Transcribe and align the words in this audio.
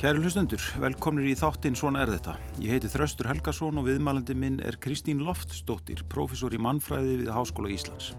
Kæri 0.00 0.16
hlustundur, 0.16 0.62
velkomnir 0.80 1.26
í 1.28 1.34
þáttinn 1.36 1.74
Svona 1.76 2.00
er 2.00 2.08
þetta. 2.14 2.32
Ég 2.64 2.72
heiti 2.72 2.88
Þraustur 2.88 3.26
Helgason 3.28 3.76
og 3.76 3.84
viðmælandi 3.84 4.32
minn 4.32 4.54
er 4.64 4.78
Kristín 4.80 5.18
Loftsdóttir, 5.26 6.00
profesor 6.08 6.54
í 6.56 6.60
mannfræði 6.64 7.18
við 7.20 7.28
Háskóla 7.36 7.68
Íslands. 7.68 8.14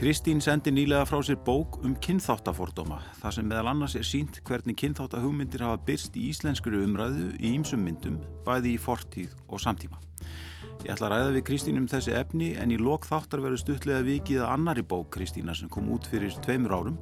Kristín 0.00 0.40
sendi 0.40 0.72
nýlega 0.72 1.04
frá 1.04 1.20
sér 1.20 1.36
bók 1.44 1.76
um 1.84 1.92
kynþáttafordóma, 2.00 2.96
þar 3.20 3.36
sem 3.36 3.50
meðal 3.50 3.74
annars 3.74 3.98
er 4.00 4.08
sínt 4.08 4.40
hvernig 4.48 4.78
kynþáttahugmyndir 4.80 5.66
hafa 5.66 5.82
byrst 5.90 6.16
í 6.16 6.30
íslenskuru 6.30 6.80
umræðu 6.86 7.28
í 7.36 7.52
ýmsum 7.58 7.84
myndum, 7.84 8.16
bæði 8.48 8.72
í 8.78 8.80
fortíð 8.80 9.36
og 9.50 9.60
samtíma. 9.60 10.00
Ég 10.86 10.94
ætla 10.94 11.10
að 11.10 11.12
ræða 11.12 11.36
við 11.36 11.46
Kristín 11.50 11.82
um 11.82 11.90
þessi 11.92 12.16
efni 12.16 12.54
en 12.56 12.72
í 12.72 12.80
lok 12.80 13.04
þáttar 13.04 13.44
verður 13.44 13.66
stuttlega 13.66 14.08
vikið 14.08 14.46
að 14.46 14.56
annari 14.56 14.88
bók 14.88 15.12
Kristína 15.12 15.52
sem 15.52 15.68
kom 15.68 15.92
út 15.92 16.08
fyrir 16.08 16.32
tveimur 16.40 16.72
árum 16.72 16.98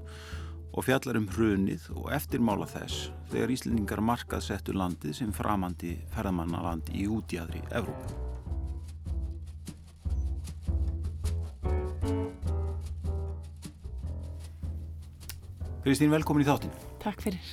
og 0.78 0.84
fjallar 0.87 1.16
um 1.18 1.27
hrunið 1.27 1.88
og 1.98 2.12
eftirmála 2.14 2.66
þess 2.70 3.09
þegar 3.32 3.50
Íslendingar 3.50 4.02
markað 4.05 4.45
settu 4.46 4.74
landið 4.77 5.16
sem 5.18 5.32
framandi 5.34 5.96
ferðamannaland 6.14 6.92
í 6.95 7.09
útjæðri 7.10 7.64
Evrópu. 7.74 8.14
Kristín, 15.82 16.12
velkomin 16.14 16.45
í 16.45 16.46
þáttin. 16.46 16.79
Takk 17.02 17.26
fyrir. 17.26 17.51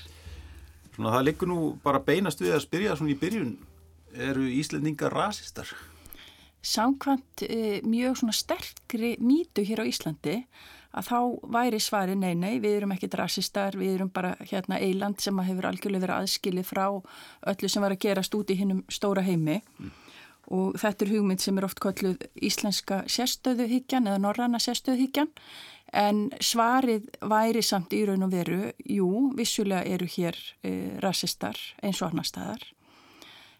Svona, 0.93 1.15
það 1.15 1.25
liggur 1.25 1.49
nú 1.49 1.59
bara 1.81 2.03
beinast 2.05 2.43
við 2.43 2.53
að 2.53 2.65
spyrja 2.67 2.93
svona 2.99 3.15
í 3.15 3.19
byrjun, 3.19 3.55
eru 4.29 4.45
Íslendingar 4.59 5.15
rasistar? 5.15 5.71
Samkvæmt 6.65 7.45
e, 7.49 7.81
mjög 7.85 8.21
svona 8.21 8.37
sterkri 8.37 9.15
mýtu 9.17 9.65
hér 9.65 9.81
á 9.81 9.89
Íslandi 9.89 10.43
að 10.95 11.09
þá 11.09 11.19
væri 11.55 11.81
svari 11.83 12.15
nei, 12.15 12.33
nei, 12.39 12.55
við 12.63 12.79
erum 12.79 12.95
ekkit 12.95 13.17
rasistar, 13.19 13.75
við 13.79 13.97
erum 13.97 14.11
bara 14.15 14.35
hérna 14.39 14.79
eiland 14.79 15.19
sem 15.23 15.39
hefur 15.43 15.69
algjörlega 15.69 16.05
verið 16.05 16.21
aðskilið 16.21 16.67
frá 16.69 16.85
öllu 17.51 17.69
sem 17.71 17.83
var 17.83 17.95
að 17.95 18.03
gerast 18.07 18.35
út 18.37 18.51
í 18.51 18.59
hinnum 18.61 18.83
stóra 18.91 19.25
heimi. 19.25 19.61
Mm. 19.79 19.93
og 20.53 20.75
þetta 20.77 21.05
er 21.05 21.09
hugmynd 21.09 21.41
sem 21.41 21.57
er 21.57 21.65
oft 21.65 21.79
kolluð 21.81 22.19
íslenska 22.37 22.99
sérstöðuhyggjan 23.09 24.05
eða 24.05 24.19
norranna 24.21 24.59
sérstöðuhyggjan. 24.61 25.31
En 25.89 26.27
svarið 26.37 27.07
væri 27.25 27.63
samt 27.65 27.93
í 27.97 28.03
raun 28.05 28.27
og 28.27 28.29
veru, 28.29 28.59
jú, 28.85 29.09
vissulega 29.37 29.81
eru 29.89 30.05
hér 30.05 30.37
e, 30.61 30.99
rasistar 31.01 31.57
eins 31.81 32.01
og 32.03 32.11
annar 32.11 32.29
staðar. 32.29 32.61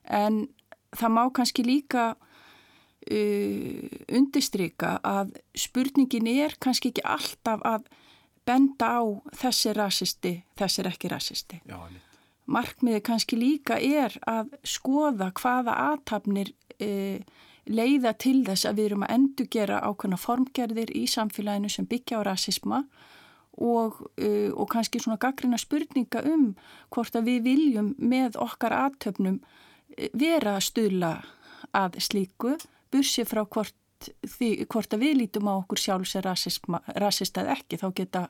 En 0.06 0.44
það 0.94 1.16
má 1.18 1.24
kannski 1.34 1.66
líka 1.66 2.12
uh, 3.12 3.86
undistrika 4.18 4.98
að 5.04 5.36
spurningin 5.58 6.30
er 6.32 6.58
kannski 6.60 6.94
ekki 6.94 7.06
alltaf 7.06 7.64
að 7.66 7.88
benda 8.46 8.92
á 9.02 9.04
þessi 9.40 9.74
rasisti, 9.74 10.36
þessi 10.58 10.84
er 10.84 10.92
ekki 10.92 11.12
rasisti. 11.12 11.62
Já, 11.66 11.80
Markmiði 12.46 13.02
kannski 13.02 13.38
líka 13.40 13.80
er 13.82 14.14
að 14.30 14.52
skoða 14.62 15.32
hvaða 15.34 15.80
aðtapnir 15.88 16.52
uh, 16.78 17.18
leiða 17.66 18.14
til 18.22 18.44
þess 18.46 18.68
að 18.70 18.78
við 18.78 18.90
erum 18.92 19.06
að 19.08 19.14
endugera 19.16 19.82
ákveðna 19.82 20.20
formgerðir 20.22 20.94
í 20.94 21.08
samfélaginu 21.10 21.72
sem 21.74 21.88
byggja 21.90 22.22
á 22.22 22.28
rasisma 22.28 22.84
og, 23.58 23.98
uh, 24.22 24.52
og 24.54 24.70
kannski 24.70 25.02
svona 25.02 25.18
gaggrina 25.22 25.58
spurninga 25.58 26.22
um 26.30 26.52
hvort 26.94 27.18
að 27.18 27.32
við 27.32 27.50
viljum 27.50 27.94
með 27.98 28.38
okkar 28.38 28.78
aðtöfnum 28.78 29.42
vera 30.14 30.60
að 30.60 30.68
stuðla 30.70 31.12
að 31.74 31.98
slíku 32.04 32.56
bursi 32.96 33.26
frá 33.28 33.44
hvort, 33.44 34.10
því, 34.38 34.50
hvort 34.72 34.96
að 34.96 35.06
við 35.06 35.20
lítum 35.22 35.52
á 35.52 35.54
okkur 35.60 35.82
sjálfs 35.82 36.16
er 36.20 36.28
rasist 36.28 37.38
eða 37.38 37.56
ekki 37.58 37.80
þá 37.82 37.88
geta 38.00 38.26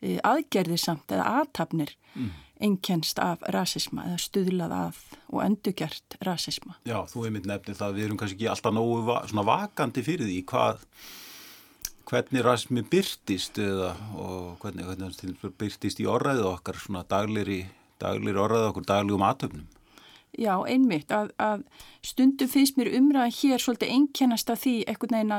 e, 0.00 0.18
aðgerðir 0.24 0.82
samt 0.82 1.14
eða 1.14 1.28
aðtapnir 1.42 1.94
mm. 2.14 2.32
einkennst 2.64 3.20
af 3.22 3.44
rasisma 3.54 4.08
eða 4.08 4.18
stuðlað 4.24 4.76
af 4.78 5.00
og 5.28 5.44
endugjert 5.44 6.18
rasisma. 6.26 6.78
Já, 6.88 7.00
þú 7.10 7.28
hefði 7.28 7.46
nefnið 7.46 7.80
það 7.80 7.88
að 7.88 7.96
við 8.00 8.08
erum 8.08 8.20
kannski 8.20 8.38
ekki 8.38 8.52
alltaf 8.54 8.76
nógu 8.76 9.48
vakandi 9.52 10.04
fyrir 10.06 10.30
því 10.30 10.42
hvað 10.48 10.84
hvernig 12.08 12.44
rasmi 12.44 12.84
byrtist 12.88 13.58
eða 13.60 13.90
og 14.16 14.54
hvernig, 14.62 14.86
hvernig 14.88 15.56
byrtist 15.60 16.00
í 16.00 16.06
orðræðu 16.08 16.46
okkar 16.54 16.78
svona 16.80 17.04
daglir 17.08 17.50
í 17.52 17.58
daglir 18.00 18.38
orðræðu 18.40 18.70
okkur 18.70 18.86
dagligum 18.88 19.26
aðtöfnum. 19.26 19.66
Já, 20.38 20.52
einmitt, 20.70 21.10
að, 21.10 21.32
að 21.42 21.64
stundu 22.06 22.46
finnst 22.50 22.76
mér 22.78 22.92
umræðan 22.94 23.34
hér 23.34 23.62
svolítið 23.62 23.94
einkennast 23.96 24.52
af 24.52 24.60
því 24.62 24.74
eitthvað 24.86 25.14
neina 25.16 25.38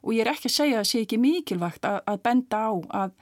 og 0.00 0.14
ég 0.16 0.24
er 0.24 0.30
ekki 0.32 0.48
að 0.48 0.54
segja 0.54 0.78
að 0.78 0.80
það 0.80 0.88
sé 0.92 1.02
ekki 1.04 1.18
mikilvægt 1.20 1.88
að, 1.88 1.98
að 2.08 2.22
benda 2.24 2.62
á 2.64 2.72
að 3.02 3.12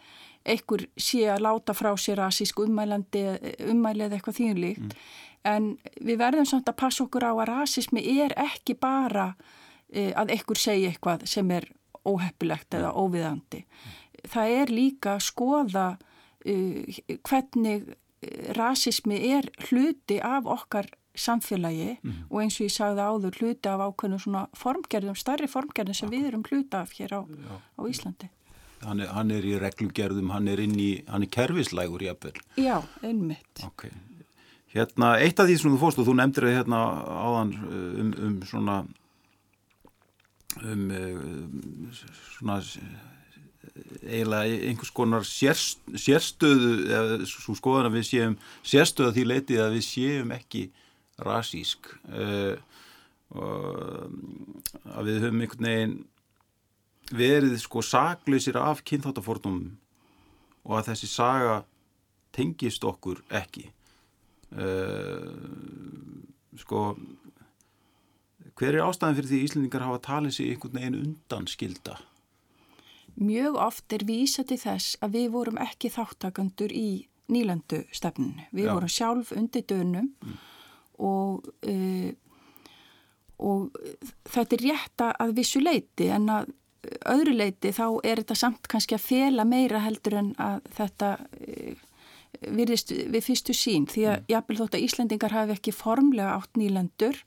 einhver 0.47 0.87
sé 0.95 1.25
að 1.33 1.43
láta 1.49 1.75
frá 1.75 1.91
sér 1.99 2.21
rasísk 2.23 2.63
ummælandi, 2.63 3.25
ummælið 3.67 4.15
eitthvað 4.15 4.39
þýnlíkt 4.39 4.95
mm. 4.95 5.05
en 5.51 5.69
við 5.99 6.21
verðum 6.23 6.47
samt 6.47 6.71
að 6.71 6.79
passa 6.85 7.03
okkur 7.07 7.27
á 7.27 7.33
að 7.35 7.49
rasismi 7.51 8.07
er 8.23 8.37
ekki 8.47 8.79
bara 8.79 9.33
e, 9.91 10.13
að 10.15 10.31
einhver 10.37 10.63
segja 10.63 10.93
eitthvað 10.93 11.27
sem 11.27 11.51
er 11.51 11.67
óheppilegt 12.07 12.77
eða 12.79 12.95
óviðandi. 12.95 13.65
Mm. 13.67 14.27
Það 14.31 14.57
er 14.61 14.75
líka 14.79 15.17
að 15.17 15.25
skoða 15.27 15.87
e, 16.47 16.55
hvernig 17.27 17.97
rasismi 18.57 19.19
er 19.35 19.49
hluti 19.69 20.21
af 20.23 20.47
okkar 20.49 20.89
samfélagi 21.21 21.97
mm. 22.03 22.17
og 22.31 22.41
eins 22.43 22.59
og 22.61 22.67
ég 22.67 22.75
sagði 22.75 23.05
áður 23.07 23.39
hluti 23.41 23.71
af 23.71 23.85
ákveðnum 23.85 24.23
svona 24.23 24.43
formgerðum, 24.57 25.19
starri 25.19 25.49
formgerðum 25.51 25.99
sem 25.99 26.13
við 26.13 26.31
erum 26.31 26.45
hluti 26.47 26.79
af 26.79 26.93
hér 26.97 27.17
á, 27.19 27.21
á 27.25 27.83
Íslandi. 27.89 28.31
Hann 28.85 29.01
er, 29.01 29.09
hann 29.17 29.33
er 29.33 29.47
í 29.49 29.55
reglugerðum, 29.61 30.31
hann 30.35 30.51
er 30.53 30.61
inn 30.63 30.77
í, 30.79 30.91
hann 31.09 31.25
er 31.25 31.33
kervislægur 31.33 32.05
í 32.05 32.11
appell. 32.13 32.37
Já, 32.61 32.77
einmitt. 33.03 33.65
Ok. 33.65 33.89
Hérna, 34.77 35.17
eitt 35.25 35.41
af 35.41 35.49
því 35.49 35.57
sem 35.59 35.73
þú 35.73 35.81
fórst 35.81 36.01
og 36.03 36.09
þú 36.09 36.19
nefndir 36.19 36.49
það 36.49 36.57
hérna 36.59 36.81
áðan 37.09 37.53
uh, 37.57 37.83
um, 38.03 38.15
um 38.29 38.39
svona 38.45 38.79
um, 40.61 40.89
um 40.93 41.93
svona 42.37 42.61
eiginlega 44.07 44.59
einhvers 44.69 44.93
konar 44.95 45.25
sérst, 45.27 45.83
sérstöðu 45.99 46.73
eða 46.87 47.29
svo 47.29 47.57
skoðan 47.57 47.91
að 47.91 47.99
við 47.99 48.09
séum 48.11 48.37
sérstöða 48.65 49.15
því 49.17 49.25
leitið 49.33 49.63
að 49.65 49.77
við 49.77 49.87
séum 49.87 50.35
ekki 50.37 50.67
rasísk 51.25 51.89
uh, 52.13 52.57
að 53.37 55.09
við 55.09 55.25
höfum 55.25 55.41
einhvern 55.43 55.67
veginn 55.67 55.97
verið 57.17 57.57
sko 57.63 57.83
sakleysir 57.83 58.59
af 58.61 58.83
kynþáttafórnum 58.87 59.61
og 60.67 60.79
að 60.79 60.93
þessi 60.93 61.11
saga 61.11 61.57
tengist 62.37 62.85
okkur 62.87 63.23
ekki 63.35 63.69
uh, 64.55 65.31
sko 66.59 66.83
hver 68.57 68.77
er 68.77 68.87
ástæðan 68.87 69.19
fyrir 69.19 69.31
því 69.33 69.41
Íslandingar 69.47 69.85
hafa 69.85 70.05
talið 70.07 70.37
sér 70.37 70.53
einhvern 70.55 70.79
veginn 70.79 71.01
undan 71.03 71.49
skilda? 71.51 71.99
Mjög 73.17 73.57
oft 73.61 73.93
er 73.93 74.05
vísa 74.09 74.45
til 74.45 74.59
þess 74.61 74.97
að 75.05 75.17
við 75.17 75.31
vorum 75.33 75.61
ekki 75.61 75.91
þáttakandur 75.93 76.73
í 76.73 77.07
nýlandu 77.33 77.83
stefnun. 77.97 78.43
Við 78.53 78.69
Já. 78.69 78.73
vorum 78.77 78.93
sjálf 78.93 79.33
undir 79.37 79.65
dönum 79.69 80.13
mm 80.21 80.37
og, 80.99 81.49
uh, 81.69 82.13
og 83.39 83.81
þetta 84.33 84.57
er 84.57 84.65
rétt 84.65 85.05
að 85.11 85.35
vissu 85.37 85.61
leiti 85.61 86.09
en 86.13 86.31
að 86.33 86.55
öðru 87.11 87.35
leiti 87.35 87.73
þá 87.75 87.87
er 88.07 88.23
þetta 88.23 88.39
samt 88.39 88.69
kannski 88.71 88.97
að 88.97 89.07
fela 89.09 89.45
meira 89.49 89.83
heldur 89.83 90.19
en 90.21 90.33
að 90.43 90.69
þetta 90.77 91.17
uh, 91.19 91.85
virðist 92.41 92.93
við 92.93 93.25
fyrstu 93.25 93.57
sín 93.57 93.87
því 93.91 94.07
að 94.07 94.17
mm. 94.17 94.31
jápil 94.33 94.59
þótt 94.61 94.77
að 94.77 94.87
Íslendingar 94.87 95.35
hafi 95.35 95.57
ekki 95.57 95.75
formlega 95.75 96.37
átt 96.37 96.59
nýlendur 96.61 97.21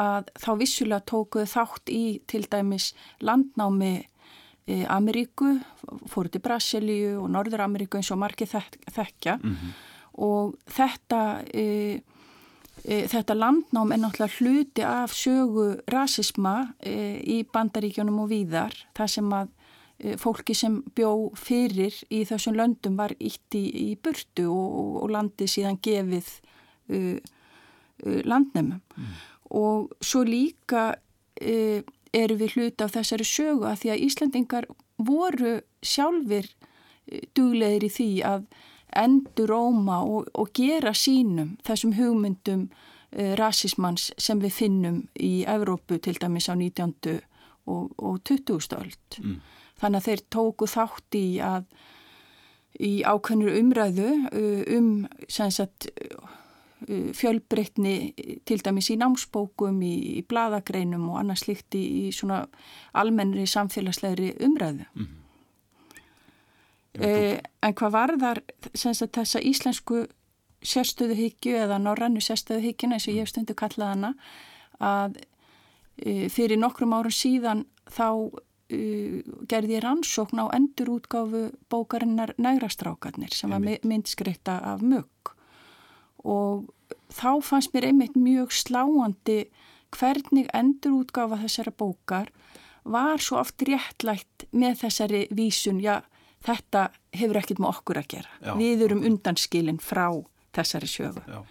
að 0.00 0.28
þá 0.36 0.50
vissulega 0.60 1.04
tókuð 1.08 1.48
þátt 1.50 1.92
í 1.92 2.02
til 2.28 2.42
dæmis 2.52 2.90
landnámi 3.24 3.94
e, 4.68 4.82
Ameríku, 4.92 5.54
fóru 6.10 6.32
til 6.32 6.42
Brasilíu 6.44 7.14
og 7.22 7.30
Norður 7.32 7.64
Ameríku 7.64 8.00
eins 8.00 8.12
og 8.12 8.20
margir 8.20 8.50
þek 8.50 8.76
þekkja 8.92 9.38
mm 9.40 9.54
-hmm. 9.54 9.72
og 10.26 10.56
þetta 10.76 11.22
e, 11.52 11.64
E, 11.64 12.15
þetta 12.84 13.34
landnám 13.36 13.92
er 13.92 14.00
náttúrulega 14.02 14.36
hluti 14.40 14.84
af 14.86 15.14
sögu 15.16 15.68
rasisma 15.90 16.74
e, 16.80 17.18
í 17.24 17.38
bandaríkjónum 17.52 18.20
og 18.22 18.30
víðar. 18.30 18.76
Það 18.96 19.12
sem 19.14 19.32
að 19.34 19.48
e, 19.98 20.16
fólki 20.20 20.54
sem 20.54 20.78
bjó 20.94 21.12
fyrir 21.38 21.96
í 22.12 22.22
þessum 22.28 22.58
löndum 22.58 22.98
var 23.00 23.16
ítt 23.18 23.56
í, 23.56 23.64
í 23.64 23.88
burtu 23.96 24.46
og, 24.52 25.00
og 25.02 25.14
landi 25.14 25.48
síðan 25.50 25.80
gefið 25.82 26.30
uh, 26.92 27.16
uh, 28.04 28.20
landnæmum. 28.28 28.84
Mm. 28.96 29.16
Og 29.56 29.90
svo 30.04 30.22
líka 30.26 30.86
uh, 30.94 31.80
eru 32.16 32.38
við 32.38 32.56
hluti 32.56 32.84
af 32.84 32.94
þessari 32.94 33.26
sögu 33.26 33.66
að 33.66 33.82
því 33.82 33.94
að 33.94 34.06
Íslandingar 34.06 34.70
voru 34.96 35.58
sjálfur 35.84 36.48
duglegir 37.36 37.86
í 37.86 37.92
því 37.92 38.10
að 38.26 38.46
endur 38.98 39.52
óma 39.56 40.00
og, 40.04 40.30
og 40.34 40.52
gera 40.56 40.92
sínum 40.96 41.56
þessum 41.66 41.96
hugmyndum 41.98 42.68
uh, 42.70 43.34
rasismans 43.40 44.10
sem 44.18 44.40
við 44.42 44.56
finnum 44.60 45.02
í 45.18 45.44
Evrópu 45.48 46.00
til 46.02 46.18
dæmis 46.20 46.48
á 46.48 46.54
19. 46.54 47.20
og, 47.66 47.92
og 47.98 48.22
20. 48.24 48.78
öld. 48.78 49.20
Mm. 49.22 49.36
Þannig 49.76 50.00
að 50.00 50.08
þeir 50.08 50.24
tóku 50.32 50.70
þátt 50.70 51.18
í 51.18 51.26
að 51.44 51.68
í 52.76 52.92
ákveðnur 53.08 53.56
umræðu 53.56 54.08
uh, 54.30 54.64
um 54.76 54.90
sagt, 55.28 55.88
uh, 55.96 56.32
fjölbreytni 57.16 57.94
til 58.46 58.60
dæmis 58.64 58.90
í 58.92 58.98
námsbókum, 59.00 59.78
í, 59.82 59.94
í 60.20 60.24
bladagreinum 60.28 61.08
og 61.10 61.22
annað 61.22 61.44
slikt 61.46 61.76
í, 61.78 61.84
í 62.06 62.10
svona 62.12 62.44
almennri 62.96 63.46
samfélagslegri 63.48 64.34
umræðu. 64.44 64.84
Mm 64.94 65.06
-hmm. 65.06 65.22
Uh, 67.00 67.38
en 67.62 67.76
hvað 67.78 67.94
var 67.94 68.14
þar 68.20 68.42
þessa 68.74 69.42
íslensku 69.42 70.06
sérstöðuhyggju 70.66 71.56
eða 71.66 71.78
norrannu 71.82 72.22
sérstöðuhyggjuna 72.24 72.96
eins 72.96 73.08
og 73.08 73.14
ég 73.14 73.26
hef 73.26 73.32
stundu 73.32 73.56
kallað 73.58 73.94
hana 73.94 74.12
að 74.80 75.20
uh, 75.20 76.26
fyrir 76.32 76.60
nokkrum 76.60 76.96
árum 76.96 77.14
síðan 77.14 77.66
þá 77.86 78.32
Uh, 78.66 79.22
gerði 79.46 79.76
rannsókn 79.78 80.40
á 80.42 80.50
endurútgáfu 80.50 81.52
bókarinnar 81.70 82.32
Nægrastrákarnir 82.34 83.30
sem 83.30 83.52
var 83.54 83.62
myndskreita 83.62 84.56
af 84.58 84.82
mögg 84.82 85.30
og 86.26 86.66
þá 87.14 87.38
fannst 87.46 87.70
mér 87.76 87.86
einmitt 87.92 88.16
mjög 88.18 88.50
sláandi 88.50 89.44
hvernig 89.94 90.50
endurútgáfa 90.50 91.38
þessara 91.44 91.72
bókar 91.78 92.32
var 92.82 93.22
svo 93.22 93.38
oft 93.38 93.62
réttlægt 93.62 94.48
með 94.50 94.82
þessari 94.82 95.22
vísun, 95.30 95.78
já 95.78 96.02
þetta 96.46 96.88
hefur 97.16 97.40
ekkert 97.42 97.62
með 97.62 97.72
okkur 97.74 98.00
að 98.00 98.10
gera 98.14 98.40
já. 98.40 98.52
við 98.58 98.86
erum 98.88 99.04
undanskilin 99.06 99.82
frá 99.82 100.08
þessari 100.56 100.90
sjöfu 100.90 101.44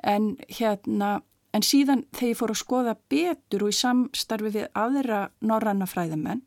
en 0.00 0.32
hérna 0.50 1.20
En 1.50 1.64
síðan 1.66 2.04
þegar 2.14 2.30
ég 2.30 2.38
fór 2.38 2.52
að 2.52 2.60
skoða 2.60 2.92
betur 3.10 3.64
og 3.66 3.72
í 3.72 3.76
samstarfi 3.76 4.52
við 4.54 4.68
aðra 4.78 5.24
norranna 5.42 5.88
fræðamenn 5.90 6.44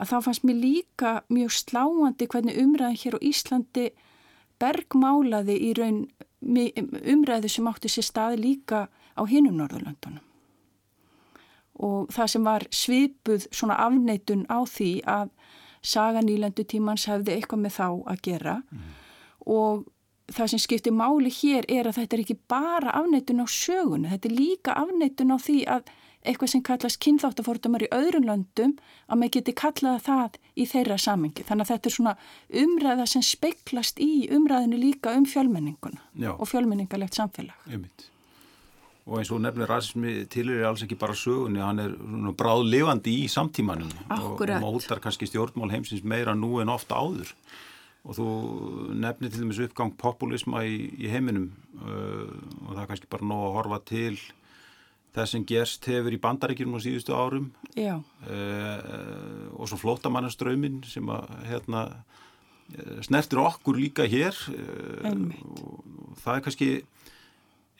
að 0.00 0.12
þá 0.12 0.16
fannst 0.24 0.46
mér 0.48 0.56
líka 0.62 1.12
mjög 1.28 1.52
sláandi 1.58 2.28
hvernig 2.32 2.60
umræðin 2.62 3.00
hér 3.02 3.18
á 3.20 3.24
Íslandi 3.30 3.90
bergmálaði 4.60 5.58
í 5.60 5.74
raun 5.76 6.00
umræðu 6.40 7.52
sem 7.52 7.68
átti 7.68 7.92
sér 7.92 8.06
staði 8.06 8.40
líka 8.40 8.86
á 8.88 9.22
hinum 9.28 9.58
Norðurlöndunum. 9.60 10.24
Og 11.84 12.08
það 12.12 12.32
sem 12.32 12.48
var 12.48 12.64
svipuð 12.72 13.44
svona 13.52 13.76
afneitun 13.84 14.46
á 14.48 14.64
því 14.64 14.90
að 15.04 15.34
saga 15.82 16.22
nýlendu 16.24 16.64
tímans 16.68 17.06
hefði 17.10 17.36
eitthvað 17.36 17.64
með 17.64 17.76
þá 17.78 17.88
að 17.88 18.22
gera 18.26 18.58
mm. 18.60 18.92
og 19.46 19.86
það 20.30 20.52
sem 20.52 20.62
skiptir 20.62 20.94
máli 20.94 21.32
hér 21.34 21.66
er 21.68 21.88
að 21.88 22.02
þetta 22.02 22.16
er 22.16 22.22
ekki 22.24 22.38
bara 22.50 22.94
afneitun 23.00 23.42
á 23.42 23.46
sögunu, 23.50 24.10
þetta 24.12 24.30
er 24.30 24.36
líka 24.36 24.76
afneitun 24.78 25.34
á 25.34 25.38
því 25.40 25.58
að 25.76 25.90
eitthvað 26.20 26.52
sem 26.52 26.62
kallast 26.64 27.00
kynþáttafórtumar 27.00 27.86
í 27.86 27.90
öðrun 27.96 28.28
löndum 28.28 28.74
að 29.08 29.20
maður 29.22 29.34
geti 29.38 29.54
kallaða 29.56 30.02
það 30.04 30.38
í 30.52 30.66
þeirra 30.68 30.98
samengi. 31.00 31.44
Þannig 31.48 31.64
að 31.64 31.72
þetta 31.72 31.88
er 31.88 31.94
svona 31.96 32.14
umræða 32.62 33.06
sem 33.08 33.24
speiklast 33.24 34.02
í 34.04 34.12
umræðinu 34.36 34.80
líka 34.80 35.14
um 35.16 35.24
fjölmenninguna 35.28 36.02
Já. 36.12 36.34
og 36.36 36.48
fjölmenningalegt 36.50 37.16
samfélag. 37.16 37.56
Einmitt. 37.70 38.10
Og 39.10 39.18
eins 39.18 39.30
og 39.34 39.40
nefnilega 39.42 39.72
rasismi 39.72 40.12
tilir 40.30 40.60
er 40.60 40.68
alls 40.68 40.84
ekki 40.84 40.94
bara 40.98 41.16
sögunni, 41.18 41.58
hann 41.58 41.82
er 41.82 41.96
bráð 42.38 42.62
lifandi 42.70 43.16
í 43.24 43.30
samtímanum 43.30 43.90
Akkurat. 44.06 44.62
og 44.62 44.76
mótar 44.76 45.00
kannski 45.02 45.26
stjórnmál 45.26 45.72
heimsins 45.72 46.04
meira 46.06 46.36
nú 46.38 46.60
en 46.62 46.70
ofta 46.70 46.94
áður. 46.94 47.32
Og 48.06 48.16
þú 48.16 48.26
nefnir 49.02 49.32
til 49.32 49.42
dæmis 49.42 49.58
uppgang 49.60 49.96
populisma 49.98 50.62
í, 50.64 50.76
í 50.94 51.10
heiminum 51.10 51.50
uh, 51.82 52.30
og 52.68 52.70
það 52.70 52.84
er 52.84 52.92
kannski 52.92 53.10
bara 53.10 53.26
nóg 53.32 53.42
að 53.48 53.56
horfa 53.58 53.80
til 53.90 54.14
það 55.10 55.28
sem 55.32 55.48
gerst 55.50 55.90
hefur 55.90 56.14
í 56.14 56.22
bandaríkjum 56.22 56.78
á 56.78 56.84
síðustu 56.86 57.18
árum. 57.18 57.50
Uh, 57.74 59.50
og 59.58 59.66
svo 59.66 59.80
flótamannaströmin 59.82 60.84
sem 60.86 61.10
að 61.10 61.34
hérna, 61.50 61.84
snertir 63.02 63.42
okkur 63.42 63.74
líka 63.82 64.06
hér 64.06 64.38
uh, 64.54 65.10
og 65.10 66.16
það 66.22 66.36
er 66.36 66.46
kannski 66.46 66.72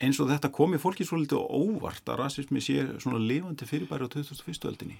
eins 0.01 0.19
og 0.21 0.29
þetta 0.31 0.51
komi 0.53 0.79
fólki 0.81 1.05
svo 1.07 1.19
litið 1.21 1.41
óvart 1.45 2.09
að 2.09 2.23
rasismi 2.23 2.61
sé 2.63 2.83
svona 3.01 3.21
lifandi 3.21 3.67
fyrirbæri 3.69 4.07
á 4.07 4.13
2001. 4.13 4.67
öldinni 4.69 4.99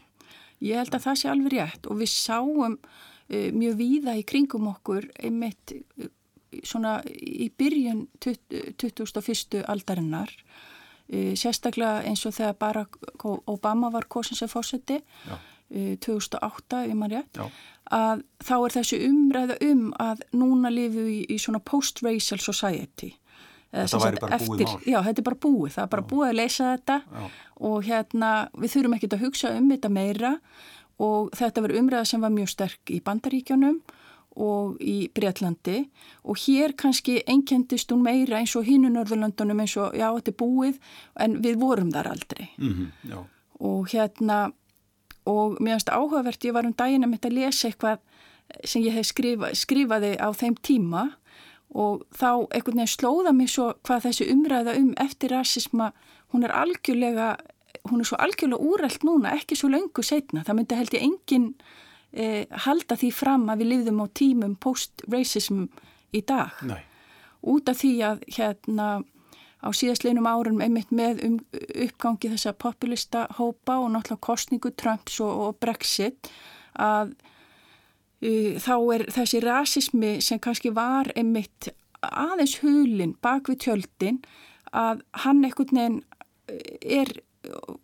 Ég 0.62 0.78
held 0.78 0.94
að 0.94 1.06
það 1.08 1.20
sé 1.20 1.30
alveg 1.32 1.54
rétt 1.56 1.88
og 1.90 2.02
við 2.02 2.12
sáum 2.14 2.76
uh, 2.78 3.48
mjög 3.56 3.78
víða 3.80 4.18
í 4.20 4.26
kringum 4.28 4.70
okkur 4.72 5.10
einmitt 5.18 5.74
uh, 5.74 6.12
svona 6.68 7.00
í 7.08 7.50
byrjun 7.58 8.06
2001. 8.22 9.64
aldarinnar 9.72 10.34
uh, 10.36 11.34
sérstaklega 11.34 12.06
eins 12.06 12.26
og 12.30 12.38
þegar 12.38 12.60
Barack 12.62 13.26
Obama 13.50 13.90
var 13.94 14.10
kosin 14.12 14.38
sem 14.38 14.52
fórseti 14.52 15.02
2008 15.72 16.82
ef 16.84 16.98
maður 17.00 17.22
rétt 17.22 17.38
að 17.96 18.24
þá 18.44 18.56
er 18.58 18.74
þessu 18.76 18.98
umræða 19.08 19.56
um 19.70 19.86
að 20.04 20.26
núna 20.36 20.68
lifu 20.72 21.06
í, 21.08 21.22
í 21.32 21.38
svona 21.40 21.62
post-racial 21.64 22.42
society 22.44 23.14
Þetta 23.72 24.02
væri 24.04 24.20
bara 24.20 24.36
eftir, 24.36 24.52
búið 24.52 24.68
mál. 24.68 24.84
Já, 24.86 24.98
þetta 25.08 25.22
er 25.22 25.28
bara 25.30 25.40
búið. 25.46 25.72
Það 25.76 25.84
er 25.84 25.92
bara 25.94 26.04
já. 26.04 26.10
búið 26.12 26.28
að 26.28 26.38
leysa 26.40 26.70
þetta 26.76 26.98
já. 27.08 27.26
og 27.72 27.88
hérna 27.88 28.32
við 28.58 28.74
þurfum 28.76 28.96
ekkert 28.98 29.16
að 29.16 29.26
hugsa 29.26 29.56
um 29.56 29.72
þetta 29.72 29.92
meira 29.96 30.34
og 31.02 31.32
þetta 31.38 31.64
var 31.66 31.76
umræða 31.80 32.06
sem 32.12 32.22
var 32.22 32.34
mjög 32.36 32.52
sterk 32.52 32.92
í 32.94 33.02
Bandaríkjónum 33.06 33.82
og 34.42 34.78
í 34.80 35.10
Breitlandi 35.12 35.82
og 36.24 36.40
hér 36.46 36.76
kannski 36.80 37.18
einkendist 37.28 37.92
hún 37.92 38.04
meira 38.06 38.40
eins 38.40 38.56
og 38.56 38.68
hínu 38.68 38.92
Norðurlöndunum 38.94 39.64
eins 39.64 39.76
og 39.82 39.98
já 39.98 40.08
þetta 40.08 40.32
er 40.32 40.38
búið 40.40 40.80
en 41.26 41.38
við 41.44 41.60
vorum 41.60 41.92
þar 41.92 42.12
aldrei 42.14 42.48
mm 42.58 42.72
-hmm, 42.72 43.24
og 43.60 43.90
hérna 43.92 44.54
og 45.26 45.60
mér 45.60 45.76
finnst 45.76 45.90
áhugavert 45.90 46.46
ég 46.46 46.54
var 46.54 46.66
um 46.66 46.74
daginn 46.74 47.04
að 47.04 47.10
mitt 47.10 47.26
að 47.26 47.38
lesa 47.38 47.68
eitthvað 47.68 48.00
sem 48.64 48.82
ég 48.82 48.94
hef 48.94 49.06
skrifa, 49.06 49.54
skrifaði 49.56 50.16
á 50.18 50.30
þeim 50.34 50.56
tíma 50.62 51.12
og 51.72 52.04
þá 52.12 52.48
einhvern 52.52 52.82
veginn 52.82 52.92
slóða 52.92 53.34
mér 53.36 53.52
svo 53.52 53.68
hvað 53.88 54.08
þessi 54.10 54.30
umræða 54.34 54.76
um 54.80 54.92
eftir 55.00 55.32
rasisma 55.32 55.92
hún 56.34 56.44
er 56.48 56.54
algjörlega 56.56 57.36
hún 57.90 58.02
er 58.04 58.08
svo 58.08 58.20
algjörlega 58.20 58.62
úrælt 58.62 59.06
núna, 59.08 59.36
ekki 59.38 59.58
svo 59.58 59.72
löngu 59.72 60.04
setna. 60.06 60.44
Það 60.46 60.58
myndi 60.58 60.78
held 60.78 60.96
ég 60.96 61.06
engin 61.06 61.48
eh, 62.14 62.44
halda 62.66 62.98
því 63.00 63.12
fram 63.16 63.48
að 63.50 63.64
við 63.64 63.72
lifðum 63.72 64.04
á 64.04 64.08
tímum 64.20 64.58
post-racism 64.62 65.66
í 66.14 66.22
dag. 66.28 66.54
Nei. 66.68 66.82
Út 67.42 67.72
af 67.72 67.82
því 67.82 67.94
að 68.06 68.22
hérna 68.36 68.90
á 69.62 69.70
síðastleinum 69.78 70.30
árum 70.30 70.62
einmitt 70.62 70.92
með 70.94 71.22
um, 71.26 71.40
uppgangi 71.86 72.32
þessa 72.34 72.54
populista 72.58 73.28
hópa 73.38 73.78
og 73.82 73.92
náttúrulega 73.94 74.26
kostningu 74.26 74.72
Trumps 74.74 75.20
og, 75.22 75.32
og 75.32 75.60
Brexit 75.62 76.32
að 76.74 77.14
þá 78.22 78.74
er 78.94 79.06
þessi 79.10 79.42
rasismi 79.42 80.20
sem 80.22 80.40
kannski 80.40 80.70
var 80.76 81.10
einmitt 81.16 81.72
aðeins 82.02 82.60
hulin 82.62 83.16
bak 83.22 83.50
við 83.50 83.64
tjöldin 83.66 84.22
að 84.78 85.02
hann 85.26 85.44
ekkert 85.46 85.74
nefn 85.76 86.02
er 86.82 87.10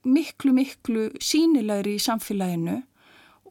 miklu, 0.06 0.54
miklu 0.54 1.08
sínilegri 1.24 1.96
í 1.98 2.04
samfélaginu 2.04 2.82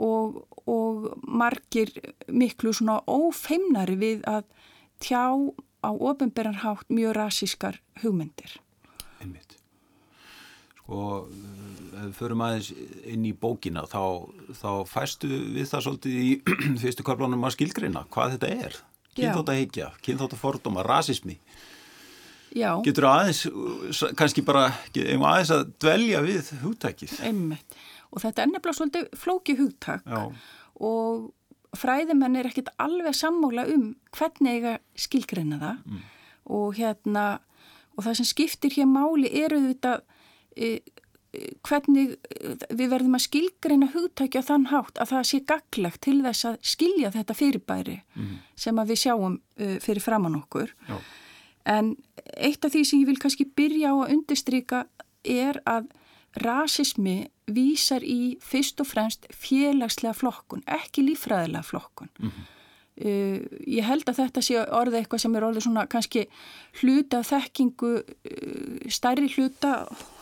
og, 0.02 0.42
og 0.68 1.08
margir 1.26 1.90
miklu 2.28 2.74
svona 2.74 3.00
ófeimnari 3.10 3.96
við 3.98 4.26
að 4.30 4.44
tjá 5.02 5.26
á 5.82 5.90
ofinberðarhátt 5.90 6.88
mjög 6.90 7.16
rasískar 7.18 7.80
hugmyndir. 8.02 8.58
Einmitt. 10.86 11.26
Sko, 11.26 11.76
ef 11.96 12.02
við 12.02 12.16
förum 12.18 12.42
aðeins 12.44 12.72
inn 13.08 13.24
í 13.26 13.32
bókina 13.36 13.86
þá, 13.90 14.28
þá 14.54 14.70
fæstu 14.90 15.30
við 15.30 15.70
það 15.70 15.86
svolítið 15.86 16.18
í 16.20 16.28
fyrstu 16.82 17.06
kaplanum 17.06 17.46
að 17.46 17.56
skilgreina 17.56 18.04
hvað 18.12 18.36
þetta 18.36 18.52
er. 18.66 18.76
Kynþótt 19.16 19.52
að 19.52 19.62
heikja, 19.62 19.90
kynþótt 20.04 20.36
að 20.36 20.42
fordóma, 20.42 20.84
rasismi. 20.84 21.38
Já. 22.56 22.70
Getur 22.84 23.08
aðeins, 23.10 23.42
kannski 24.16 24.44
bara 24.44 24.68
aðeins 24.96 25.52
að 25.52 25.64
dvelja 25.82 26.20
við 26.24 26.52
hugtækið. 26.62 27.16
Einmitt. 27.26 27.80
Og 28.12 28.22
þetta 28.22 28.44
er 28.44 28.52
nefnilega 28.52 28.78
svolítið 28.78 29.08
flóki 29.18 29.56
hugtæk 29.58 30.06
Já. 30.06 30.20
og 30.88 31.26
fræðimenn 31.76 32.38
er 32.40 32.48
ekkit 32.48 32.70
alveg 32.80 33.16
sammóla 33.16 33.66
um 33.68 33.90
hvernig 34.14 34.60
eiga 34.60 34.76
skilgreina 34.96 35.58
það 35.60 35.80
mm. 35.82 36.04
og 36.56 36.78
hérna 36.78 37.24
og 37.96 38.06
það 38.06 38.18
sem 38.20 38.28
skiptir 38.30 38.76
hér 38.76 38.88
máli 38.88 39.28
eru 39.42 39.60
þetta 39.66 39.98
hvernig 41.66 42.14
við 42.70 42.88
verðum 42.88 43.18
að 43.18 43.26
skilgreina 43.26 43.90
hugtækja 43.92 44.40
þann 44.46 44.70
hátt 44.70 44.96
að 45.02 45.10
það 45.12 45.28
sé 45.28 45.40
gaglegt 45.50 46.00
til 46.06 46.16
þess 46.24 46.48
að 46.48 46.56
skilja 46.64 47.12
þetta 47.12 47.36
fyrirbæri 47.36 47.96
mm. 48.16 48.34
sem 48.56 48.80
að 48.80 48.92
við 48.92 49.02
sjáum 49.02 49.38
fyrir 49.84 50.04
framann 50.04 50.38
okkur. 50.38 50.72
Já. 50.88 50.96
En 51.76 51.92
eitt 52.38 52.64
af 52.64 52.72
því 52.72 52.84
sem 52.86 53.02
ég 53.02 53.10
vil 53.10 53.20
kannski 53.20 53.48
byrja 53.58 53.92
á 53.92 53.96
að 53.98 54.12
undistrika 54.14 54.84
er 55.26 55.60
að 55.66 55.90
rasismi 56.40 57.26
vísar 57.46 58.04
í 58.04 58.36
fyrst 58.42 58.80
og 58.82 58.90
fremst 58.90 59.26
félagslega 59.34 60.14
flokkun, 60.16 60.64
ekki 60.66 61.04
lífræðilega 61.06 61.64
flokkun. 61.66 62.10
Mm. 62.20 62.44
Uh, 63.04 63.38
ég 63.66 63.86
held 63.86 64.08
að 64.08 64.20
þetta 64.22 64.42
sé 64.44 64.58
orðið 64.64 64.98
eitthvað 65.00 65.22
sem 65.24 65.36
er 65.36 65.46
orðið 65.46 65.66
svona 65.66 65.86
kannski 65.90 66.26
hluta 66.80 67.22
þekkingu, 67.26 67.92
uh, 68.02 68.90
stærri 68.92 69.30
hluta 69.36 69.74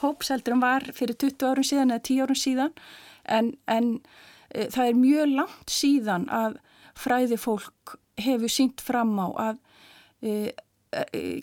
hópseldur 0.02 0.57
en 0.57 0.64
var 0.64 0.88
fyrir 0.97 1.19
20 1.21 1.49
árum 1.50 1.69
síðan 1.71 1.95
eða 1.95 2.07
10 2.11 2.26
árum 2.26 2.40
síðan 2.40 2.76
en, 3.25 3.54
en 3.71 3.90
uh, 3.99 4.69
það 4.69 4.85
er 4.87 5.00
mjög 5.00 5.35
langt 5.40 5.75
síðan 5.78 6.28
að 6.33 6.61
fræði 6.99 7.40
fólk 7.40 7.97
hefur 8.21 8.52
sínt 8.52 8.85
fram 8.85 9.16
á 9.19 9.28
að 9.50 9.62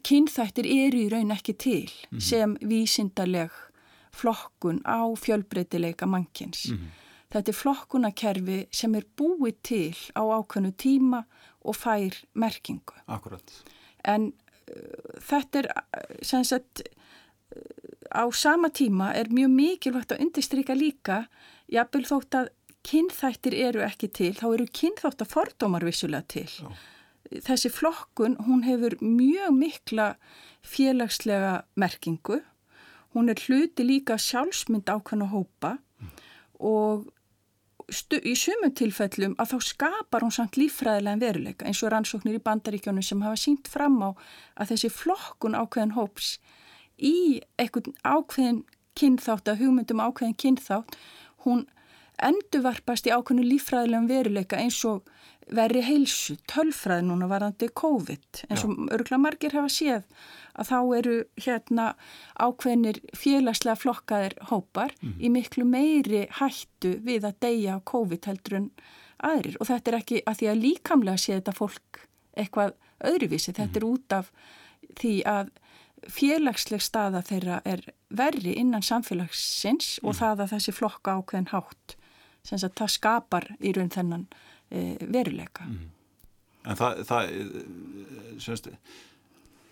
kynþættir 0.07 0.63
eru 0.63 1.01
í 1.01 1.09
raun 1.11 1.33
ekki 1.35 1.53
til 1.59 1.89
mm 1.91 2.17
-hmm. 2.17 2.21
sem 2.23 2.53
vísindarleg 2.61 3.51
flokkun 4.15 4.79
á 4.88 5.11
fjölbreytileika 5.19 6.07
mannkins. 6.07 6.69
Mm 6.69 6.77
-hmm. 6.77 7.00
Þetta 7.31 7.51
er 7.51 7.57
flokkunakerfi 7.57 8.57
sem 8.75 8.95
er 9.00 9.07
búið 9.17 9.59
til 9.63 9.97
á 10.19 10.23
ákveðnu 10.23 10.73
tíma 10.75 11.23
og 11.63 11.77
fær 11.77 12.17
merkingu. 12.33 12.97
Akkurat. 13.07 13.53
En 14.03 14.31
uh, 14.31 15.19
þetta 15.23 15.63
er 15.63 15.69
sem 16.25 16.43
sagt 16.47 16.83
á 18.11 18.23
sama 18.31 18.69
tíma 18.69 19.13
er 19.15 19.31
mjög 19.31 19.51
mikilvægt 19.55 20.11
að 20.15 20.25
undirstryka 20.25 20.75
líka 20.75 21.25
jafnvel 21.71 22.03
þótt 22.07 22.38
að 22.39 22.50
kynþættir 22.88 23.55
eru 23.55 23.83
ekki 23.85 24.09
til, 24.09 24.31
þá 24.35 24.47
eru 24.55 24.65
kynþátt 24.73 25.21
að 25.23 25.31
fordómar 25.35 25.85
vissulega 25.85 26.25
til. 26.33 26.47
Já. 26.50 26.71
Þessi 27.45 27.69
flokkun, 27.71 28.35
hún 28.47 28.65
hefur 28.65 28.97
mjög 29.00 29.53
mikla 29.55 30.07
félagslega 30.67 31.61
merkingu, 31.79 32.41
hún 33.15 33.31
er 33.31 33.39
hluti 33.45 33.85
líka 33.85 34.17
sjálfsmynd 34.19 34.89
ákvæmna 34.91 35.29
hópa 35.31 35.77
mm. 35.77 36.11
og 36.59 37.07
í 37.91 38.33
sumum 38.39 38.71
tilfellum 38.77 39.36
að 39.41 39.53
þá 39.53 39.57
skapar 39.67 40.25
hún 40.25 40.33
samt 40.36 40.57
líffræðilega 40.60 41.13
en 41.13 41.24
veruleika 41.24 41.67
eins 41.67 41.81
og 41.83 41.91
rannsóknir 41.91 42.39
í 42.39 42.43
bandaríkjónu 42.45 43.03
sem 43.03 43.21
hafa 43.25 43.39
sínt 43.39 43.67
fram 43.71 44.00
á 44.00 44.10
að 44.55 44.74
þessi 44.74 44.91
flokkun 44.95 45.57
ákveðin 45.60 45.95
hóps 45.98 46.38
í 46.98 47.41
einhvern 47.60 47.95
ákveðin 48.03 48.63
kynþátt 49.00 49.51
að 49.51 49.63
hugmyndum 49.65 50.03
ákveðin 50.03 50.38
kynþátt 50.43 50.98
hún 51.45 51.65
endurvarpast 52.21 53.07
í 53.10 53.13
ákveðinu 53.15 53.50
lífræðilegum 53.50 54.10
veruleika 54.12 54.60
eins 54.62 54.79
og 54.88 55.07
veri 55.51 55.81
heilsu, 55.84 56.38
tölfræði 56.50 57.05
núna 57.08 57.27
varandi 57.31 57.67
COVID 57.75 58.43
eins 58.48 58.63
og 58.67 58.86
örgla 58.96 59.20
margir 59.20 59.55
hafa 59.55 59.72
séð 59.72 60.05
að 60.51 60.70
þá 60.70 60.77
eru 60.98 61.15
hérna 61.46 61.88
ákveðinir 62.39 63.01
félagslega 63.17 63.79
flokkaðir 63.79 64.36
hópar 64.51 64.96
mm. 65.01 65.17
í 65.20 65.31
miklu 65.34 65.65
meiri 65.67 66.25
hættu 66.39 66.98
við 67.05 67.27
að 67.27 67.39
deyja 67.43 67.77
á 67.79 67.86
COVID 67.91 68.29
heldur 68.31 68.58
en 68.62 68.70
aðrir 69.22 69.60
og 69.60 69.70
þetta 69.70 69.91
er 69.91 70.00
ekki 70.00 70.22
að 70.25 70.39
því 70.39 70.51
að 70.51 70.62
líkamlega 70.65 71.24
sé 71.24 71.36
þetta 71.38 71.55
fólk 71.58 72.03
eitthvað 72.39 72.75
öðruvísi, 73.12 73.51
þetta 73.51 73.67
mm. 73.67 73.79
er 73.81 73.88
út 73.88 74.15
af 74.17 74.31
því 75.01 75.15
að 75.29 75.51
félagsleg 76.12 76.81
staða 76.81 77.22
þeirra 77.25 77.60
er 77.67 77.84
verri 78.10 78.55
innan 78.58 78.86
samfélagsins 78.86 79.98
mm. 80.00 80.08
og 80.08 80.17
það 80.20 80.46
að 80.46 80.55
þessi 80.55 80.75
flokka 80.75 81.20
ákveðin 81.20 81.51
hátt 81.51 81.98
sem 82.41 82.58
að 82.58 82.74
það 82.79 82.96
skapar 82.96 83.51
í 83.62 83.74
raun 83.75 83.91
þennan 83.93 84.25
veruleika 84.71 85.67
mm. 85.67 85.87
En 86.61 86.77
það 86.77 86.99
það, 87.09 87.29
semst, 88.37 88.67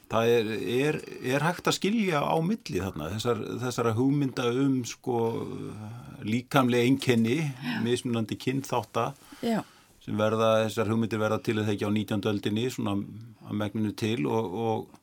það 0.09 0.29
er, 0.33 0.47
er, 0.73 0.95
er 1.35 1.43
hægt 1.45 1.67
að 1.69 1.75
skilja 1.77 2.21
á 2.25 2.33
milli 2.41 2.81
þarna 2.81 3.11
þessar, 3.13 3.43
þessara 3.61 3.91
hugmynda 3.97 4.47
um 4.63 4.79
sko, 4.89 5.19
líkamlega 6.25 6.89
einkenni 6.89 7.37
mismunandi 7.85 8.39
kynþáta 8.41 9.11
Já. 9.45 9.61
sem 10.01 10.17
verða, 10.17 10.63
þessar 10.65 10.89
hugmyndir 10.89 11.21
verða 11.21 11.37
til 11.45 11.59
að 11.61 11.75
ekki 11.75 11.85
á 11.85 11.93
19. 11.93 12.25
öldinni 12.33 12.65
svona 12.73 12.97
að 12.97 13.61
megninu 13.61 13.93
til 13.93 14.25
og, 14.25 14.57
og 14.65 14.99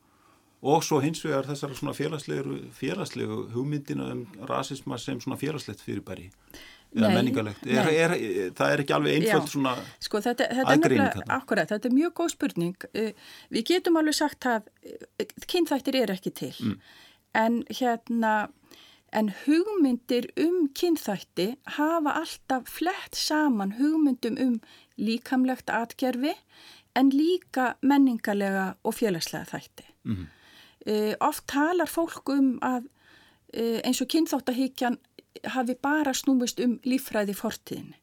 og 0.67 0.83
svo 0.83 0.99
hins 1.05 1.21
vegar 1.23 1.47
þessar 1.47 1.75
svona 1.77 1.93
félagslegu, 1.95 2.57
félagslegu 2.75 3.43
hugmyndina 3.53 4.09
um 4.15 4.25
rasisma 4.49 4.99
sem 4.99 5.21
svona 5.23 5.39
félagslegt 5.39 5.85
fyrirbæri 5.85 6.31
eða 6.97 7.13
menningarlegt. 7.15 7.67
Er, 7.67 7.91
er, 7.93 8.15
er, 8.17 8.53
það 8.57 8.75
er 8.75 8.83
ekki 8.85 8.97
alveg 8.97 9.19
einföld 9.21 9.51
svona 9.53 9.75
sko, 10.03 10.21
þetta, 10.25 10.51
þetta 10.59 10.77
er 10.91 11.33
akkurat, 11.39 11.73
þetta 11.73 11.91
er 11.91 11.97
mjög 11.97 12.15
góð 12.21 12.31
spurning. 12.35 12.87
Eh, 12.97 13.27
við 13.55 13.67
getum 13.73 14.01
alveg 14.01 14.19
sagt 14.19 14.49
að 14.51 14.71
eh, 14.83 15.27
kynþættir 15.47 16.01
er 16.03 16.15
ekki 16.17 16.35
til. 16.43 16.55
Mm. 16.63 16.79
en 17.37 17.57
hérna 17.69 18.35
en 19.13 19.31
hugmyndir 19.45 20.27
um 20.41 20.69
kynþætti 20.77 21.55
hafa 21.77 22.17
alltaf 22.21 22.69
flett 22.69 23.17
saman 23.17 23.77
hugmyndum 23.79 24.39
um 24.41 24.57
líkamlegt 24.97 25.71
atgerfi 25.71 26.35
en 26.97 27.13
líka 27.13 27.75
menningarlega 27.83 28.75
og 28.85 28.95
félagslega 28.95 29.45
þætti. 29.45 29.87
Mm. 30.05 30.27
uh, 30.87 31.15
oft 31.21 31.47
talar 31.47 31.91
fólk 31.91 32.29
um 32.31 32.59
að 32.63 32.87
uh, 32.87 33.81
eins 33.85 34.01
og 34.01 34.11
kynþáttahyggjan 34.13 34.99
hafi 35.45 35.77
bara 35.83 36.15
snúmist 36.15 36.61
um 36.63 36.79
lífræði 36.87 37.35
fortíðin. 37.37 37.95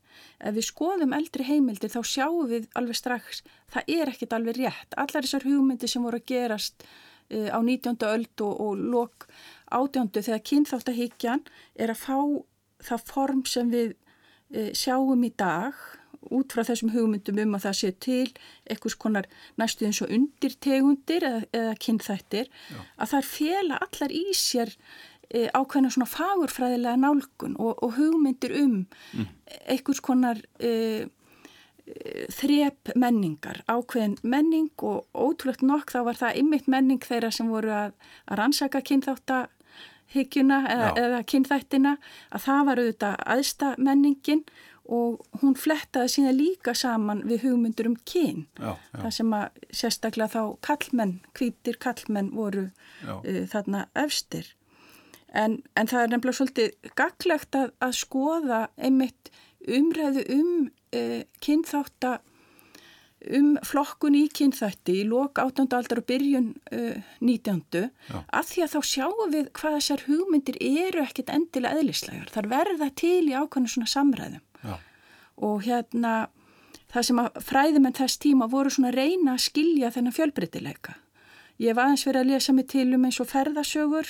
Ef 0.43 0.55
við 0.57 0.67
skoðum 0.67 1.15
eldri 1.15 1.45
heimildir 1.47 1.91
þá 1.93 2.01
sjáum 2.05 2.49
við 2.51 2.67
alveg 2.77 2.99
strax, 2.99 3.41
það 3.73 3.89
er 3.95 4.11
ekkit 4.11 4.35
alveg 4.35 4.59
rétt. 4.59 4.93
Allar 4.97 5.25
þessar 5.25 5.47
hugmyndir 5.47 5.89
sem 5.89 6.05
voru 6.05 6.19
að 6.19 6.29
gerast 6.29 6.85
uh, 6.85 7.49
á 7.49 7.59
19. 7.59 7.97
öld 8.09 8.45
og, 8.45 8.53
og 8.61 8.85
lok 8.93 9.27
átjöndu 9.73 10.21
þegar 10.21 10.45
kynþáttahyggjan 10.51 11.43
er 11.75 11.93
að 11.93 12.03
fá 12.03 12.17
það 12.83 13.09
form 13.09 13.43
sem 13.49 13.73
við 13.73 13.95
uh, 13.95 14.71
sjáum 14.77 15.25
í 15.25 15.33
dag 15.39 15.77
út 16.31 16.53
frá 16.55 16.63
þessum 16.67 16.91
hugmyndum 16.93 17.41
um 17.43 17.57
að 17.57 17.65
það 17.67 17.77
sé 17.79 17.89
til 18.05 18.27
eitthvað 18.69 18.97
konar 19.01 19.29
næstu 19.59 19.87
eins 19.87 20.01
og 20.03 20.13
undirtegundir 20.13 21.25
eða, 21.27 21.41
eða 21.55 21.73
kynþættir 21.83 22.47
Já. 22.47 22.77
að 22.97 23.11
það 23.13 23.29
fjela 23.31 23.79
allar 23.83 24.15
í 24.15 24.23
sér 24.37 24.71
ákveðna 25.31 25.91
svona 25.93 26.09
fagurfræðilega 26.09 26.99
nálgun 26.99 27.57
og, 27.57 27.79
og 27.81 27.97
hugmyndir 27.97 28.53
um 28.59 28.75
mm. 29.13 29.27
einhvers 29.71 30.01
konar 30.03 30.41
e, 30.59 31.07
e, 31.87 32.27
þrep 32.33 32.93
menningar, 32.99 33.63
ákveðin 33.71 34.19
menning 34.21 34.69
og 34.85 35.07
ótrúlegt 35.13 35.65
nokk 35.65 35.95
þá 35.95 36.03
var 36.09 36.21
það 36.21 36.39
ymmit 36.43 36.69
menning 36.69 37.01
þeirra 37.03 37.31
sem 37.33 37.49
voru 37.49 37.73
að, 37.73 37.97
að 38.27 38.41
rannsaka 38.41 38.83
kynþátahyggjuna 38.91 40.61
eða, 40.75 40.93
eða 41.05 41.23
kynþættina 41.33 41.97
að 42.29 42.45
það 42.45 42.69
var 42.69 42.83
auðvitað 42.83 43.25
aðsta 43.37 43.73
menningin 43.79 44.45
og 44.83 45.21
hún 45.39 45.53
flettaði 45.55 46.11
síðan 46.11 46.35
líka 46.35 46.73
saman 46.75 47.21
við 47.23 47.45
hugmyndur 47.47 47.87
um 47.87 47.95
kyn. 48.03 48.41
Já, 48.59 48.75
já. 48.75 48.97
það 48.99 49.13
sem 49.17 49.37
að 49.37 49.61
sérstaklega 49.71 50.33
þá 50.33 50.41
kallmenn, 50.67 51.13
hvítir 51.37 51.79
kallmenn 51.79 52.33
voru 52.35 52.67
uh, 53.07 53.45
þarna 53.49 53.87
efstir 53.95 54.51
En, 55.33 55.57
en 55.73 55.89
það 55.89 56.03
er 56.03 56.11
nefnilega 56.11 56.37
svolítið 56.37 56.91
gaglegt 56.99 57.57
að, 57.57 57.71
að 57.81 57.95
skoða 57.97 58.59
einmitt 58.77 59.31
umræðu 59.63 60.27
um 60.35 60.53
e, 60.93 61.23
kynþátt 61.41 62.05
um 63.31 63.53
flokkun 63.63 64.17
í 64.17 64.23
kynþætti 64.35 64.97
í 65.01 65.03
lok 65.07 65.39
18. 65.41 65.69
aldar 65.77 66.01
og 66.01 66.07
byrjun 66.09 66.49
uh, 66.75 66.97
19. 67.23 67.61
Já. 68.09 68.17
af 68.27 68.49
því 68.49 68.63
að 68.65 68.73
þá 68.73 68.79
sjáum 68.89 69.33
við 69.33 69.49
hvað 69.55 69.77
þessar 69.77 70.05
hugmyndir 70.09 70.59
eru 70.59 71.03
ekkit 71.03 71.31
endilega 71.33 71.79
eðlislegar. 71.79 72.31
Það 72.33 72.49
verða 72.51 72.89
til 72.99 73.21
í 73.29 73.35
ákvæmlega 73.35 73.75
svona 73.75 73.91
samræðum 73.93 74.43
Já. 74.63 74.75
og 75.47 75.63
hérna 75.67 76.13
það 76.93 77.07
sem 77.09 77.23
að 77.23 77.39
fræðimenn 77.47 77.97
þess 77.97 78.19
tíma 78.25 78.49
voru 78.51 78.73
svona 78.73 78.93
reyna 78.93 79.37
að 79.37 79.45
skilja 79.47 79.93
þennan 79.95 80.17
fjölbreytileika. 80.17 80.97
Ég 81.61 81.71
hef 81.71 81.79
aðeins 81.79 82.05
verið 82.07 82.23
að 82.23 82.31
lesa 82.33 82.53
mig 82.53 82.67
til 82.73 82.89
um 82.97 83.07
eins 83.07 83.21
og 83.21 83.29
ferðasögur 83.29 84.09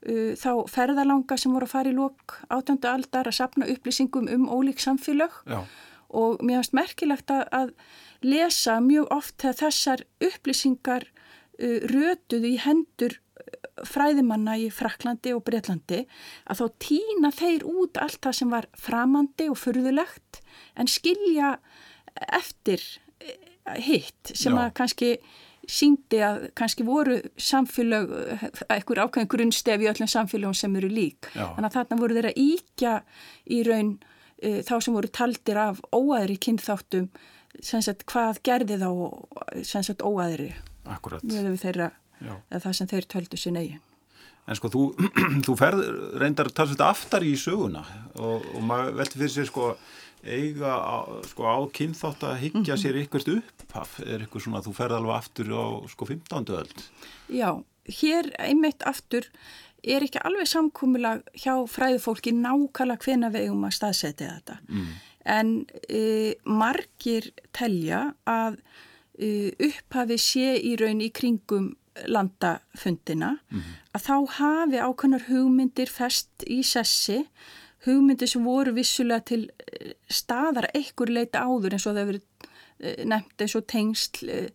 Uh, 0.00 0.32
þá 0.32 0.64
ferðalanga 0.72 1.36
sem 1.36 1.52
voru 1.52 1.66
að 1.68 1.72
fara 1.74 1.90
í 1.90 1.96
lók 1.96 2.38
átjöndu 2.48 2.88
aldar 2.88 3.28
að 3.28 3.36
sapna 3.36 3.66
upplýsingum 3.68 4.30
um 4.32 4.46
ólík 4.48 4.80
samfélag 4.80 5.34
Já. 5.44 5.58
og 6.16 6.40
mér 6.40 6.62
finnst 6.62 6.76
merkilegt 6.78 7.32
að, 7.34 7.42
að 7.52 7.72
lesa 8.24 8.78
mjög 8.80 9.10
oft 9.12 9.34
þegar 9.42 9.58
þessar 9.58 10.04
upplýsingar 10.24 11.04
uh, 11.04 11.84
rötuðu 11.92 12.48
í 12.48 12.54
hendur 12.64 13.18
uh, 13.18 13.84
fræðimanna 13.90 14.56
í 14.62 14.70
Fraklandi 14.72 15.34
og 15.36 15.44
Breitlandi 15.44 16.06
að 16.48 16.62
þá 16.62 16.80
týna 16.86 17.32
þeir 17.36 17.68
út 17.68 18.00
allt 18.00 18.22
það 18.24 18.38
sem 18.40 18.56
var 18.56 18.70
framandi 18.80 19.50
og 19.52 19.60
furðulegt 19.60 20.40
en 20.80 20.88
skilja 20.88 21.58
eftir 22.40 22.80
uh, 23.20 23.76
hitt 23.76 24.32
sem 24.32 24.56
Já. 24.56 24.64
að 24.64 24.74
kannski 24.80 25.12
síndi 25.70 26.20
að 26.24 26.46
kannski 26.58 26.86
voru 26.86 27.18
samfélag, 27.40 28.12
eitthvað 28.68 29.02
ákveðin 29.04 29.32
grunnstef 29.34 29.84
í 29.84 29.90
öllum 29.90 30.10
samfélagum 30.10 30.56
sem 30.56 30.78
eru 30.80 30.90
lík. 30.92 31.30
Já. 31.34 31.46
Þannig 31.56 31.68
að 31.68 31.76
þarna 31.78 32.00
voru 32.00 32.16
þeirra 32.18 32.32
íkja 32.44 32.94
í 33.50 33.60
raun 33.68 33.92
uh, 33.98 34.60
þá 34.66 34.74
sem 34.78 34.96
voru 34.96 35.12
taldir 35.20 35.60
af 35.62 35.82
óæðri 35.94 36.38
kynþáttum, 36.46 37.10
sagt, 37.60 38.06
hvað 38.10 38.42
gerði 38.46 38.80
þá 38.82 38.90
sagt, 39.66 40.02
óæðri. 40.02 40.52
Akkurat. 40.90 41.22
Þeirra, 41.60 41.92
það 42.50 42.74
sem 42.76 42.90
þeir 42.90 43.08
töldu 43.14 43.40
sér 43.40 43.56
negin. 43.58 43.86
En 44.50 44.58
sko 44.58 44.70
þú, 44.72 44.84
þú 45.46 45.56
ferð 45.58 45.82
reyndar 46.18 46.50
talsveit 46.54 46.82
aftar 46.82 47.24
í 47.26 47.36
söguna 47.38 47.84
og, 48.16 48.46
og 48.56 48.62
maður 48.66 48.96
velti 48.98 49.20
fyrir 49.20 49.34
sér 49.34 49.50
sko 49.50 49.74
eiga 50.24 50.74
á, 50.76 50.96
sko, 51.30 51.46
á 51.48 51.58
kynþátt 51.72 52.26
að 52.28 52.38
higgja 52.44 52.74
mhm. 52.76 52.82
sér 52.82 53.00
ykkert 53.04 53.32
upphaf 53.32 53.98
er 54.04 54.26
ykkur 54.26 54.44
svona 54.44 54.60
að 54.60 54.68
þú 54.68 54.76
ferð 54.76 54.98
alveg 54.98 55.16
aftur 55.16 55.52
á 55.56 55.64
sko 55.92 56.08
15. 56.10 56.54
öld 56.58 56.84
Já, 57.32 57.50
hér 58.00 58.30
einmitt 58.38 58.86
aftur 58.88 59.28
er 59.80 60.04
ekki 60.04 60.20
alveg 60.20 60.50
samkúmulag 60.50 61.24
hjá 61.32 61.54
fræðufólki 61.70 62.34
nákvæmlega 62.36 63.06
hvena 63.06 63.32
við 63.32 63.48
eigum 63.48 63.66
að 63.68 63.76
staðsetja 63.78 64.34
þetta 64.36 64.58
mm. 64.68 64.88
en 65.36 65.52
e, 65.88 66.02
margir 66.44 67.30
telja 67.56 68.10
að 68.28 68.60
upphafi 69.20 70.16
sé 70.20 70.54
í 70.64 70.76
raun 70.80 71.00
í 71.04 71.10
kringum 71.12 71.74
landafundina 72.08 73.34
mm 73.50 73.80
að 73.96 74.04
þá 74.06 74.16
hafi 74.36 74.82
ákveðnar 74.82 75.26
hugmyndir 75.28 75.90
fest 75.90 76.44
í 76.46 76.60
sessi 76.66 77.24
hugmyndir 77.86 78.28
sem 78.30 78.44
voru 78.44 78.74
vissulega 78.76 79.24
til 79.32 79.46
eh, 79.66 79.94
staðar 80.10 80.70
einhver 80.74 81.12
leita 81.12 81.44
áður 81.46 81.76
eins 81.76 81.86
og 81.86 81.94
það 81.94 82.02
hefur 82.02 82.12
verið 82.12 82.48
eh, 82.80 83.04
nefnt 83.12 83.44
eins 83.46 83.56
og 83.58 83.68
tengsl 83.70 84.34
eh, 84.34 84.50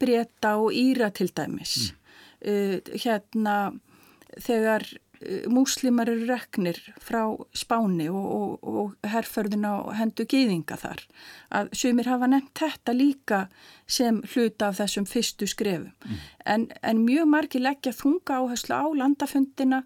breyta 0.00 0.56
og 0.60 0.76
íra 0.76 1.08
til 1.16 1.30
dæmis 1.32 1.92
mm. 2.44 2.98
hérna 3.00 3.54
þegar 4.42 4.84
múslimar 5.48 6.10
eru 6.10 6.26
reknir 6.26 6.76
frá 7.00 7.22
Spáni 7.56 8.08
og, 8.10 8.24
og, 8.36 8.66
og 8.66 9.08
herrförðuna 9.08 9.70
og 9.84 9.94
hendu 9.96 10.26
gýðinga 10.28 10.76
þar 10.80 11.04
að 11.54 11.70
sumir 11.78 12.10
hafa 12.10 12.28
nefnt 12.28 12.58
þetta 12.58 12.94
líka 12.96 13.40
sem 13.86 14.18
hluta 14.34 14.68
af 14.68 14.80
þessum 14.80 15.06
fyrstu 15.08 15.48
skrefum 15.48 15.92
mm. 15.92 16.20
en, 16.54 16.66
en 16.82 17.04
mjög 17.06 17.30
margi 17.32 17.62
leggja 17.62 17.94
þunga 17.96 18.42
áherslu 18.42 18.76
á 18.76 18.86
landafundina 18.98 19.82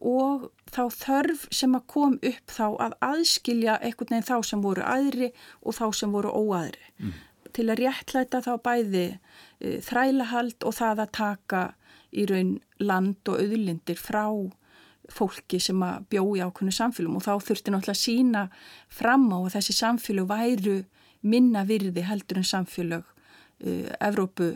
og 0.00 0.46
þá 0.72 0.82
þörf 0.96 1.42
sem 1.52 1.74
að 1.76 1.88
kom 1.92 2.14
upp 2.24 2.54
þá 2.54 2.66
að 2.86 2.94
aðskilja 3.04 3.80
einhvern 3.84 4.14
veginn 4.14 4.28
þá 4.30 4.46
sem 4.48 4.62
voru 4.64 4.84
aðri 4.86 5.32
og 5.60 5.76
þá 5.76 5.84
sem 5.98 6.14
voru 6.14 6.32
óaðri 6.32 6.86
mm. 6.96 7.18
til 7.56 7.66
að 7.68 7.82
réttlæta 7.82 8.40
þá 8.46 8.52
bæði 8.64 9.04
e, 9.10 9.76
þrælahald 9.84 10.64
og 10.64 10.76
það 10.78 11.04
að 11.04 11.12
taka 11.18 11.62
í 12.10 12.24
raun 12.30 12.56
land 12.80 13.28
og 13.28 13.42
auðlindir 13.44 14.00
frá 14.00 14.24
fólki 15.10 15.60
sem 15.60 15.80
að 15.82 16.06
bjó 16.14 16.24
í 16.38 16.42
ákveðinu 16.44 16.74
samfélum 16.74 17.18
og 17.18 17.26
þá 17.26 17.32
þurfti 17.44 17.74
náttúrulega 17.74 17.96
að 17.96 18.04
sína 18.04 18.44
fram 18.88 19.28
á 19.34 19.38
að 19.42 19.54
þessi 19.58 19.76
samfélag 19.76 20.30
væru 20.30 20.76
minna 21.26 21.64
virði 21.68 22.04
heldur 22.06 22.40
en 22.40 22.48
samfélag 22.48 23.04
uh, 23.04 23.88
Evrópu 24.00 24.52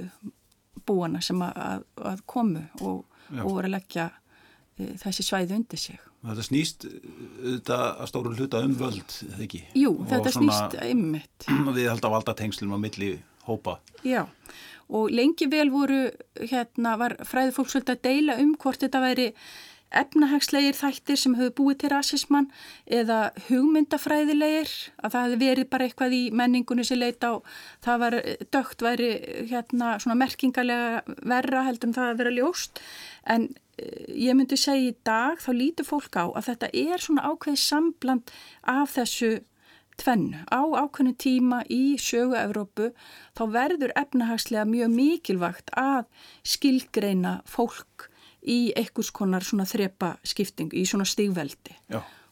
búana 0.86 1.20
sem 1.24 1.40
að, 1.42 1.84
að 2.00 2.22
komu 2.30 2.62
og, 2.80 3.04
og 3.34 3.48
voru 3.48 3.68
að 3.68 3.74
leggja 3.76 4.08
þessi 4.76 5.26
svæði 5.26 5.58
undir 5.58 5.80
sig. 5.80 6.00
Þetta 6.24 6.46
snýst 6.46 6.86
þetta 6.88 7.80
að 7.92 8.10
stóru 8.10 8.32
hluta 8.34 8.62
um 8.64 8.74
völd, 8.78 9.18
eða 9.28 9.44
ekki? 9.46 9.60
Jú, 9.78 9.92
og 9.98 10.08
þetta 10.10 10.34
snýst 10.38 10.78
einmitt. 10.82 11.48
Við 11.76 11.90
held 11.90 12.08
að 12.08 12.16
valda 12.16 12.36
tengslum 12.38 12.74
á 12.74 12.78
milli 12.80 13.12
hópa. 13.44 13.78
Já, 14.06 14.24
og 14.88 15.12
lengi 15.12 15.50
vel 15.52 15.68
voru, 15.72 16.08
hérna, 16.40 16.96
var 17.00 17.18
fræði 17.28 17.54
fólksvöld 17.58 17.92
að 17.92 18.02
deila 18.08 18.40
um 18.42 18.56
hvort 18.60 18.82
þetta 18.84 19.04
væri 19.04 19.30
efnahagslegir 19.94 20.76
þættir 20.76 21.18
sem 21.18 21.34
hefur 21.38 21.54
búið 21.58 21.80
til 21.82 21.90
rasismann 21.92 22.48
eða 22.90 23.18
hugmyndafræðilegir 23.48 24.72
að 24.98 25.14
það 25.14 25.26
hefði 25.26 25.40
verið 25.42 25.68
bara 25.70 25.88
eitthvað 25.88 26.16
í 26.16 26.22
menningunni 26.34 26.86
sem 26.86 27.00
leita 27.00 27.30
á 27.30 27.34
það 27.84 28.00
var 28.04 28.16
dögt 28.56 28.84
væri 28.84 29.10
hérna 29.50 29.94
svona 30.02 30.18
merkingarlega 30.18 31.18
verra 31.22 31.66
heldur 31.68 31.90
en 31.90 31.98
það 31.98 32.10
að 32.10 32.22
vera 32.22 32.34
ljóst 32.38 32.82
en 33.36 33.48
eh, 33.48 33.63
ég 33.78 34.36
myndi 34.36 34.58
segja 34.60 34.90
í 34.90 34.94
dag 35.06 35.40
þá 35.42 35.50
lítur 35.56 35.88
fólk 35.88 36.16
á 36.18 36.24
að 36.30 36.46
þetta 36.50 36.70
er 36.72 37.02
svona 37.02 37.26
ákveð 37.30 37.58
sambland 37.58 38.32
af 38.70 38.94
þessu 38.94 39.32
tvennu. 40.00 40.42
Á 40.50 40.62
ákveðinu 40.62 41.14
tíma 41.18 41.60
í 41.70 41.96
sögu 42.00 42.36
Evrópu 42.38 42.90
þá 43.36 43.44
verður 43.54 43.94
efnahagslega 43.98 44.66
mjög 44.68 44.92
mikilvægt 44.94 45.72
að 45.78 46.08
skilgreina 46.46 47.38
fólk 47.46 48.10
í 48.44 48.74
einhvers 48.76 49.12
konar 49.14 49.46
svona 49.46 49.66
þrepa 49.68 50.16
skipting 50.26 50.74
í 50.76 50.84
svona 50.88 51.06
stigveldi. 51.08 51.76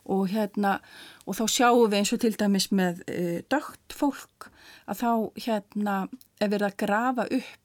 Og 0.02 0.26
hérna 0.32 0.80
og 1.26 1.38
þá 1.38 1.44
sjáum 1.46 1.86
við 1.86 2.00
eins 2.00 2.12
og 2.14 2.22
til 2.24 2.34
dæmis 2.34 2.68
með 2.74 3.04
e, 3.06 3.42
dögt 3.46 3.94
fólk 3.94 4.50
að 4.90 5.02
þá 5.04 5.12
hérna 5.46 5.96
er 6.42 6.50
verið 6.50 6.68
að 6.68 6.78
grafa 6.82 7.28
upp 7.30 7.61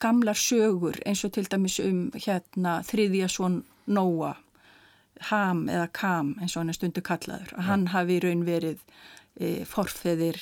gamlar 0.00 0.36
sögur 0.38 0.98
eins 1.06 1.24
og 1.24 1.32
til 1.32 1.48
dæmis 1.50 1.78
um 1.80 2.10
hérna 2.14 2.80
þriðja 2.86 3.28
svon 3.32 3.62
Nóa 3.86 4.34
Ham 5.30 5.68
eða 5.70 5.86
Kam 5.94 6.34
eins 6.40 6.56
og 6.56 6.62
hann 6.62 6.72
er 6.72 6.78
stundu 6.78 7.02
kallaður 7.04 7.54
að 7.54 7.62
Já. 7.62 7.68
hann 7.70 7.86
hafi 7.94 8.18
raun 8.24 8.44
verið 8.46 8.82
e, 9.38 9.64
forfæðir 9.68 10.40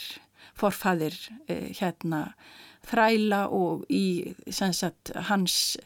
forfæðir 0.59 1.17
e, 1.49 1.73
hérna 1.79 2.33
þræla 2.89 3.47
og 3.53 3.85
í 3.93 4.35
sagt, 4.51 5.13
hans 5.29 5.77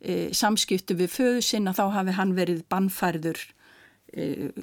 e, 0.00 0.32
samskiptu 0.36 0.96
við 0.98 1.12
föðu 1.14 1.44
sinna 1.44 1.74
þá 1.76 1.88
hafi 1.96 2.16
hann 2.18 2.36
verið 2.36 2.64
bannfærður 2.70 3.40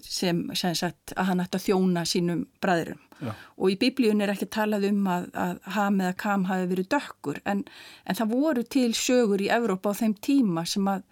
sem, 0.08 0.40
sem 0.56 0.76
sagt, 0.76 1.14
að 1.20 1.28
hann 1.30 1.42
ætti 1.44 1.60
að 1.60 1.66
þjóna 1.68 2.04
sínum 2.08 2.46
bræðurum 2.64 3.02
Já. 3.20 3.32
og 3.34 3.74
í 3.74 3.76
biblíun 3.82 4.24
er 4.24 4.32
ekki 4.34 4.48
talað 4.52 4.88
um 4.88 5.02
að, 5.12 5.28
að 5.38 5.60
ham 5.76 6.00
eða 6.02 6.14
kam 6.24 6.46
hafi 6.50 6.70
verið 6.72 6.88
dökkur 6.96 7.42
en, 7.50 7.66
en 8.08 8.20
það 8.20 8.32
voru 8.34 8.64
til 8.64 8.90
sögur 8.98 9.44
í 9.44 9.52
Evrópa 9.54 9.92
á 9.92 10.00
þeim 10.00 10.16
tíma 10.24 10.64
sem 10.70 10.88
að 10.90 11.04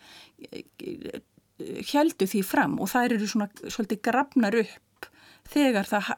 heldu 1.91 2.27
því 2.29 2.43
fram. 2.45 2.77
Og 2.81 2.91
það 2.91 3.07
eru 3.07 3.27
svona 3.29 3.49
svolítið 3.67 4.01
grafnar 4.07 4.57
upp 4.61 5.09
þegar 5.51 5.89
það 5.89 6.09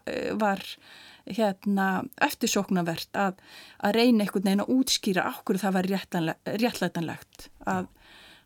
var 0.41 0.63
hérna, 1.23 1.87
eftirsóknarvert 2.23 3.15
að, 3.15 3.37
að 3.79 3.97
reyna 3.97 4.25
einhvern 4.25 4.47
veginn 4.47 4.63
að 4.65 4.73
útskýra 4.75 5.27
okkur 5.31 5.59
það 5.61 5.77
var 5.77 5.89
réttlætanlegt 6.59 7.47
að, 7.69 7.87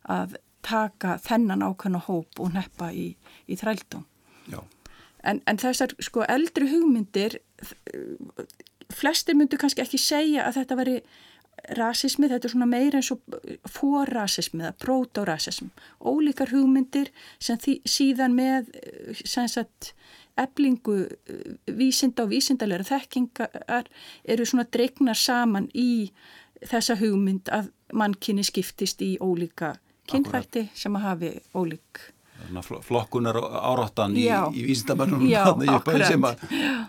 að 0.06 0.38
taka 0.68 1.18
þennan 1.24 1.64
ákveðna 1.70 2.04
hóp 2.08 2.42
og 2.44 2.54
neppa 2.56 2.92
í, 2.92 3.10
í 3.48 3.58
þrældum. 3.60 4.06
En, 5.28 5.42
en 5.50 5.58
þessar 5.60 5.96
sko 6.04 6.24
eldri 6.30 6.70
hugmyndir, 6.72 7.40
flestir 8.94 9.36
myndu 9.36 9.58
kannski 9.60 9.84
ekki 9.84 10.00
segja 10.00 10.46
að 10.48 10.62
þetta 10.62 10.78
veri 10.80 11.00
rasismi, 11.76 12.30
þetta 12.30 12.48
er 12.48 12.54
svona 12.54 12.70
meira 12.70 13.00
eins 13.02 13.10
og 13.12 13.24
forrasismi 13.74 14.64
eða 14.64 14.76
protorasism, 14.84 15.72
ólíkar 16.00 16.54
hugmyndir 16.54 17.10
sem 17.44 17.58
því, 17.60 17.80
síðan 17.90 18.38
með 18.38 18.70
sem 19.24 19.50
sagt 19.52 19.92
eblingu 20.38 21.00
eh, 21.08 21.58
vísinda 21.80 22.28
og 22.28 22.32
vísindalega 22.36 22.86
þekkingar 22.92 23.90
eru 24.24 24.46
svona 24.46 24.68
dregnar 24.70 25.18
saman 25.18 25.68
í 25.74 26.12
þessa 26.62 26.98
hugmynd 27.02 27.50
að 27.54 27.72
mannkynni 27.94 28.46
skiptist 28.46 29.02
í 29.02 29.16
ólíka 29.22 29.76
kynfætti 30.10 30.68
sem 30.78 30.96
að 30.98 31.10
hafi 31.10 31.34
ólík 31.56 32.06
flokkunar 32.86 33.38
áráttan 33.42 34.16
í, 34.16 34.28
í 34.30 34.66
vísindamennum 34.68 35.24
sem, 36.06 36.28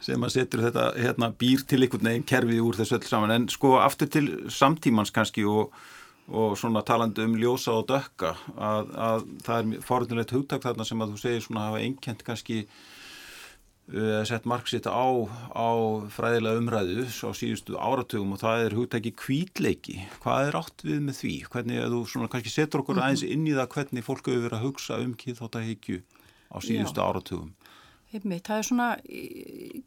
sem 0.05 0.27
að 0.27 0.35
setur 0.35 0.65
þetta 0.67 0.85
hérna, 0.99 1.31
býr 1.33 1.65
til 1.69 1.81
einhvern 1.83 2.11
veginn 2.11 2.27
kerfið 2.29 2.61
úr 2.65 2.79
þessu 2.79 2.99
öll 2.99 3.09
saman. 3.09 3.35
En 3.35 3.49
sko 3.53 3.79
aftur 3.83 4.11
til 4.13 4.29
samtímans 4.53 5.13
kannski 5.15 5.47
og, 5.49 5.73
og 6.29 6.55
svona 6.61 6.85
talandi 6.87 7.25
um 7.25 7.39
ljósa 7.41 7.79
og 7.79 7.89
dökka 7.89 8.35
að, 8.55 8.93
að 9.09 9.27
það 9.47 9.59
er 9.59 9.89
forðunlegt 9.89 10.37
hugtak 10.37 10.65
þarna 10.67 10.87
sem 10.87 11.03
að 11.03 11.15
þú 11.15 11.23
segir 11.25 11.45
svona 11.47 11.67
hafa 11.71 11.83
einkent 11.83 12.25
kannski 12.27 12.63
sett 14.29 14.45
marksitt 14.45 14.85
á, 14.85 15.09
á 15.57 15.69
fræðilega 16.13 16.61
umræðu 16.61 17.07
á 17.09 17.33
síðustu 17.33 17.79
áratugum 17.81 18.35
og 18.37 18.43
það 18.43 18.65
er 18.67 18.77
hugtæki 18.77 19.13
kvítleiki. 19.17 19.97
Hvað 20.21 20.51
er 20.51 20.59
átt 20.61 20.85
við 20.85 20.99
með 21.07 21.17
því? 21.23 21.35
Hvernig, 21.55 21.81
þú 21.95 22.03
svona 22.13 22.29
kannski 22.33 22.53
setur 22.53 22.83
okkur 22.83 22.99
mhm. 22.99 23.07
aðeins 23.07 23.25
inn 23.25 23.47
í 23.49 23.57
það 23.57 23.71
hvernig 23.77 24.05
fólk 24.05 24.29
hefur 24.29 24.45
verið 24.45 24.59
að 24.59 24.67
hugsa 24.67 25.01
um 25.01 25.15
kýðháttahyggju 25.23 26.03
á 26.53 26.57
síðustu 26.61 27.01
Já. 27.01 27.07
áratugum? 27.09 27.55
Heimmi, 28.09 28.41
það 28.41 28.59
er 28.61 28.69
svona 28.69 28.91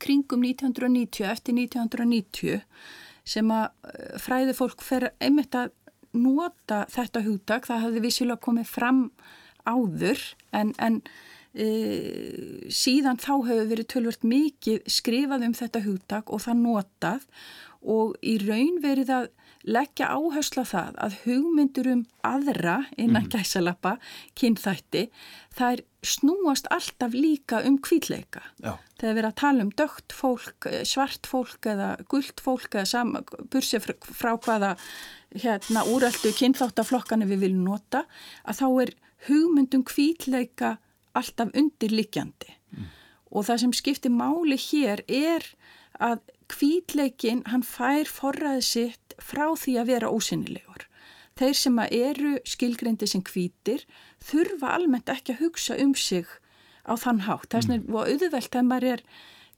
kringum 0.01 0.43
1990, 0.45 1.25
eftir 1.25 1.57
1990 1.57 2.65
sem 3.31 3.53
að 3.53 3.69
eh, 3.89 4.17
fræði 4.21 4.57
fólk 4.57 4.83
fer 4.85 5.07
einmitt 5.21 5.57
að 5.57 5.73
nota 6.17 6.83
þetta 6.91 7.23
hugtak. 7.25 7.69
Það 7.69 7.85
hefði 7.87 8.03
vissilega 8.05 8.41
komið 8.45 8.69
fram 8.69 9.03
áður 9.65 10.21
en, 10.57 10.73
en 10.81 11.01
E, 11.51 11.67
síðan 12.71 13.19
þá 13.19 13.33
hefur 13.49 13.67
verið 13.73 13.89
tölvört 13.91 14.23
mikið 14.23 14.85
skrifað 14.87 15.47
um 15.49 15.57
þetta 15.57 15.83
hugtak 15.83 16.31
og 16.31 16.45
það 16.45 16.61
notað 16.61 17.25
og 17.81 18.15
í 18.21 18.37
raun 18.45 18.77
verið 18.83 19.11
að 19.11 19.29
leggja 19.67 20.09
áhersla 20.09 20.63
það 20.65 20.97
að 21.05 21.15
hugmyndur 21.25 21.89
um 21.91 22.01
aðra 22.25 22.77
innan 22.95 23.27
mm. 23.27 23.31
gæsalappa, 23.33 23.95
kynþætti, 24.37 25.07
er 25.61 25.83
snúast 26.01 26.69
alltaf 26.73 27.13
líka 27.13 27.61
um 27.67 27.77
kvítleika. 27.83 28.41
Það 28.61 29.09
er 29.09 29.17
verið 29.19 29.29
að 29.29 29.39
tala 29.41 29.65
um 29.65 29.73
dögt 29.77 30.15
fólk, 30.17 30.69
svart 30.87 31.29
fólk 31.29 31.69
eða 31.69 31.91
gullt 32.09 32.41
fólk 32.41 32.79
eða 32.81 33.21
bursið 33.53 33.85
frá, 33.85 33.95
frá 34.01 34.31
hvaða 34.37 34.71
hérna, 35.35 35.85
úræltu 35.89 36.33
kynþáttaflokkanu 36.37 37.29
við 37.29 37.45
viljum 37.45 37.67
nota, 37.69 38.05
að 38.45 38.63
þá 38.63 38.67
er 38.85 38.95
hugmyndum 39.27 39.85
kvítleika 39.85 40.79
alltaf 41.17 41.51
undirlikjandi 41.57 42.53
mm. 42.75 42.85
og 43.31 43.47
það 43.47 43.63
sem 43.63 43.73
skiptir 43.77 44.13
máli 44.13 44.57
hér 44.59 45.03
er 45.07 45.47
að 46.01 46.21
kvítleikin 46.51 47.43
hann 47.51 47.63
fær 47.63 48.09
forraðið 48.09 48.67
sitt 48.67 49.15
frá 49.21 49.45
því 49.55 49.77
að 49.81 49.91
vera 49.91 50.11
ósynilegur. 50.11 50.87
Þeir 51.39 51.57
sem 51.57 51.77
eru 51.87 52.31
skilgreindi 52.45 53.07
sem 53.07 53.23
kvítir 53.25 53.85
þurfa 54.21 54.73
almennt 54.75 55.09
ekki 55.09 55.35
að 55.35 55.45
hugsa 55.45 55.77
um 55.79 55.93
sig 55.95 56.27
á 56.83 56.93
þann 56.99 57.23
hátt. 57.27 57.53
Það 57.53 57.77
er 57.77 57.85
mm. 57.85 58.01
auðvelt 58.01 58.57
að 58.57 58.67
maður 58.67 58.89
er 58.95 59.05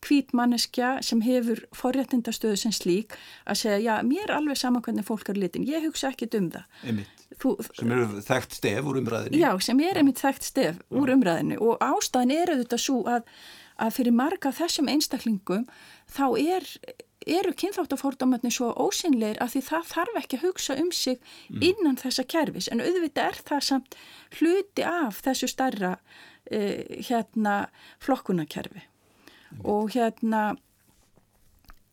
kvítmanneskja 0.03 0.89
sem 1.05 1.21
hefur 1.23 1.63
forréttindastöðu 1.75 2.59
sem 2.59 2.73
slík 2.75 3.15
að 3.47 3.61
segja, 3.61 3.79
já, 3.79 3.93
mér 4.07 4.25
er 4.27 4.35
alveg 4.37 4.59
saman 4.59 4.83
hvernig 4.83 5.07
fólk 5.07 5.31
er 5.31 5.39
litin, 5.39 5.67
ég 5.67 5.85
hugsa 5.87 6.11
ekkit 6.11 6.35
um 6.39 6.49
það. 6.53 6.65
Einmitt, 6.83 7.22
Þú, 7.41 7.55
sem 7.73 7.93
eru 7.95 8.21
þekkt 8.25 8.57
stef 8.59 8.89
úr 8.89 8.99
umræðinu. 9.01 9.39
Já, 9.41 9.49
sem 9.63 9.79
er 9.83 9.99
einmitt 9.99 10.21
þekkt 10.21 10.47
stef 10.47 10.77
já. 10.77 10.85
úr 10.99 11.13
umræðinu 11.15 11.59
og 11.63 11.81
ástæðin 11.83 12.35
er 12.35 12.53
auðvitað 12.53 12.83
svo 12.83 12.99
að, 13.09 13.25
að 13.81 13.95
fyrir 13.97 14.15
marga 14.17 14.53
þessum 14.53 14.91
einstaklingum 14.93 15.65
þá 16.13 16.25
er 16.39 16.69
eru 17.27 17.53
kynþáttafórdómatni 17.55 18.51
svo 18.51 18.71
ósynleir 18.75 19.39
að 19.43 19.55
því 19.55 19.61
það 19.69 19.87
þarf 19.91 20.19
ekki 20.19 20.39
að 20.39 20.45
hugsa 20.47 20.75
um 20.79 20.91
sig 20.95 21.19
mm. 21.21 21.61
innan 21.69 21.99
þessa 21.99 22.25
kervis 22.27 22.69
en 22.71 22.83
auðvitað 22.83 23.29
er 23.29 23.39
það 23.47 23.63
samt 23.69 23.97
hluti 24.39 24.85
af 24.87 25.21
þessu 25.23 25.49
starra 25.51 25.93
uh, 25.95 26.81
hérna 27.07 27.55
flokkunakerfi 28.03 28.83
mm. 28.83 29.63
og 29.63 29.93
hérna 29.95 30.43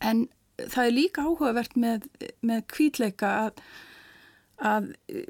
en 0.00 0.26
það 0.60 0.86
er 0.86 0.96
líka 0.96 1.24
áhugavert 1.24 1.76
með, 1.78 2.08
með 2.44 2.66
kvítleika 2.72 3.30
að, 3.46 3.62
að 4.60 4.90
uh, 4.92 5.20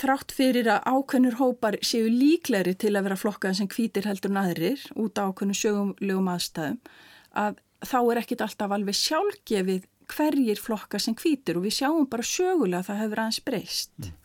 þrátt 0.00 0.34
fyrir 0.34 0.70
að 0.70 0.84
ákveðnur 0.86 1.38
hópar 1.40 1.78
séu 1.84 2.10
líkleri 2.10 2.76
til 2.78 2.94
að 2.94 3.08
vera 3.08 3.18
flokkaðan 3.18 3.58
sem 3.62 3.70
kvítir 3.70 4.08
heldur 4.08 4.34
naðrir 4.34 4.84
út 4.94 5.18
á 5.18 5.26
ákveðnu 5.30 5.56
sögumlegum 5.58 6.30
aðstæðum 6.34 6.78
að 7.40 7.58
þá 7.86 7.98
er 8.00 8.20
ekkit 8.22 8.44
alltaf 8.44 8.76
alveg 8.76 8.98
sjálfgefið 8.98 9.88
hverjir 10.10 10.60
flokka 10.60 10.98
sem 11.02 11.14
kvítur 11.14 11.60
og 11.60 11.66
við 11.66 11.76
sjáum 11.80 12.08
bara 12.10 12.26
sögulega 12.26 12.82
að 12.82 12.88
það 12.88 13.02
hefur 13.04 13.22
aðeins 13.22 13.44
breyst. 13.46 13.92
Mm. 13.98 14.16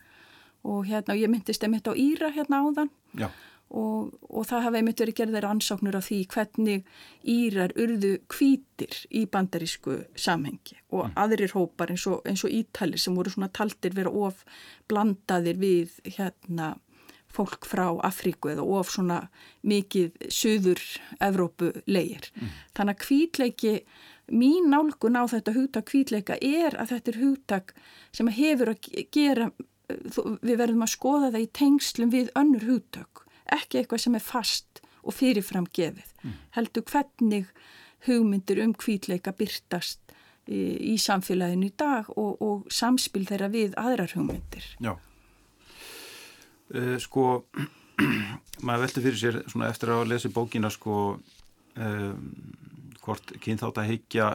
og 0.66 0.88
hérna, 0.90 1.14
ég 1.14 1.30
myndist 1.30 1.64
einmitt 1.64 1.86
á 1.86 1.94
Íra 1.94 2.32
hérna 2.34 2.64
áðan 2.66 2.90
og, 3.74 4.14
og 4.30 4.46
það 4.46 4.66
hafa 4.68 4.80
einmitt 4.80 5.02
verið 5.02 5.18
gerðir 5.20 5.48
ansóknur 5.50 5.98
af 5.98 6.08
því 6.08 6.20
hvernig 6.32 6.86
Írar 7.36 7.74
urðu 7.82 8.14
kvítir 8.32 8.98
í 9.10 9.26
bandarísku 9.32 9.98
samhengi 10.14 10.78
og 10.94 11.08
mm. 11.08 11.16
aðrir 11.24 11.56
hópar 11.58 11.94
eins 11.96 12.06
og, 12.12 12.22
eins 12.30 12.46
og 12.46 12.54
Ítalir 12.54 13.02
sem 13.02 13.18
voru 13.18 13.34
svona 13.34 13.50
taldir 13.50 13.98
vera 13.98 14.14
of 14.14 14.46
blandaðir 14.92 15.60
við 15.62 15.98
hérna 16.06 16.76
fólk 17.36 17.68
frá 17.68 17.88
Afríku 18.06 18.52
eða 18.54 18.66
of 18.78 18.92
svona 18.94 19.26
mikið 19.68 20.30
söður 20.32 20.82
Evrópu 21.24 21.72
leir. 21.90 22.30
Mm. 22.36 22.54
Þannig 22.78 22.96
að 22.96 23.04
kvítleiki, 23.04 23.74
mín 24.32 24.72
nálgun 24.72 25.20
á 25.20 25.24
þetta 25.30 25.56
hugtak 25.58 25.90
kvítleika 25.92 26.40
er 26.42 26.78
að 26.80 26.96
þetta 26.96 27.12
er 27.12 27.22
hugtak 27.22 27.76
sem 28.16 28.32
hefur 28.32 28.74
að 28.74 28.90
gera, 29.14 29.52
við 30.42 30.58
verðum 30.62 30.86
að 30.86 30.96
skoða 30.96 31.32
það 31.34 31.44
í 31.44 31.52
tengslum 31.60 32.14
við 32.14 32.32
önnur 32.40 32.66
hugtak, 32.70 33.25
ekki 33.54 33.82
eitthvað 33.82 34.06
sem 34.06 34.18
er 34.18 34.26
fast 34.26 34.82
og 35.06 35.14
fyrirfram 35.14 35.68
gefið. 35.76 36.14
Mm. 36.24 36.38
Heldur 36.58 36.86
hvernig 36.90 37.50
hugmyndir 38.08 38.62
um 38.66 38.74
kvítleika 38.78 39.34
byrtast 39.38 40.02
í, 40.50 40.94
í 40.94 40.96
samfélaginu 41.02 41.70
í 41.70 41.76
dag 41.78 42.10
og, 42.16 42.42
og 42.42 42.72
samspil 42.74 43.26
þeirra 43.30 43.52
við 43.54 43.78
aðrar 43.82 44.14
hugmyndir. 44.18 44.66
Já 44.82 44.96
uh, 46.74 46.98
sko 47.02 47.46
maður 48.66 48.86
velti 48.86 49.04
fyrir 49.04 49.20
sér 49.20 49.40
svona 49.50 49.70
eftir 49.72 49.94
að 49.94 50.10
lesa 50.12 50.32
bókina 50.34 50.72
sko 50.74 50.98
um, 51.16 52.28
hvort 53.04 53.36
kynþátt 53.44 53.82
að 53.82 53.92
heikja 53.92 54.30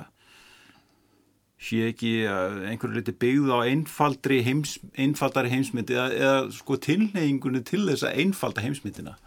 sé 1.60 1.82
ekki 1.90 2.12
einhverju 2.24 2.96
liti 2.96 3.12
byggð 3.20 3.50
á 3.52 3.58
einfaldri 3.68 4.40
heims, 4.46 4.78
einfaldari 4.96 5.50
heimsmyndi 5.52 5.96
eða, 5.96 6.06
eða 6.16 6.38
sko 6.56 6.78
tilneyingunni 6.80 7.60
til 7.68 7.84
þessa 7.88 8.14
einfalda 8.16 8.64
heimsmyndina. 8.64 9.18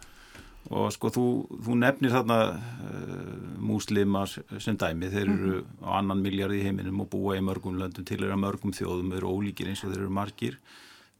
Og 0.72 0.88
sko 0.94 1.10
þú, 1.12 1.24
þú 1.66 1.74
nefnir 1.76 2.14
þarna 2.14 2.38
uh, 2.56 3.32
múslimar 3.60 4.30
sem 4.32 4.78
dæmi, 4.80 5.10
þeir 5.12 5.28
eru 5.28 5.58
mm. 5.58 5.82
á 5.84 5.88
annan 6.00 6.22
miljard 6.24 6.56
í 6.56 6.62
heiminum 6.64 7.02
og 7.04 7.10
búa 7.12 7.36
í 7.36 7.42
mörgum 7.44 7.76
löndum 7.76 8.06
til 8.08 8.16
þeirra 8.22 8.38
mörgum 8.40 8.72
þjóðum, 8.72 9.12
eru 9.18 9.34
ólíkir 9.36 9.68
eins 9.68 9.84
og 9.84 9.92
þeir 9.92 10.06
eru 10.06 10.14
margir 10.16 10.56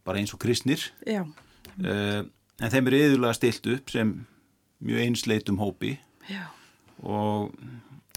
bara 0.05 0.21
eins 0.21 0.33
og 0.33 0.41
kristnir. 0.41 0.87
Já. 1.05 1.21
Uh, 1.77 2.25
en 2.57 2.73
þeim 2.73 2.89
er 2.89 2.97
yðurlega 3.03 3.37
stilt 3.37 3.69
upp 3.69 3.93
sem 3.93 4.15
mjög 4.85 5.05
einsleitum 5.05 5.61
hópi. 5.61 5.93
Og, 7.05 7.53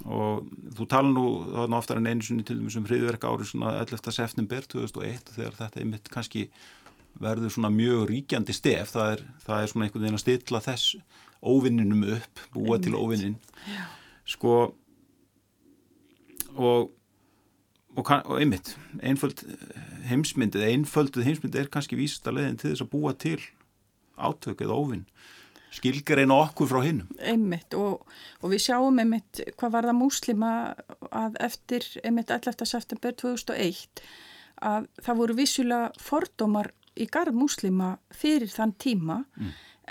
og 0.06 0.48
þú 0.76 0.86
tala 0.90 1.10
nú 1.10 1.26
þarna 1.50 1.78
oftar 1.80 2.00
en 2.00 2.10
einu 2.10 2.26
sinni 2.26 2.44
til 2.46 2.58
þessum 2.60 2.86
hriðverka 2.88 3.30
árið 3.30 3.52
svona 3.52 3.76
11. 3.82 4.12
september 4.14 4.66
2001 4.74 5.32
þegar 5.36 5.56
þetta 5.62 5.80
er 5.80 5.88
mitt 5.88 6.10
kannski 6.12 6.48
verður 7.18 7.54
svona 7.54 7.70
mjög 7.74 8.04
ríkjandi 8.12 8.54
stef 8.54 8.92
það 8.94 9.14
er, 9.16 9.24
það 9.46 9.62
er 9.62 9.72
svona 9.72 9.88
einhvern 9.88 10.04
veginn 10.04 10.18
að 10.20 10.24
stilla 10.24 10.60
þess 10.62 10.98
óvinninum 11.38 12.04
upp, 12.18 12.44
búa 12.54 12.76
Einmitt. 12.76 12.86
til 12.86 12.94
óvinnin 12.98 13.36
sko 14.28 14.54
og 16.58 16.94
og, 17.98 18.10
og 18.10 18.38
einmitt, 18.38 18.76
einföld 19.02 19.42
heimsmyndið, 20.08 20.64
einfölduð 20.68 21.26
heimsmyndið 21.26 21.64
er 21.64 21.70
kannski 21.72 21.98
vísist 21.98 22.26
að 22.28 22.38
leiðin 22.38 22.60
til 22.60 22.72
þess 22.72 22.84
að 22.84 22.92
búa 22.92 23.14
til 23.18 23.40
átök 24.18 24.62
eða 24.62 24.76
óvinn 24.78 25.04
skilgar 25.74 26.22
einu 26.22 26.38
okkur 26.38 26.70
frá 26.70 26.80
hinnum 26.86 27.10
einmitt 27.18 27.76
og, 27.76 28.06
og 28.40 28.52
við 28.52 28.64
sjáum 28.68 29.00
einmitt 29.02 29.42
hvað 29.58 29.74
var 29.76 29.88
það 29.90 30.00
múslima 30.00 30.52
að 31.10 31.38
eftir 31.48 31.86
einmitt 32.02 32.32
11. 32.34 32.66
september 32.68 33.16
2001 33.22 34.02
að 34.64 34.88
það 35.04 35.20
voru 35.22 35.38
vissulega 35.38 36.02
fordómar 36.02 36.72
í 36.98 37.06
garð 37.06 37.36
múslima 37.38 37.96
fyrir 38.14 38.50
þann 38.50 38.74
tíma 38.80 39.22
mm. 39.38 39.50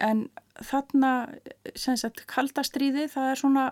en 0.10 0.24
þarna 0.58 1.12
sem 1.78 1.98
sagt 2.00 2.26
kaldastriði 2.30 3.08
það 3.12 3.32
er 3.32 3.42
svona 3.42 3.68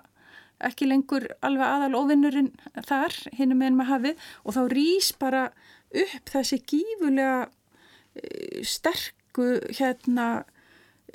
ekki 0.63 0.87
lengur 0.87 1.25
alveg 1.43 1.67
aðal 1.67 1.97
ofinnurinn 1.99 2.51
þar 2.87 3.15
hinnum 3.35 3.63
en 3.65 3.77
með 3.79 3.91
hafið 3.91 4.27
og 4.43 4.55
þá 4.55 4.61
rýs 4.71 5.11
bara 5.19 5.45
upp 5.95 6.31
þessi 6.31 6.61
gífulega 6.63 7.47
eh, 8.15 8.61
sterku 8.63 9.49
hérna 9.75 10.45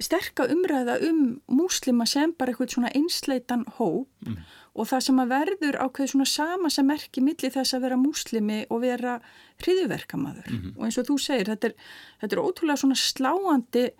sterka 0.00 0.46
umræða 0.48 0.98
um 1.08 1.20
múslima 1.52 2.06
sem 2.08 2.32
bara 2.38 2.52
eitthvað 2.52 2.74
svona 2.74 2.92
einsleitan 2.96 3.64
hóp 3.78 4.08
mm. 4.26 4.36
og 4.74 4.88
það 4.90 5.06
sem 5.06 5.22
að 5.22 5.32
verður 5.34 5.80
ákveð 5.84 6.12
svona 6.12 6.28
sama 6.28 6.70
sem 6.72 6.86
merkir 6.88 7.24
millir 7.26 7.52
þess 7.54 7.76
að 7.76 7.84
vera 7.86 8.00
múslimi 8.00 8.62
og 8.70 8.80
vera 8.84 9.18
hriðuverkamaður 9.60 10.50
mm 10.50 10.60
-hmm. 10.60 10.76
og 10.78 10.84
eins 10.86 10.98
og 10.98 11.08
þú 11.10 11.18
segir, 11.20 11.52
þetta 11.52 11.68
er, 11.68 11.74
þetta 12.20 12.36
er 12.36 12.44
ótrúlega 12.44 12.82
svona 12.82 12.98
sláandi 12.98 13.90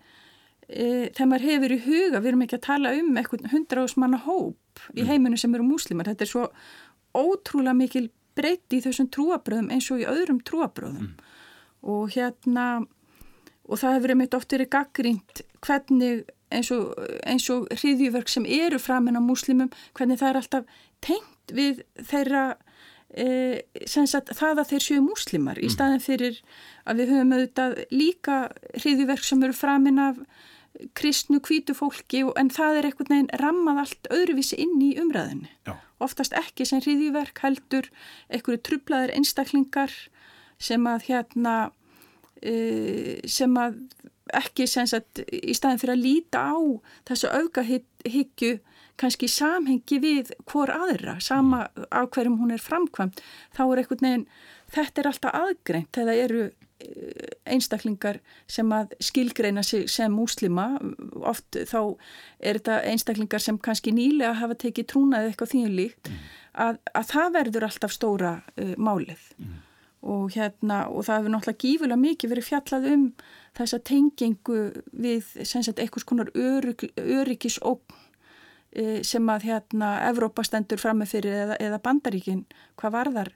e, 0.71 1.09
þegar 1.11 1.29
maður 1.29 1.47
hefur 1.49 1.75
í 1.75 1.81
huga, 1.85 2.21
við 2.21 2.31
erum 2.31 2.45
ekki 2.45 2.57
að 2.59 2.67
tala 2.67 2.93
um 2.97 3.17
eitthvað 3.17 3.51
hundra 3.51 3.83
ásmanna 3.83 4.21
hóp 4.25 4.85
í 4.95 5.01
mm. 5.03 5.07
heiminu 5.07 5.37
sem 5.37 5.55
eru 5.55 5.67
múslimar. 5.67 6.09
Þetta 6.09 6.25
er 6.25 6.31
svo 6.31 6.47
ótrúlega 7.17 7.75
mikil 7.75 8.09
breytti 8.37 8.79
í 8.79 8.85
þessum 8.85 9.09
trúabröðum 9.11 9.71
eins 9.73 9.89
og 9.91 10.01
í 10.01 10.07
öðrum 10.07 10.39
trúabröðum 10.47 11.11
mm. 11.11 11.31
og 11.91 12.13
hérna 12.15 12.65
og 13.71 13.79
það 13.79 13.97
hefur 13.97 14.13
einmitt 14.13 14.37
oft 14.37 14.53
verið 14.53 14.71
gaggrínt 14.75 15.43
hvernig 15.63 16.25
eins 16.51 16.71
og, 16.75 16.91
eins 17.23 17.47
og 17.53 17.69
hriðjúverk 17.71 18.31
sem 18.31 18.45
eru 18.45 18.79
framinn 18.81 19.15
á 19.15 19.23
múslimum, 19.23 19.71
hvernig 19.95 20.19
það 20.19 20.29
er 20.29 20.39
alltaf 20.41 20.83
tengt 21.03 21.55
við 21.55 21.81
þeirra 22.09 22.43
e, 23.15 23.63
sagt, 23.87 24.33
það 24.35 24.63
að 24.63 24.71
þeir 24.73 24.85
séu 24.87 25.03
múslimar 25.05 25.59
mm. 25.59 25.65
í 25.65 25.71
staðin 25.71 26.03
fyrir 26.03 26.39
að 26.83 27.01
við 27.01 27.13
höfum 27.15 27.35
auðvitað 27.37 27.77
líka 27.93 28.39
hriðjúverk 28.75 29.27
sem 29.27 29.45
eru 29.47 29.57
framinn 29.57 30.01
af 30.01 30.19
kristnu 30.97 31.41
kvítu 31.43 31.75
fólki 31.75 32.23
en 32.39 32.49
það 32.53 32.79
er 32.79 32.87
einhvern 32.89 33.11
veginn 33.11 33.33
rammað 33.41 33.81
allt 33.83 34.07
öðruvísi 34.15 34.57
inn 34.63 34.79
í 34.83 34.93
umræðinni. 35.01 35.51
Já. 35.67 35.75
Oftast 36.01 36.33
ekki 36.37 36.65
sem 36.67 36.81
hriðjúverk 36.81 37.43
heldur 37.43 37.91
einhverju 38.31 38.63
trublaðir 38.65 39.13
einstaklingar 39.17 39.93
sem 40.61 40.87
að 40.87 41.07
hérna 41.09 41.55
sem 42.41 43.57
að 43.61 43.75
ekki 44.33 44.65
sagt 44.69 45.21
í 45.27 45.53
staðin 45.53 45.81
fyrir 45.81 45.93
að 45.93 46.05
líta 46.05 46.41
á 46.41 46.57
þessu 47.09 47.29
augahyggju 47.29 48.51
kannski 49.01 49.27
samhengi 49.31 49.99
við 50.01 50.31
hvor 50.49 50.71
aðra, 50.73 51.17
sama 51.21 51.67
á 51.89 52.01
hverjum 52.05 52.39
hún 52.41 52.53
er 52.53 52.61
framkvæmt, 52.61 53.21
þá 53.55 53.63
er 53.65 53.81
einhvern 53.81 54.05
veginn 54.07 54.27
þetta 54.71 55.01
er 55.01 55.09
alltaf 55.11 55.37
aðgreint 55.41 55.91
þegar 55.95 56.21
eru 56.25 56.43
einstaklingar 57.45 58.19
sem 58.49 58.69
að 58.73 58.95
skilgreina 59.03 59.63
sig 59.65 59.89
sem 59.91 60.13
múslima 60.13 60.67
oft 61.27 61.57
þá 61.69 61.79
er 62.39 62.59
þetta 62.59 62.77
einstaklingar 62.91 63.43
sem 63.43 63.59
kannski 63.61 63.93
nýlega 63.95 64.33
hafa 64.39 64.57
tekið 64.65 64.89
trúnaðið 64.93 65.31
eitthvað 65.31 65.53
þínulíkt 65.55 66.11
mm. 66.11 66.23
að, 66.65 66.79
að 66.97 67.09
það 67.13 67.35
verður 67.37 67.67
alltaf 67.67 67.95
stóra 67.95 68.33
uh, 68.41 68.73
málið 68.77 69.27
mm. 69.37 69.59
Og 70.01 70.31
hérna 70.33 70.85
og 70.89 71.05
það 71.05 71.19
hefur 71.19 71.33
náttúrulega 71.35 71.61
gífulega 71.61 72.01
mikið 72.01 72.31
verið 72.33 72.47
fjallað 72.47 72.87
um 72.91 73.03
þessa 73.57 73.79
tengingu 73.85 74.61
við 74.91 75.27
einhvers 75.77 76.07
konar 76.07 76.31
örygg, 76.33 76.87
öryggisókn 76.97 77.97
uh, 77.97 79.01
sem 79.05 79.29
að 79.29 79.45
hérna 79.49 79.91
Evrópa 80.09 80.45
stendur 80.47 80.81
fram 80.81 81.01
með 81.03 81.13
fyrir 81.15 81.37
eða, 81.43 81.59
eða 81.61 81.81
bandaríkin 81.83 82.45
hvað 82.79 82.97
varðar 82.97 83.31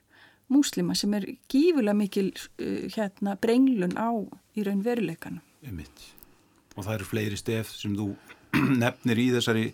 múslima 0.52 0.94
sem 0.98 1.14
er 1.18 1.28
gífulega 1.50 1.96
mikil 1.96 2.32
uh, 2.32 2.86
hérna, 2.96 3.36
brenglun 3.38 3.94
á 3.98 4.10
í 4.56 4.66
raun 4.66 4.82
veruleikana. 4.82 5.42
Og 6.76 6.84
það 6.84 6.98
eru 6.98 7.08
fleiri 7.08 7.38
stef 7.40 7.70
sem 7.74 7.94
þú 7.96 8.10
nefnir 8.82 9.22
í 9.22 9.30
þessari, 9.34 9.70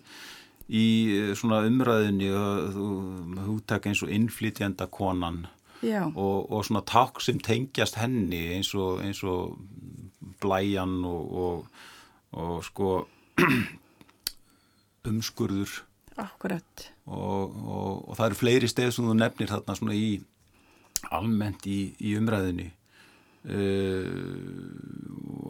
í 0.73 0.85
eh, 1.11 1.33
svona 1.35 1.59
umræðinni 1.67 2.29
húttak 3.43 3.89
eins 3.89 4.01
og 4.05 4.11
innflytjanda 4.15 4.87
konan 4.91 5.43
og, 5.83 6.51
og 6.51 6.65
svona 6.65 6.83
takk 6.87 7.21
sem 7.23 7.39
tengjast 7.43 7.97
henni 7.99 8.41
eins 8.55 8.73
og, 8.75 9.01
eins 9.03 9.23
og 9.27 9.57
blæjan 10.43 10.99
og, 11.07 11.33
og, 11.43 11.65
og 12.39 12.63
sko 12.67 12.91
umskurður. 15.09 15.81
Akkurat. 16.21 16.91
Og 17.09 18.13
það 18.15 18.27
eru 18.27 18.39
fleiri 18.39 18.69
steg 18.69 18.93
sem 18.93 19.07
þú 19.07 19.17
nefnir 19.17 19.49
þarna 19.49 19.75
svona 19.79 19.97
í 19.97 20.21
almennt 21.11 21.65
í, 21.67 21.79
í 21.99 22.13
umræðinni 22.15 22.69
uh, 23.51 24.07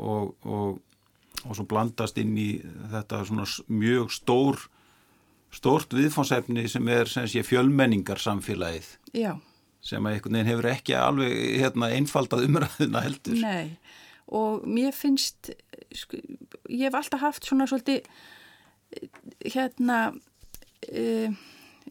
og 0.02 0.82
og 1.44 1.58
svo 1.58 1.66
blandast 1.68 2.20
inn 2.22 2.36
í 2.40 2.50
þetta 2.94 3.24
svona 3.28 3.46
mjög 3.72 4.14
stór 4.16 4.62
stórt 5.54 5.94
viðfónsefni 5.94 6.66
sem 6.72 6.88
er 6.90 7.10
sem 7.12 7.28
sé, 7.30 7.44
fjölmenningar 7.46 8.22
samfélagið 8.22 8.88
Já. 9.14 9.36
Sem 9.84 10.06
að 10.06 10.18
einhvern 10.18 10.38
veginn 10.38 10.52
hefur 10.52 10.70
ekki 10.72 10.96
alveg 10.98 11.34
hérna, 11.62 11.90
einfaldað 11.98 12.46
umræðuna 12.48 13.04
heldur 13.04 13.40
Nei, 13.42 13.76
og 14.32 14.64
mér 14.70 14.96
finnst 14.96 15.52
sko, 15.94 16.20
ég 16.70 16.88
hef 16.88 17.00
alltaf 17.00 17.26
haft 17.26 17.50
svona 17.50 17.68
svolítið 17.70 18.08
hérna 19.54 20.00
uh, 20.14 21.42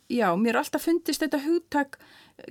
já, 0.09 0.29
mér 0.37 0.55
er 0.55 0.63
alltaf 0.63 0.87
fundist 0.87 1.25
þetta 1.25 1.43
hugtak 1.45 1.99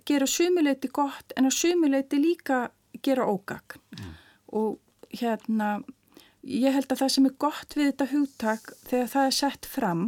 gera 0.08 0.28
sumileiti 0.30 0.92
gott 0.94 1.34
en 1.36 1.50
að 1.50 1.58
sumileiti 1.58 2.20
líka 2.22 2.68
gera 3.02 3.26
ógag 3.26 3.78
mm. 3.98 4.14
og 4.60 4.80
hérna 5.18 5.80
ég 6.42 6.74
held 6.74 6.90
að 6.92 7.04
það 7.04 7.14
sem 7.16 7.28
er 7.30 7.38
gott 7.42 7.76
við 7.78 7.92
þetta 7.92 8.10
hugtak 8.14 8.74
þegar 8.88 9.14
það 9.16 9.28
er 9.28 9.38
sett 9.38 9.70
fram 9.70 10.08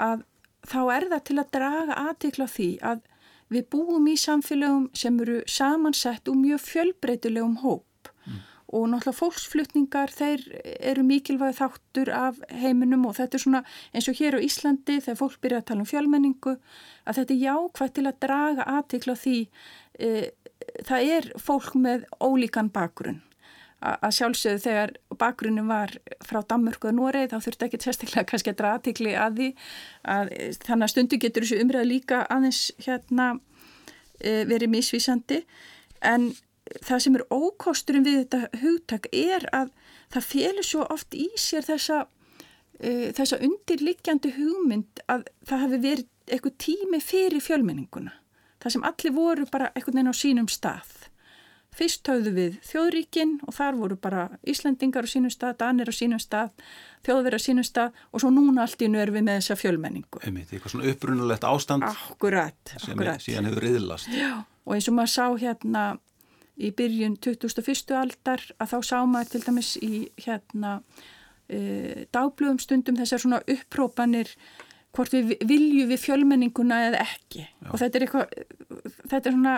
að 0.00 0.24
þá 0.66 0.80
er 0.96 1.08
það 1.12 1.22
til 1.28 1.38
að 1.40 1.52
draga 1.56 1.98
aðtikla 2.10 2.48
því 2.50 2.70
að 2.90 3.04
við 3.52 3.68
búum 3.72 4.06
í 4.10 4.16
samfélagum 4.18 4.88
sem 4.96 5.18
eru 5.22 5.40
samansett 5.50 6.28
úr 6.30 6.38
mjög 6.40 6.62
fjölbreytilegum 6.64 7.58
hóp 7.62 8.10
mm. 8.26 8.40
og 8.74 8.88
náttúrulega 8.90 9.18
fólksflutningar 9.20 10.14
þeir 10.14 10.46
eru 10.92 11.04
mikilvæg 11.06 11.58
þáttur 11.60 12.10
af 12.14 12.40
heiminum 12.50 13.06
og 13.06 13.18
þetta 13.20 13.38
er 13.38 13.44
svona 13.44 13.62
eins 13.92 14.10
og 14.10 14.18
hér 14.18 14.38
á 14.38 14.46
Íslandi 14.48 14.98
þegar 14.98 15.20
fólk 15.22 15.38
byrja 15.44 15.62
að 15.62 15.68
tala 15.70 15.84
um 15.84 15.92
fjölmenningu 15.92 16.56
að 17.06 17.20
þetta 17.20 17.36
er 17.36 17.44
jákvægt 17.44 17.96
til 17.98 18.06
að 18.06 18.20
draga 18.26 18.68
aðtikla 18.78 19.16
því 19.22 19.38
e, 20.00 20.10
það 20.82 21.14
er 21.18 21.30
fólk 21.38 21.78
með 21.78 22.10
ólíkan 22.18 22.72
bakgrunn 22.74 23.22
að 23.84 24.14
sjálfsögðu 24.16 24.62
þegar 24.64 24.92
bakgrunnum 25.20 25.68
var 25.68 25.92
frá 26.24 26.40
Danmörku 26.48 26.88
og 26.88 26.96
Noregi 26.96 27.28
þá 27.32 27.44
þurfti 27.44 27.66
ekki 27.66 27.80
sérstaklega 27.84 28.26
kannski 28.30 28.52
að 28.52 28.58
draða 28.60 28.80
aðtikli 28.80 29.12
að 29.20 29.38
því 29.40 29.48
að 30.16 30.32
þannig 30.64 30.86
að 30.86 30.92
stundu 30.94 31.20
getur 31.20 31.46
þessu 31.46 31.60
umræðu 31.64 31.90
líka 31.90 32.22
aðeins 32.32 32.62
hérna 32.86 33.28
e, 34.20 34.44
verið 34.48 34.72
misvísandi. 34.72 35.42
En 36.00 36.32
það 36.80 37.04
sem 37.04 37.20
er 37.20 37.26
ókosturum 37.30 38.06
við 38.06 38.20
þetta 38.24 38.62
hugtak 38.64 39.08
er 39.12 39.48
að 39.52 39.72
það 40.14 40.28
félur 40.32 40.70
svo 40.70 40.88
oft 40.96 41.14
í 41.14 41.28
sér 41.36 41.66
þessa, 41.68 42.06
e, 42.80 43.12
þessa 43.16 43.42
undirliggjandi 43.44 44.36
hugmynd 44.38 45.04
að 45.04 45.28
það 45.48 45.66
hefur 45.66 45.84
verið 45.84 46.12
eitthvað 46.26 46.60
tími 46.64 47.02
fyrir 47.04 47.44
fjölmenninguna. 47.44 48.16
Það 48.64 48.72
sem 48.72 48.86
allir 48.88 49.12
voru 49.14 49.44
bara 49.52 49.68
eitthvað 49.74 50.00
inn 50.00 50.10
á 50.10 50.14
sínum 50.16 50.48
stað 50.50 50.95
Fyrst 51.76 52.08
höfðu 52.08 52.32
við 52.32 52.54
þjóðríkin 52.64 53.34
og 53.44 53.52
þar 53.52 53.76
voru 53.76 53.98
bara 54.00 54.22
Íslandingar 54.48 55.04
á 55.04 55.08
sínum 55.12 55.32
stað, 55.32 55.58
Danir 55.60 55.90
á 55.92 55.94
sínum 55.94 56.20
stað, 56.22 56.54
þjóðverð 57.04 57.36
á 57.36 57.40
sínum 57.44 57.66
stað 57.68 57.98
og 58.10 58.22
svo 58.22 58.30
núna 58.32 58.64
allt 58.64 58.80
í 58.80 58.88
nörfi 58.88 59.20
með 59.20 59.42
þessa 59.42 59.58
fjölmenningu. 59.60 60.22
Einmitt, 60.24 60.54
eitthvað 60.54 60.72
svona 60.72 60.88
upprunulegt 60.92 61.44
ástand 61.44 61.84
akkurat, 61.84 62.56
sem 62.80 62.94
akkurat. 62.94 63.20
Síðan 63.20 63.50
hefur 63.50 63.66
riðlast. 63.66 64.08
Já, 64.08 64.30
og 64.64 64.76
eins 64.76 64.88
og 64.88 64.96
maður 64.96 65.12
sá 65.12 65.26
hérna 65.42 65.84
í 66.56 66.70
byrjun 66.76 67.18
2001. 67.20 67.92
aldar 68.00 68.46
að 68.56 68.72
þá 68.72 68.78
sá 68.88 68.96
maður 69.04 69.34
til 69.34 69.42
dæmis 69.44 69.74
í 69.84 69.92
hérna 70.24 70.78
e, 71.52 72.06
dagblöðum 72.14 72.62
stundum 72.62 72.96
þessar 72.96 73.22
svona 73.22 73.42
upprópanir 73.44 74.32
hvort 74.96 75.12
við 75.12 75.36
viljum 75.44 75.90
við 75.92 76.02
fjölmenninguna 76.06 76.80
eða 76.88 77.04
ekki 77.04 77.44
Já. 77.44 77.68
og 77.68 77.80
þetta 77.82 77.98
er 77.98 78.06
eitthvað, 78.06 78.34
þetta 79.12 79.20
er 79.20 79.36
svona 79.36 79.56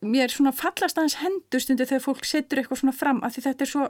mér 0.00 0.32
svona 0.32 0.54
fallast 0.56 0.98
aðeins 0.98 1.18
hendur 1.22 1.62
stundu 1.62 1.86
þegar 1.88 2.04
fólk 2.04 2.26
setur 2.28 2.62
eitthvað 2.62 2.82
svona 2.82 2.96
fram 2.96 3.22
af 3.26 3.34
því 3.34 3.44
þetta 3.48 3.64
er 3.64 3.72
svo 3.72 3.88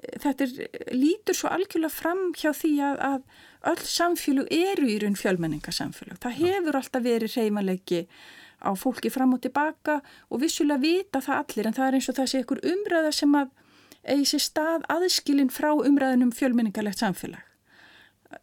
þetta 0.00 0.46
er, 0.46 0.52
lítur 0.94 1.36
svo 1.36 1.50
algjörlega 1.52 1.92
fram 1.92 2.20
hjá 2.38 2.52
því 2.56 2.72
að, 2.86 3.00
að 3.08 3.72
öll 3.72 3.88
samfélug 3.92 4.52
eru 4.54 4.88
í 4.88 4.98
raun 5.02 5.18
fjölmenningasamfélug 5.18 6.20
það 6.22 6.38
hefur 6.38 6.78
alltaf 6.80 7.04
verið 7.04 7.36
reymalegi 7.36 8.04
á 8.60 8.70
fólki 8.76 9.10
fram 9.12 9.34
og 9.36 9.42
tilbaka 9.44 9.98
og 10.28 10.42
vissulega 10.44 10.82
vita 10.84 11.22
það 11.24 11.42
allir 11.42 11.68
en 11.68 11.76
það 11.76 11.88
er 11.88 11.98
eins 11.98 12.10
og 12.12 12.18
það 12.20 12.32
sé 12.32 12.40
einhver 12.40 12.64
umræða 12.72 13.12
sem 13.16 13.36
að 13.40 13.54
eigi 14.14 14.26
sér 14.32 14.44
stað 14.46 14.88
aðskilin 14.92 15.52
frá 15.52 15.72
umræðinum 15.74 16.32
fjölmenningalegt 16.36 17.02
samfélag 17.02 17.49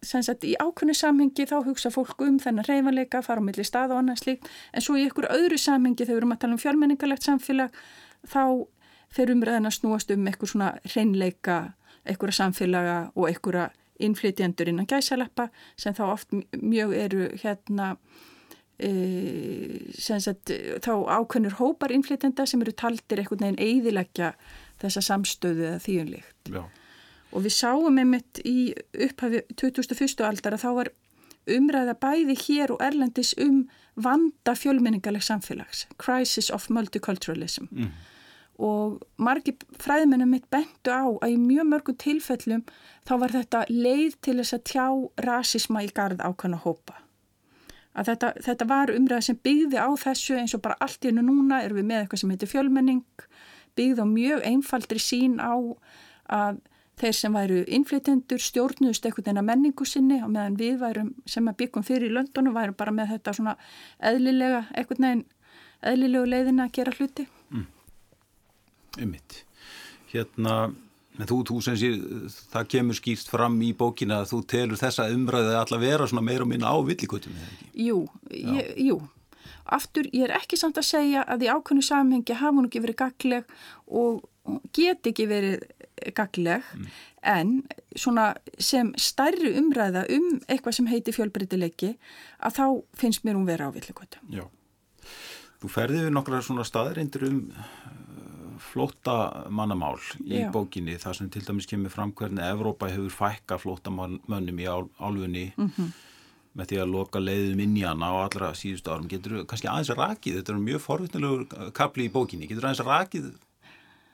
Sagt, 0.04 0.44
í 0.44 0.52
ákunni 0.60 0.92
samhengi 0.92 1.46
þá 1.48 1.62
hugsa 1.64 1.88
fólk 1.92 2.20
um 2.20 2.36
þennan 2.42 2.66
reyfanleika, 2.68 3.22
fara 3.24 3.40
á 3.40 3.46
milli 3.46 3.64
stað 3.64 3.94
og 3.94 4.02
annað 4.02 4.20
slíkt 4.20 4.48
en 4.76 4.84
svo 4.84 4.98
í 5.00 5.06
ykkur 5.08 5.30
öðru 5.32 5.56
samhengi 5.60 6.04
þegar 6.04 6.12
við 6.12 6.20
erum 6.20 6.34
að 6.34 6.40
tala 6.42 6.56
um 6.56 6.60
fjölmenningalegt 6.60 7.24
samfélag 7.24 7.78
þá 8.28 8.42
fer 9.16 9.32
umræðin 9.32 9.68
að 9.70 9.76
snúast 9.78 10.12
um 10.12 10.28
ykkur 10.28 10.52
svona 10.52 10.70
reynleika, 10.92 11.58
ykkur 12.04 12.34
samfélaga 12.36 12.98
og 13.16 13.30
ykkur 13.32 13.62
innflytjendur 14.04 14.68
innan 14.70 14.88
gæsaleppa 14.88 15.48
sem 15.80 15.96
þá 15.96 16.02
oft 16.10 16.36
mjög 16.52 16.92
eru 16.94 17.30
hérna 17.40 17.94
e, 18.76 18.90
sagt, 19.96 20.52
þá 20.84 20.92
ákunnur 21.16 21.56
hópar 21.62 21.96
innflytjenda 21.96 22.44
sem 22.46 22.60
eru 22.62 22.76
taldir 22.76 23.24
einhvern 23.24 23.46
veginn 23.46 23.64
eidilegja 23.64 24.34
þessa 24.82 25.02
samstöðu 25.08 25.72
eða 25.72 25.80
þýjunlíkt. 25.88 26.52
Já 26.52 26.62
og 27.32 27.44
við 27.44 27.54
sáum 27.54 28.00
einmitt 28.00 28.40
í 28.46 28.72
upphafi 28.92 29.44
2001. 29.60 30.24
aldar 30.24 30.56
að 30.56 30.64
þá 30.64 30.70
var 30.80 30.92
umræða 31.48 31.96
bæði 32.00 32.36
hér 32.42 32.74
og 32.74 32.84
erlendis 32.84 33.34
um 33.40 33.64
vanda 33.98 34.54
fjölmenningaleg 34.56 35.24
samfélags, 35.24 35.86
crisis 35.98 36.50
of 36.54 36.68
multiculturalism 36.70 37.66
mm. 37.70 37.90
og 38.64 39.00
margi 39.16 39.56
fræðmennum 39.80 40.30
mitt 40.36 40.46
bentu 40.52 40.92
á 40.92 41.08
að 41.08 41.34
í 41.34 41.40
mjög 41.40 41.68
mörgum 41.72 41.98
tilfellum 41.98 42.64
þá 43.08 43.14
var 43.24 43.34
þetta 43.34 43.64
leið 43.72 44.18
til 44.22 44.38
þess 44.40 44.56
að 44.58 44.64
tjá 44.72 44.86
rasisma 45.26 45.84
í 45.84 45.92
garð 45.94 46.22
ákvæmna 46.22 46.62
hópa. 46.64 47.00
Að 47.98 48.12
þetta, 48.12 48.32
þetta 48.46 48.66
var 48.70 48.92
umræða 48.94 49.26
sem 49.26 49.38
byggði 49.42 49.80
á 49.82 49.90
þessu 49.98 50.36
eins 50.38 50.54
og 50.54 50.62
bara 50.62 50.78
allt 50.84 51.02
í 51.02 51.10
hennu 51.10 51.24
núna 51.26 51.62
erum 51.64 51.80
við 51.80 51.88
með 51.88 52.02
eitthvað 52.04 52.20
sem 52.22 52.34
heitir 52.34 52.50
fjölmenning, 52.52 53.24
byggði 53.74 54.04
á 54.04 54.06
mjög 54.06 54.44
einfaldri 54.46 55.02
sín 55.02 55.40
á 55.42 55.54
að 56.28 56.60
þeir 56.98 57.16
sem 57.16 57.34
væru 57.34 57.62
innflytendur 57.66 58.42
stjórnust 58.42 59.06
veginn 59.06 59.40
að 59.40 59.48
menningu 59.50 59.86
sinni 59.86 60.20
og 60.24 60.32
meðan 60.34 60.58
við 60.58 60.78
værum 60.82 61.10
sem 61.26 61.48
að 61.48 61.58
byggum 61.62 61.86
fyrir 61.86 62.10
í 62.10 62.14
löndunum 62.14 62.56
værum 62.56 62.78
bara 62.78 62.94
með 62.94 63.14
þetta 63.14 63.34
svona 63.38 63.56
eðlilega 64.10 64.64
einhvern 64.74 65.06
veginn 65.06 65.26
eðlilegu 65.92 66.26
leiðin 66.26 66.64
að 66.64 66.74
gera 66.78 66.94
hluti. 66.98 67.28
Mm. 67.54 67.66
Ummitt 69.04 69.42
Hérna, 70.08 70.54
þú, 71.28 71.42
þú 71.50 71.58
sem 71.66 71.76
sé 71.76 71.90
það 72.54 72.70
kemur 72.72 72.96
skýrst 72.96 73.30
fram 73.30 73.58
í 73.62 73.74
bókina 73.76 74.22
að 74.22 74.32
þú 74.32 74.40
telur 74.48 74.80
þessa 74.80 75.10
umræði 75.12 75.52
að 75.52 75.60
alla 75.60 75.80
vera 75.82 76.08
svona 76.08 76.24
meira 76.24 76.46
og 76.46 76.50
minna 76.50 76.72
á 76.72 76.76
villikutum 76.80 77.36
Jú, 77.76 78.06
ég, 78.32 78.72
jú. 78.88 79.02
Aftur, 79.68 80.08
ég 80.16 80.24
er 80.24 80.32
ekki 80.38 80.56
samt 80.56 80.80
að 80.80 80.88
segja 80.88 81.26
að 81.28 81.44
í 81.44 81.50
ákveðnu 81.52 81.84
samhengi 81.84 82.38
hafa 82.40 82.56
hún 82.56 82.70
ekki 82.70 82.80
verið 82.80 83.00
gagleg 83.02 83.50
og 83.86 84.22
get 84.72 85.06
ekki 85.06 85.26
verið 85.30 85.66
gagleg 86.14 86.62
mm. 86.74 86.86
en 87.22 87.52
svona 87.98 88.30
sem 88.62 88.92
stærri 89.00 89.54
umræða 89.58 90.04
um 90.14 90.38
eitthvað 90.46 90.78
sem 90.78 90.90
heiti 90.90 91.14
fjölbreytileiki 91.14 91.94
að 92.38 92.58
þá 92.58 92.64
finnst 93.00 93.26
mér 93.26 93.38
hún 93.38 93.48
vera 93.48 93.68
á 93.68 93.74
villikvötu. 93.74 94.20
Já, 94.32 94.44
þú 95.62 95.72
ferði 95.72 96.06
við 96.06 96.14
nokkra 96.16 96.42
svona 96.44 96.66
staðreindir 96.66 97.28
um 97.28 97.40
uh, 97.50 97.70
flótamannamál 98.68 99.98
í 100.24 100.42
Já. 100.42 100.50
bókinni 100.54 100.98
þar 101.00 101.20
sem 101.20 101.32
til 101.32 101.44
dæmis 101.46 101.68
kemur 101.70 101.94
fram 101.94 102.12
hvernig 102.16 102.44
Evrópa 102.46 102.90
hefur 102.92 103.14
fækka 103.14 103.58
flótamannum 103.62 104.62
í 104.62 104.68
álfunni 104.68 105.48
mm 105.56 105.70
-hmm. 105.70 105.90
með 106.58 106.72
því 106.72 106.80
að 106.82 106.92
loka 106.94 107.18
leiðum 107.22 107.60
inn 107.60 107.76
í 107.76 107.86
hana 107.86 108.10
á 108.10 108.14
allra 108.26 108.54
síðustu 108.54 108.90
árum. 108.90 109.08
Getur 109.08 109.32
þú 109.32 109.46
kannski 109.46 109.68
aðeins 109.68 109.94
rakið, 109.94 110.38
þetta 110.38 110.52
er 110.52 110.58
mjög 110.58 110.80
forvittnilegur 110.80 111.72
kapli 111.72 112.08
í 112.08 112.12
bókinni, 112.12 112.46
getur 112.46 112.62
þú 112.62 112.68
aðeins 112.68 112.86
rakið 112.86 113.32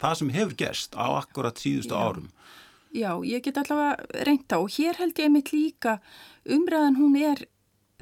það 0.04 0.20
sem 0.20 0.34
hefur 0.36 0.58
gerst 0.60 0.98
á 0.98 1.06
akkurat 1.16 1.60
síðustu 1.60 1.96
Já. 1.96 2.02
árum. 2.04 2.28
Já, 2.94 3.10
ég 3.26 3.42
get 3.42 3.58
allavega 3.58 4.22
reynda 4.28 4.60
og 4.62 4.70
hér 4.76 5.00
held 5.00 5.18
ég 5.18 5.26
einmitt 5.26 5.50
líka 5.50 5.98
umræðan 6.46 7.00
hún 7.00 7.16
er, 7.18 7.42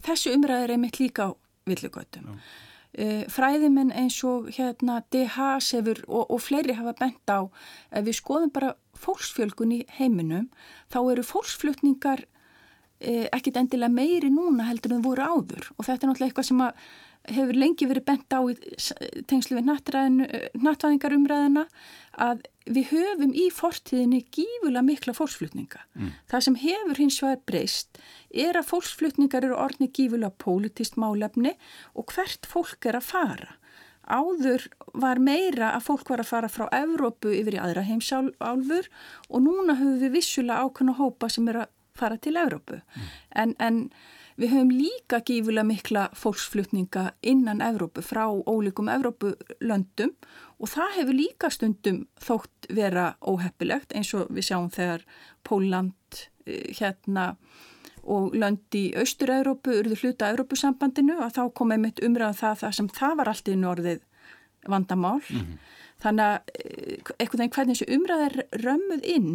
þessu 0.05 0.35
umræðan 0.37 0.67
er 0.67 0.75
einmitt 0.77 1.01
líka 1.01 1.31
á 1.33 1.37
villugötum. 1.65 2.35
Uh, 2.93 3.23
fræðimenn 3.33 3.95
eins 3.97 4.19
og 4.29 4.51
hérna 4.53 4.99
DH 5.15 5.63
sefur 5.65 6.03
og, 6.11 6.27
og 6.29 6.43
fleiri 6.45 6.77
hafa 6.77 6.93
bent 6.99 7.33
á 7.33 7.49
ef 7.89 8.05
við 8.05 8.19
skoðum 8.19 8.53
bara 8.53 8.75
fólksfjölgun 9.01 9.73
í 9.79 9.81
heiminum 9.97 10.51
þá 10.93 10.99
eru 11.15 11.25
fólksflutningar 11.25 12.27
e, 13.01 13.31
ekkit 13.33 13.59
endilega 13.63 13.93
meiri 13.97 14.29
núna 14.33 14.69
heldur 14.69 14.97
en 14.97 15.07
voru 15.07 15.25
áður 15.25 15.71
og 15.77 15.87
þetta 15.87 16.05
er 16.05 16.11
náttúrulega 16.11 16.29
eitthvað 16.31 16.49
sem 16.51 16.63
hefur 17.31 17.55
lengi 17.55 17.87
verið 17.87 18.07
bent 18.09 18.35
á 18.35 18.41
í 18.51 18.55
tengslu 19.31 19.59
við 19.59 19.69
nattvæðingarumræðina 19.71 21.65
að 22.23 22.43
við 22.67 22.91
höfum 22.93 23.33
í 23.35 23.47
fortíðinni 23.55 24.23
gífulega 24.35 24.83
mikla 24.87 25.15
fólksflutninga. 25.17 25.81
Mm. 25.99 26.13
Það 26.31 26.45
sem 26.47 26.59
hefur 26.63 27.01
hins 27.01 27.19
vegar 27.23 27.43
breyst 27.49 28.01
er 28.31 28.59
að 28.59 28.69
fólksflutningar 28.71 29.47
eru 29.47 29.59
orðni 29.59 29.91
gífulega 29.91 30.35
pólitist 30.43 30.99
málefni 31.01 31.55
og 31.95 32.15
hvert 32.15 32.49
fólk 32.49 32.91
er 32.91 32.99
að 32.99 33.09
fara. 33.11 33.53
Áður 34.03 34.67
var 34.99 35.21
meira 35.23 35.73
að 35.77 35.87
fólk 35.87 36.11
var 36.11 36.23
að 36.25 36.33
fara 36.33 36.51
frá 36.51 36.67
Evrópu 36.75 37.31
yfir 37.39 37.55
í 37.57 37.63
aðra 37.63 37.85
heimsálfur 37.87 38.89
og 39.29 39.45
núna 39.45 39.79
höfum 39.79 40.01
við 40.03 40.17
vissulega 40.19 40.67
ákveðna 40.67 40.99
hópa 40.99 41.31
sem 41.31 41.47
er 41.53 41.63
að 41.65 41.71
fara 41.95 42.19
til 42.19 42.35
Evrópu. 42.41 42.81
Mm. 42.83 43.07
En, 43.43 43.55
en 43.63 43.79
við 44.37 44.55
höfum 44.55 44.71
líka 44.75 45.21
gífulega 45.27 45.65
mikla 45.67 46.05
fólksflutninga 46.17 47.11
innan 47.23 47.63
Evrópu 47.65 48.05
frá 48.05 48.25
ólíkum 48.29 48.91
Evrópulöndum 48.93 50.15
og 50.59 50.71
það 50.71 50.97
hefur 50.99 51.19
líka 51.19 51.51
stundum 51.51 52.05
þótt 52.23 52.71
vera 52.71 53.13
óheppilegt 53.21 53.95
eins 53.97 54.13
og 54.15 54.31
við 54.33 54.49
sjáum 54.51 54.71
þegar 54.73 55.05
Póland 55.45 56.23
eh, 56.47 56.73
hérna 56.79 57.35
og 58.03 58.35
lönd 58.35 58.75
í 58.75 58.89
Austur-Európu 58.99 59.77
urðu 59.79 59.99
hluta 60.01 60.31
Európusambandinu 60.33 61.21
að 61.23 61.37
þá 61.37 61.43
kom 61.55 61.75
einmitt 61.75 62.03
umræðan 62.03 62.35
um 62.35 62.41
það, 62.41 62.57
það 62.65 62.75
sem 62.79 62.89
það 62.97 63.15
var 63.21 63.31
alltaf 63.31 63.53
í 63.53 63.61
norðið 63.61 64.01
vandamál. 64.73 65.21
Mm 65.29 65.39
-hmm. 65.39 65.61
Þannig 66.03 66.25
að 66.25 66.39
eh, 66.59 66.99
eitthvað 67.19 67.41
en 67.41 67.53
hvernig 67.55 67.77
þessu 67.77 67.95
umræðar 67.97 68.37
römmuð 68.65 69.03
inn 69.05 69.31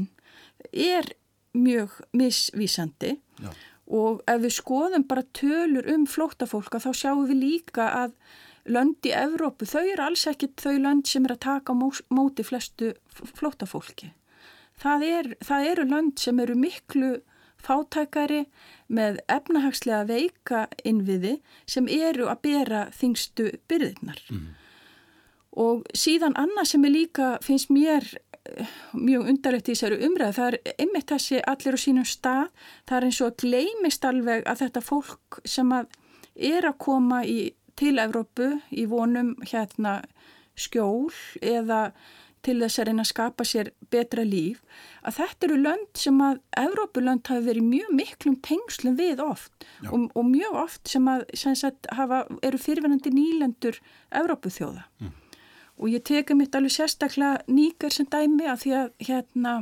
er 0.74 1.14
mjög 1.54 1.90
misvísandi 2.14 3.18
Já. 3.40 3.52
Og 3.88 4.22
ef 4.28 4.42
við 4.44 4.54
skoðum 4.58 5.08
bara 5.08 5.24
tölur 5.38 5.88
um 5.94 6.06
flóttafólka 6.10 6.82
þá 6.84 6.92
sjáum 6.92 7.26
við 7.30 7.42
líka 7.44 7.88
að 8.04 8.18
lönd 8.68 9.08
í 9.08 9.14
Evrópu, 9.16 9.68
þau 9.68 9.86
eru 9.86 10.04
alls 10.04 10.26
ekkit 10.28 10.60
þau 10.60 10.76
lönd 10.84 11.08
sem 11.08 11.26
er 11.26 11.38
að 11.38 11.44
taka 11.46 11.76
móti 11.76 12.44
flestu 12.44 12.94
flóttafólki. 13.38 14.12
Það, 14.78 15.06
er, 15.08 15.32
það 15.42 15.70
eru 15.72 15.88
lönd 15.90 16.20
sem 16.22 16.40
eru 16.44 16.58
miklu 16.60 17.16
fátækari 17.64 18.44
með 18.94 19.22
efnahagslega 19.32 20.04
veika 20.08 20.68
innviði 20.86 21.38
sem 21.66 21.88
eru 21.90 22.28
að 22.30 22.44
bera 22.46 22.86
þingstu 22.94 23.50
byrðirnar. 23.72 24.22
Mm. 24.30 24.48
Og 25.58 25.88
síðan 25.98 26.38
annað 26.38 26.74
sem 26.74 26.86
er 26.86 26.94
líka, 26.94 27.30
finnst 27.42 27.72
mér 27.74 28.06
mjög 28.98 29.30
undarlegt 29.32 29.70
í 29.70 29.76
þessari 29.76 30.02
umræð, 30.08 30.36
það 30.38 30.50
er 30.52 30.76
einmitt 30.84 31.14
þessi 31.14 31.42
allir 31.54 31.78
á 31.78 31.80
sínum 31.84 32.08
stað, 32.08 32.52
það 32.90 32.98
er 32.98 33.08
eins 33.08 33.22
og 33.22 33.32
að 33.32 33.40
gleimist 33.44 34.08
alveg 34.08 34.46
að 34.48 34.62
þetta 34.66 34.86
fólk 34.86 35.40
sem 35.46 35.74
að 35.76 35.90
er 36.36 36.70
að 36.70 36.78
koma 36.84 37.24
í, 37.26 37.40
til 37.78 37.98
Evrópu 38.02 38.54
í 38.72 38.86
vonum 38.90 39.36
hérna 39.46 40.00
skjól 40.58 41.12
eða 41.42 41.92
til 42.46 42.58
þess 42.62 42.80
að 42.80 42.88
reyna 42.88 43.04
að 43.04 43.10
skapa 43.10 43.46
sér 43.48 43.70
betra 43.92 44.24
líf, 44.24 44.62
að 45.04 45.18
þetta 45.20 45.48
eru 45.48 45.58
lönd 45.66 46.00
sem 46.00 46.20
að 46.24 46.40
Evrópulönd 46.62 47.28
hafi 47.28 47.46
verið 47.50 47.68
mjög 47.68 47.94
miklum 47.98 48.38
tengslum 48.46 48.98
við 49.00 49.24
oft 49.24 49.68
og, 49.90 50.08
og 50.14 50.28
mjög 50.30 50.60
oft 50.64 50.92
sem 50.92 51.08
að 51.12 51.26
sem 51.38 51.58
sagt, 51.60 51.90
hafa, 51.98 52.24
eru 52.46 52.62
fyrirvenandi 52.62 53.12
nýlendur 53.12 53.82
Evrópuþjóða. 54.22 54.86
Mm. 55.02 55.16
Og 55.78 55.92
ég 55.94 56.04
teka 56.06 56.36
mitt 56.38 56.56
alveg 56.58 56.74
sérstaklega 56.74 57.44
nýgar 57.54 57.94
sem 57.94 58.08
dæmi 58.10 58.48
að 58.50 58.62
því 58.64 58.76
að 58.82 58.88
hérna 59.10 59.54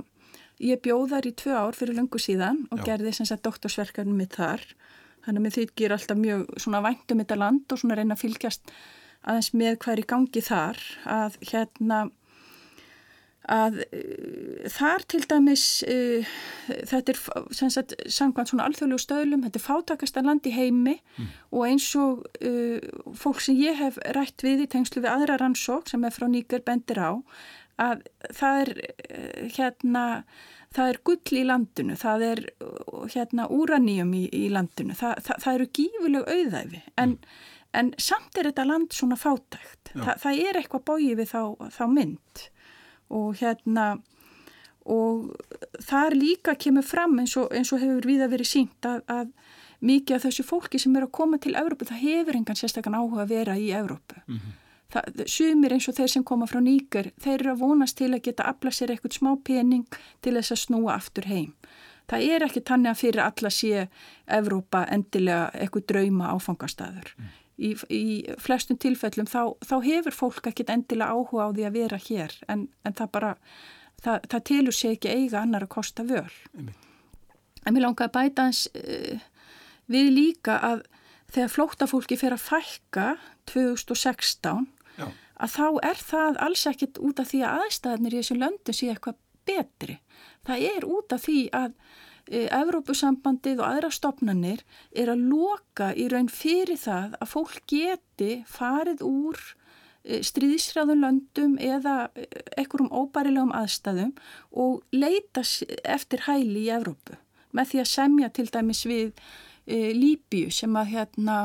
ég 0.63 0.81
bjóðar 0.83 1.27
í 1.27 1.33
tvö 1.35 1.55
ár 1.55 1.75
fyrir 1.75 1.97
lungu 1.97 2.19
síðan 2.21 2.63
og 2.71 2.79
Já. 2.79 2.91
gerði 2.91 3.15
sem 3.17 3.27
sagt 3.27 3.43
doktorsverkarnum 3.43 4.15
mitt 4.19 4.37
þar. 4.37 4.63
Þannig 5.25 5.39
að 5.39 5.45
mér 5.45 5.55
þykir 5.57 5.95
alltaf 5.95 6.21
mjög 6.21 6.45
svona 6.61 6.83
væntum 6.85 7.23
þetta 7.23 7.39
land 7.41 7.73
og 7.73 7.81
svona 7.81 7.97
reyna 7.99 8.15
að 8.15 8.23
fylgjast 8.23 8.75
aðeins 9.25 9.51
með 9.57 9.79
hvað 9.81 9.93
er 9.95 10.01
í 10.03 10.09
gangi 10.13 10.45
þar 10.45 10.81
að 11.09 11.37
hérna 11.49 11.99
að 13.51 13.81
uh, 13.85 14.69
þar 14.73 15.05
til 15.11 15.21
dæmis 15.29 15.65
uh, 15.89 16.31
þetta 16.89 17.13
er 17.13 17.19
sagt, 17.71 17.95
samkvæmt 18.09 18.51
svona 18.51 18.67
alþjóðlegu 18.69 19.03
stöðlum, 19.03 19.43
þetta 19.45 19.61
er 19.61 19.65
fátakasta 19.65 20.23
land 20.25 20.47
í 20.49 20.55
heimi 20.55 20.95
mm. 20.97 21.29
og 21.51 21.67
eins 21.67 21.89
og 21.99 22.25
uh, 22.41 22.89
fólk 23.17 23.43
sem 23.45 23.59
ég 23.59 23.77
hef 23.81 23.99
rætt 24.17 24.45
við 24.45 24.65
í 24.65 24.71
tengslu 24.71 25.03
við 25.03 25.13
aðra 25.13 25.39
rannsók 25.41 25.91
sem 25.91 26.03
er 26.05 26.15
frá 26.15 26.27
nýgur 26.31 26.65
bendir 26.65 27.01
á 27.01 27.11
að 27.81 28.05
það 28.33 28.61
er 28.63 28.73
uh, 28.83 29.41
hérna 29.57 30.05
það 30.75 30.91
er 30.91 31.01
gull 31.07 31.39
í 31.39 31.43
landinu, 31.47 31.97
það 31.99 32.25
er 32.29 32.43
uh, 32.63 33.03
hérna 33.11 33.49
úraníum 33.53 34.15
í, 34.17 34.25
í 34.33 34.47
landinu 34.53 34.95
það, 34.97 35.21
það, 35.27 35.43
það 35.45 35.59
eru 35.59 35.69
gífuleg 35.79 36.33
auðæfi 36.33 36.81
en, 37.01 37.15
mm. 37.15 37.45
en 37.81 37.93
samt 38.01 38.39
er 38.39 38.49
þetta 38.51 38.67
land 38.71 38.95
svona 38.95 39.19
fátækt, 39.19 39.93
Þa, 39.95 40.17
það 40.19 40.43
er 40.43 40.59
eitthvað 40.59 40.85
bóið 40.89 41.21
við 41.21 41.31
þá, 41.31 41.41
þá 41.71 41.83
mynd 41.93 42.45
og 43.09 43.35
hérna 43.39 43.95
og 44.85 45.31
þar 45.81 46.13
líka 46.13 46.53
kemur 46.61 46.85
fram 46.85 47.17
eins 47.19 47.33
og, 47.41 47.49
eins 47.53 47.71
og 47.73 47.81
hefur 47.81 48.05
viða 48.05 48.27
verið 48.29 48.51
sínt 48.51 48.85
að, 48.85 49.01
að 49.09 49.31
mikið 49.85 50.17
af 50.17 50.27
þessu 50.27 50.45
fólki 50.45 50.81
sem 50.81 50.95
er 50.95 51.07
að 51.07 51.15
koma 51.17 51.39
til 51.41 51.55
Európu 51.57 51.87
það 51.89 52.03
hefur 52.03 52.37
engan 52.37 52.59
sérstaklega 52.59 53.01
áhuga 53.01 53.25
að 53.25 53.33
vera 53.33 53.57
í 53.57 53.71
Európu. 53.73 54.21
Mm 54.27 54.37
-hmm. 54.37 54.61
Sumir 55.27 55.73
eins 55.73 55.87
og 55.89 55.95
þeir 55.95 56.07
sem 56.07 56.23
koma 56.23 56.45
frá 56.45 56.61
nýgur, 56.61 57.11
þeir 57.19 57.39
eru 57.39 57.51
að 57.51 57.59
vonast 57.59 57.97
til 57.97 58.13
að 58.13 58.21
geta 58.21 58.43
afla 58.43 58.71
sér 58.71 58.91
eitthvað 58.91 59.17
smá 59.17 59.35
pening 59.43 59.85
til 60.21 60.33
þess 60.33 60.51
að 60.51 60.63
snúa 60.65 60.95
aftur 60.95 61.25
heim. 61.25 61.53
Það 62.07 62.21
er 62.21 62.43
ekki 62.43 62.61
tannig 62.61 62.91
að 62.91 62.97
fyrir 62.97 63.21
alla 63.21 63.49
sé 63.49 63.87
Evrópa 64.27 64.85
endilega 64.85 65.49
eitthvað 65.53 65.85
drauma 65.85 66.31
áfangastæður. 66.31 67.15
Mm 67.17 67.44
í, 67.57 67.73
í 67.89 68.03
flestum 68.41 68.79
tilfellum 68.81 69.29
þá, 69.29 69.55
þá 69.63 69.75
hefur 69.85 70.15
fólk 70.15 70.49
ekkit 70.51 70.71
endilega 70.73 71.15
áhuga 71.15 71.47
á 71.47 71.53
því 71.55 71.67
að 71.67 71.77
vera 71.79 71.99
hér 72.07 72.35
en, 72.51 72.67
en 72.83 72.97
það 72.97 73.11
bara, 73.15 73.31
það, 74.03 74.27
það 74.31 74.45
telur 74.51 74.77
sér 74.77 74.97
ekki 74.97 75.13
eiga 75.13 75.41
annar 75.41 75.67
að 75.67 75.73
kosta 75.77 76.05
völ. 76.07 76.31
En 77.65 77.73
mér 77.73 77.87
langar 77.87 78.09
að 78.09 78.15
bæta 78.17 78.47
hans 78.47 78.65
uh, 78.75 79.19
við 79.91 80.11
líka 80.13 80.59
að 80.61 80.85
þegar 81.33 81.53
flóttafólki 81.53 82.17
fer 82.19 82.35
að 82.35 82.45
fælka 82.45 83.07
2016 83.51 84.67
Já. 84.99 85.07
að 85.41 85.55
þá 85.55 85.67
er 85.89 86.01
það 86.01 86.41
alls 86.45 86.65
ekkit 86.69 86.99
út 87.03 87.21
af 87.21 87.31
því 87.31 87.43
að 87.43 87.63
aðstæðanir 87.65 88.15
í 88.15 88.21
þessu 88.21 88.39
löndu 88.39 88.75
sé 88.75 88.91
eitthvað 88.93 89.21
betri. 89.45 89.99
Það 90.45 90.67
er 90.71 90.87
út 90.89 91.15
af 91.15 91.25
því 91.25 91.39
að 91.53 91.73
Evrópusambandið 92.31 93.59
og 93.61 93.67
aðra 93.67 93.91
stopnannir 93.93 94.63
er 94.97 95.11
að 95.13 95.25
loka 95.29 95.91
í 95.93 96.07
raun 96.09 96.29
fyrir 96.31 96.79
það 96.81 97.17
að 97.21 97.29
fólk 97.29 97.59
geti 97.69 98.29
farið 98.49 99.03
úr 99.05 99.41
e, 100.01 100.21
stríðisræðum 100.25 101.03
löndum 101.05 101.57
eða 101.61 102.09
e, 102.17 102.25
einhverjum 102.57 102.89
óbærilegum 102.89 103.53
aðstæðum 103.53 104.15
og 104.57 104.81
leita 104.95 105.43
eftir 105.83 106.25
hæli 106.25 106.65
í 106.65 106.71
Evrópu 106.73 107.19
með 107.55 107.69
því 107.71 107.83
að 107.83 107.91
semja 107.91 108.29
til 108.33 108.47
dæmis 108.49 108.81
við 108.89 109.11
e, 109.67 109.93
Líbíu 109.93 110.49
sem 110.49 110.73
að 110.81 110.95
hérna 110.95 111.35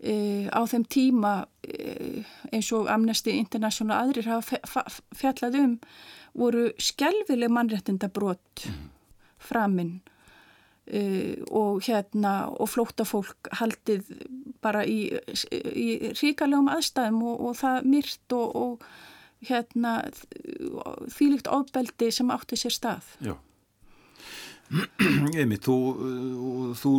e, 0.00 0.48
á 0.48 0.64
þeim 0.64 0.86
tíma 0.88 1.34
e, 1.60 2.24
eins 2.54 2.72
og 2.72 2.88
Amnesty 2.88 3.36
International 3.36 4.00
aðrir 4.00 4.32
hafa 4.32 4.86
fjallað 5.12 5.60
um 5.60 5.76
voru 6.32 6.70
skjálfileg 6.80 7.52
mannrettinda 7.52 8.08
brott 8.08 8.64
mm 8.64 8.96
framinn 9.40 9.98
uh, 10.00 11.36
og 11.50 11.82
hérna 11.86 12.34
og 12.52 12.72
flóttafólk 12.72 13.52
haldið 13.60 14.10
bara 14.64 14.84
í, 14.84 15.10
í 15.10 16.12
ríkalegum 16.14 16.70
aðstæðum 16.72 17.22
og, 17.32 17.46
og 17.48 17.60
það 17.60 17.92
myrt 17.94 18.36
og, 18.36 18.56
og 18.56 18.90
hérna 19.48 20.00
þýlikt 21.14 21.48
ofbeldi 21.48 22.10
sem 22.12 22.32
átti 22.32 22.58
sér 22.60 22.76
stað. 22.76 23.14
Já. 23.24 23.34
Einmitt, 24.70 25.64
þú, 25.66 25.76
þú 26.78 26.92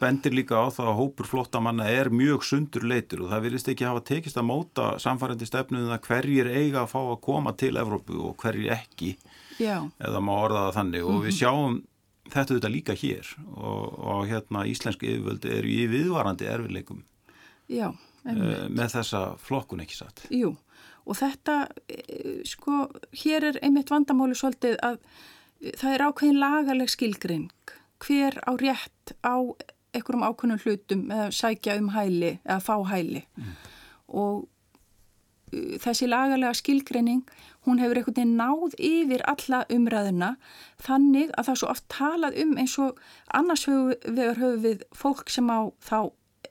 bendir 0.00 0.34
líka 0.34 0.58
á 0.58 0.66
það 0.74 0.88
að 0.90 0.98
hópur 0.98 1.28
flottamanna 1.30 1.86
er 1.92 2.10
mjög 2.10 2.42
sundur 2.48 2.86
leitur 2.88 3.22
og 3.22 3.30
það 3.30 3.44
vilist 3.46 3.70
ekki 3.70 3.86
hafa 3.86 4.02
tekist 4.08 4.40
að 4.40 4.48
móta 4.48 4.88
samfærandi 5.02 5.46
stefnuðin 5.46 5.86
um 5.86 5.94
að 5.94 6.08
hverjir 6.08 6.50
eiga 6.50 6.82
að 6.82 6.90
fá 6.96 6.98
að 7.04 7.20
koma 7.22 7.54
til 7.54 7.76
Evrópu 7.78 8.18
og 8.30 8.34
hverjir 8.42 8.74
ekki. 8.74 9.14
Já. 9.60 9.84
eða 10.00 10.22
má 10.24 10.32
orða 10.34 10.66
það 10.66 10.76
þannig. 10.80 11.06
Og 11.06 11.18
við 11.20 11.30
mhm. 11.30 11.38
sjáum 11.38 11.80
þetta 12.32 12.56
þetta 12.56 12.72
líka 12.72 12.96
hér 12.96 13.30
og, 13.52 13.98
og 13.98 14.26
hérna 14.30 14.66
íslenski 14.70 15.10
yfirvöldi 15.16 15.52
eru 15.58 15.72
í 15.72 15.86
viðvarandi 15.90 16.48
erfileikum 16.48 17.02
Já, 17.70 17.88
uh, 17.92 18.66
með 18.68 18.96
þessa 18.96 19.22
flokkun 19.40 19.82
ekki 19.84 19.96
satt. 19.96 20.24
Jú, 20.34 20.52
og 21.06 21.16
þetta 21.18 21.56
eh, 21.88 22.42
sko, 22.48 22.86
hér 23.22 23.48
er 23.52 23.60
einmitt 23.64 23.92
vandamáli 23.92 24.36
svolítið 24.38 24.76
að 24.84 24.98
það 25.62 25.94
er 25.94 26.06
ákveðin 26.08 26.40
lagaleg 26.42 26.90
skilgring 26.90 27.50
hver 28.02 28.38
á 28.42 28.50
rétt 28.58 29.14
á 29.22 29.36
einhverjum 29.92 30.24
ákveðnum 30.26 30.62
hlutum 30.64 31.04
eða 31.12 31.28
sækja 31.36 31.76
um 31.80 31.92
hæli 31.94 32.38
eða 32.42 32.62
fá 32.64 32.74
hæli 32.88 33.22
mm. 33.36 33.52
og 34.08 34.48
þessi 35.52 36.08
lagalega 36.08 36.54
skilgreining 36.56 37.22
hún 37.66 37.80
hefur 37.82 38.00
einhvern 38.00 38.16
veginn 38.16 38.38
náð 38.40 38.76
yfir 38.78 39.24
alla 39.28 39.62
umræðuna 39.72 40.30
þannig 40.82 41.32
að 41.36 41.46
það 41.46 41.54
er 41.54 41.60
svo 41.60 41.70
oft 41.74 41.88
talað 41.92 42.38
um 42.42 42.56
eins 42.62 42.76
og 42.80 43.02
annars 43.36 43.66
vegar 43.68 44.40
höfum 44.40 44.64
við 44.64 44.86
fólk 44.96 45.32
sem 45.32 45.52
á 45.52 45.68
þá 45.84 45.98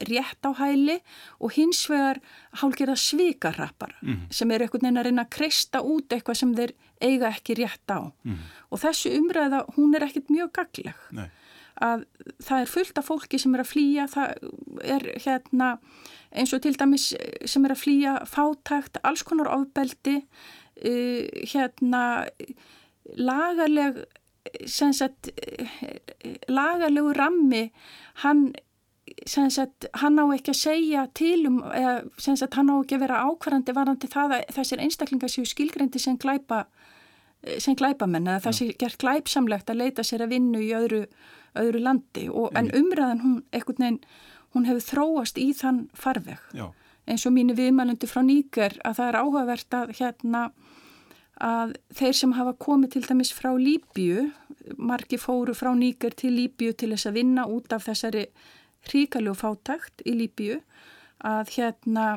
rétt 0.10 0.46
á 0.48 0.52
hæli 0.58 0.98
og 1.40 1.52
hins 1.56 1.84
vegar 1.90 2.22
hálfgerða 2.62 2.96
svikarrappar 2.96 3.96
mm 4.02 4.14
-hmm. 4.14 4.34
sem 4.34 4.52
er 4.52 4.62
einhvern 4.62 4.82
veginn 4.82 4.98
að 4.98 5.06
reyna 5.06 5.24
að 5.24 5.34
kreista 5.38 5.82
út 5.82 6.14
eitthvað 6.14 6.38
sem 6.38 6.56
þeir 6.56 6.74
eiga 7.02 7.28
ekki 7.28 7.54
rétt 7.56 7.90
á 7.90 8.02
mm 8.02 8.32
-hmm. 8.32 8.38
og 8.72 8.80
þessu 8.80 9.10
umræða 9.20 9.66
hún 9.76 9.96
er 9.96 10.04
ekkert 10.04 10.30
mjög 10.30 10.52
gagleg 10.54 10.96
Nei. 11.12 11.30
að 11.82 12.06
það 12.44 12.62
er 12.62 12.66
fullt 12.66 12.98
af 12.98 13.06
fólki 13.06 13.40
sem 13.40 13.56
er 13.56 13.62
að 13.62 13.72
flýja 13.74 14.08
það 14.08 14.28
er 14.84 15.04
hérna 15.26 15.80
eins 16.32 16.54
og 16.54 16.62
til 16.62 16.76
dæmis 16.80 17.14
sem 17.46 17.66
er 17.66 17.72
að 17.72 17.84
flýja 17.84 18.26
fátækt, 18.26 18.98
alls 19.04 19.24
konar 19.24 19.48
ofbeldi 19.48 20.18
uh, 20.86 21.28
hérna 21.54 22.28
lagaleg 23.18 24.06
Sagt, 24.66 25.30
lagalegu 26.50 27.14
rammi 27.14 27.72
hann 28.24 28.54
Sagt, 29.28 29.88
hann 30.00 30.20
á 30.20 30.26
ekki 30.32 30.54
að 30.54 30.60
segja 30.60 31.06
til 31.18 31.46
um 31.50 31.60
eða 31.68 31.96
sagt, 32.18 32.56
hann 32.56 32.72
á 32.72 32.76
ekki 32.78 32.98
að 32.98 33.04
vera 33.06 33.22
ákvarðandi 33.28 33.76
varandi 33.76 34.10
það 34.12 34.36
að 34.38 34.52
þessir 34.58 34.84
einstaklingar 34.86 35.32
séu 35.32 35.48
skilgrendi 35.50 36.02
sem 36.02 36.18
glæpa 36.22 36.66
sem 37.62 37.76
glæpamenn 37.78 38.30
eða 38.30 38.44
það 38.46 38.58
sé 38.58 38.68
gert 38.80 39.00
glæpsamlegt 39.02 39.72
að 39.72 39.82
leita 39.82 40.06
sér 40.06 40.26
að 40.26 40.36
vinna 40.36 40.62
í 40.62 40.70
öðru, 40.78 41.06
öðru 41.58 41.82
landi. 41.82 42.28
Og, 42.30 42.52
en 42.58 42.70
umræðan 42.78 43.24
hún, 43.24 43.40
veginn, 43.52 43.98
hún 44.54 44.68
hefur 44.70 44.86
þróast 44.86 45.42
í 45.42 45.50
þann 45.58 45.88
farveg. 45.98 46.44
Já. 46.54 46.70
eins 47.10 47.26
og 47.26 47.34
mínu 47.34 47.56
viðmælundi 47.58 48.08
frá 48.08 48.22
Níker 48.22 48.78
að 48.86 49.00
það 49.00 49.08
er 49.08 49.18
áhugavert 49.24 49.74
að 49.74 49.94
hérna 49.98 50.44
að 51.42 51.74
þeir 51.98 52.18
sem 52.20 52.36
hafa 52.38 52.54
komið 52.62 52.92
til 52.94 53.02
dæmis 53.08 53.32
frá 53.34 53.50
Líbíu 53.58 54.28
margi 54.78 55.18
fóru 55.18 55.56
frá 55.58 55.72
Níker 55.76 56.14
til 56.14 56.36
Líbíu 56.36 56.76
til 56.78 56.92
þess 56.94 57.10
að 57.10 57.18
vinna 57.18 57.48
út 57.50 57.74
af 57.74 57.88
þessari 57.88 58.28
hríkalegu 58.90 59.38
fátakt 59.38 60.04
í 60.06 60.16
Líbíu 60.18 60.60
að 61.22 61.56
hérna 61.58 62.08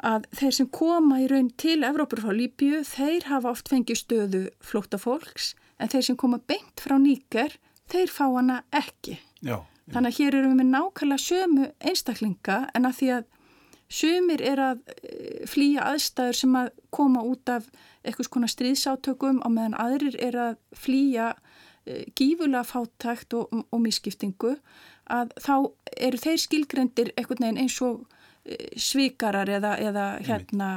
að 0.00 0.26
þeir 0.36 0.54
sem 0.56 0.68
koma 0.72 1.20
í 1.20 1.26
raun 1.30 1.50
til 1.60 1.80
Evrópur 1.84 2.22
frá 2.24 2.32
Líbíu, 2.32 2.80
þeir 2.88 3.26
hafa 3.28 3.52
oft 3.52 3.68
fengið 3.68 4.00
stöðu 4.00 4.44
flóta 4.64 5.00
fólks 5.00 5.52
en 5.80 5.92
þeir 5.92 6.06
sem 6.08 6.20
koma 6.20 6.40
beint 6.48 6.80
frá 6.80 6.96
Níker 7.00 7.58
þeir 7.90 8.12
fá 8.12 8.24
hana 8.28 8.62
ekki. 8.72 9.18
Já, 9.44 9.60
þannig 9.92 10.12
að 10.14 10.18
hér 10.20 10.38
erum 10.38 10.54
við 10.54 10.60
með 10.62 10.72
nákvæmlega 10.74 11.24
sömu 11.26 11.68
einstaklinga 11.90 12.58
en 12.74 12.88
að 12.88 12.96
því 13.00 13.12
að 13.18 13.28
sömur 13.90 14.44
er 14.46 14.62
að 14.62 14.82
eh, 15.02 15.46
flýja 15.50 15.88
aðstæður 15.90 16.38
sem 16.40 16.58
að 16.60 16.70
koma 16.94 17.24
út 17.26 17.50
af 17.52 17.66
eitthvað 18.04 18.28
svona 18.28 18.50
stríðsátökum 18.50 19.42
og 19.44 19.54
meðan 19.54 19.76
aðrir 19.82 20.16
er 20.22 20.38
að 20.38 20.60
flýja 20.78 21.32
eh, 21.84 22.06
gífulega 22.14 22.62
fátækt 22.68 23.36
og, 23.36 23.50
og 23.66 23.82
misskiptingu 23.82 24.54
að 25.10 25.34
þá 25.42 25.54
eru 26.08 26.20
þeir 26.20 26.40
skilgrendir 26.44 27.12
einhvern 27.16 27.44
veginn 27.44 27.60
eins 27.64 27.76
og 27.84 28.04
e, 28.44 28.56
svikarar 28.80 29.50
eða, 29.50 29.72
eða 29.82 30.04
hérna, 30.26 30.68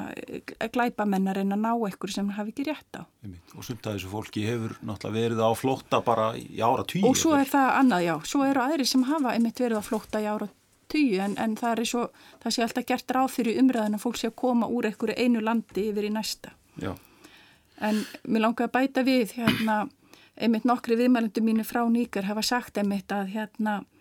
glæpamennar 0.73 1.39
en 1.43 1.55
að 1.55 1.61
ná 1.63 1.71
eitthvað 1.73 2.15
sem 2.15 2.33
hafi 2.37 2.53
ekki 2.53 2.67
rétt 2.69 2.99
á. 2.99 3.03
Og 3.53 3.67
sumt 3.67 3.85
að 3.85 3.99
þessu 3.99 4.11
fólki 4.11 4.45
hefur 4.47 4.75
náttúrulega 4.81 5.19
verið 5.19 5.45
á 5.45 5.49
flótta 5.57 6.01
bara 6.05 6.27
í 6.39 6.59
ára 6.61 6.85
tíu. 6.89 7.05
Og 7.09 7.17
svo 7.19 7.37
er 7.37 7.49
það 7.49 7.71
annað, 7.79 8.05
já. 8.07 8.15
Svo 8.33 8.43
eru 8.49 8.65
aðri 8.65 8.89
sem 8.89 9.07
hafa 9.07 9.37
einmitt 9.37 9.63
verið 9.63 9.79
á 9.79 9.83
flótta 9.85 10.21
í 10.23 10.27
ára 10.29 10.49
tíu 10.93 11.23
en, 11.23 11.37
en 11.41 11.55
það 11.57 11.85
er 11.85 11.89
svo, 11.89 12.03
það 12.43 12.55
sé 12.55 12.67
alltaf 12.67 12.89
gert 12.89 13.15
ráð 13.15 13.31
fyrir 13.37 13.57
umræðin 13.61 13.97
að 13.97 14.05
fólk 14.05 14.19
sé 14.19 14.29
að 14.29 14.37
koma 14.43 14.69
úr 14.69 14.89
einhverju 14.91 15.17
einu 15.17 15.41
landi 15.41 15.89
yfir 15.89 16.09
í 16.09 16.13
næsta. 16.13 16.53
Já. 16.81 16.93
En 17.83 18.03
mér 18.29 18.45
langar 18.45 18.69
að 18.69 18.75
bæta 18.75 19.01
við 19.05 19.33
hérna, 19.39 19.87
einmitt 20.37 20.67
nokkri 20.69 20.97
viðmælendu 20.99 21.41
mínu 21.41 21.65
frá 21.65 21.81
nýkar 21.89 22.27
hafa 22.29 22.43
sagt 22.45 22.77
einmitt 22.77 23.11
að 23.11 23.33
hérna 23.33 23.81
Eh, 23.81 23.92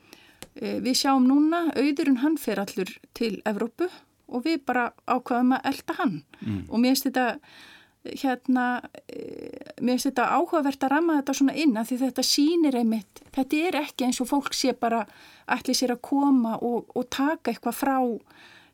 við 0.54 0.96
sjáum 1.00 1.26
núna, 1.28 1.66
auðurinn 1.76 2.20
hann 2.22 2.38
fer 2.40 2.60
allur 2.60 2.90
til 3.16 3.34
Evrópu 3.48 3.88
og 4.32 4.46
við 4.46 4.64
bara 4.68 4.90
ákvaðum 5.06 5.56
að 5.56 5.68
elda 5.72 5.98
hann 5.98 6.16
mm. 6.40 6.64
og 6.68 6.80
mér 6.80 6.92
finnst 6.92 7.08
þetta 7.08 7.26
hérna, 8.02 8.66
eh, 9.08 9.74
mér 9.80 9.96
finnst 9.96 10.10
þetta 10.10 10.30
áhugavert 10.36 10.84
að 10.84 10.94
rama 10.96 11.18
þetta 11.20 11.36
svona 11.38 11.56
inn 11.62 11.76
að 11.78 11.90
því 11.90 11.98
þetta 12.06 12.24
sínir 12.26 12.78
einmitt, 12.80 13.22
þetta 13.34 13.60
er 13.68 13.78
ekki 13.84 14.08
eins 14.08 14.22
og 14.22 14.30
fólk 14.32 14.56
sé 14.58 14.74
bara 14.78 15.04
allir 15.46 15.78
sér 15.78 15.94
að 15.94 16.02
koma 16.08 16.56
og, 16.58 16.90
og 16.96 17.06
taka 17.12 17.52
eitthvað 17.52 17.78
frá 17.78 17.96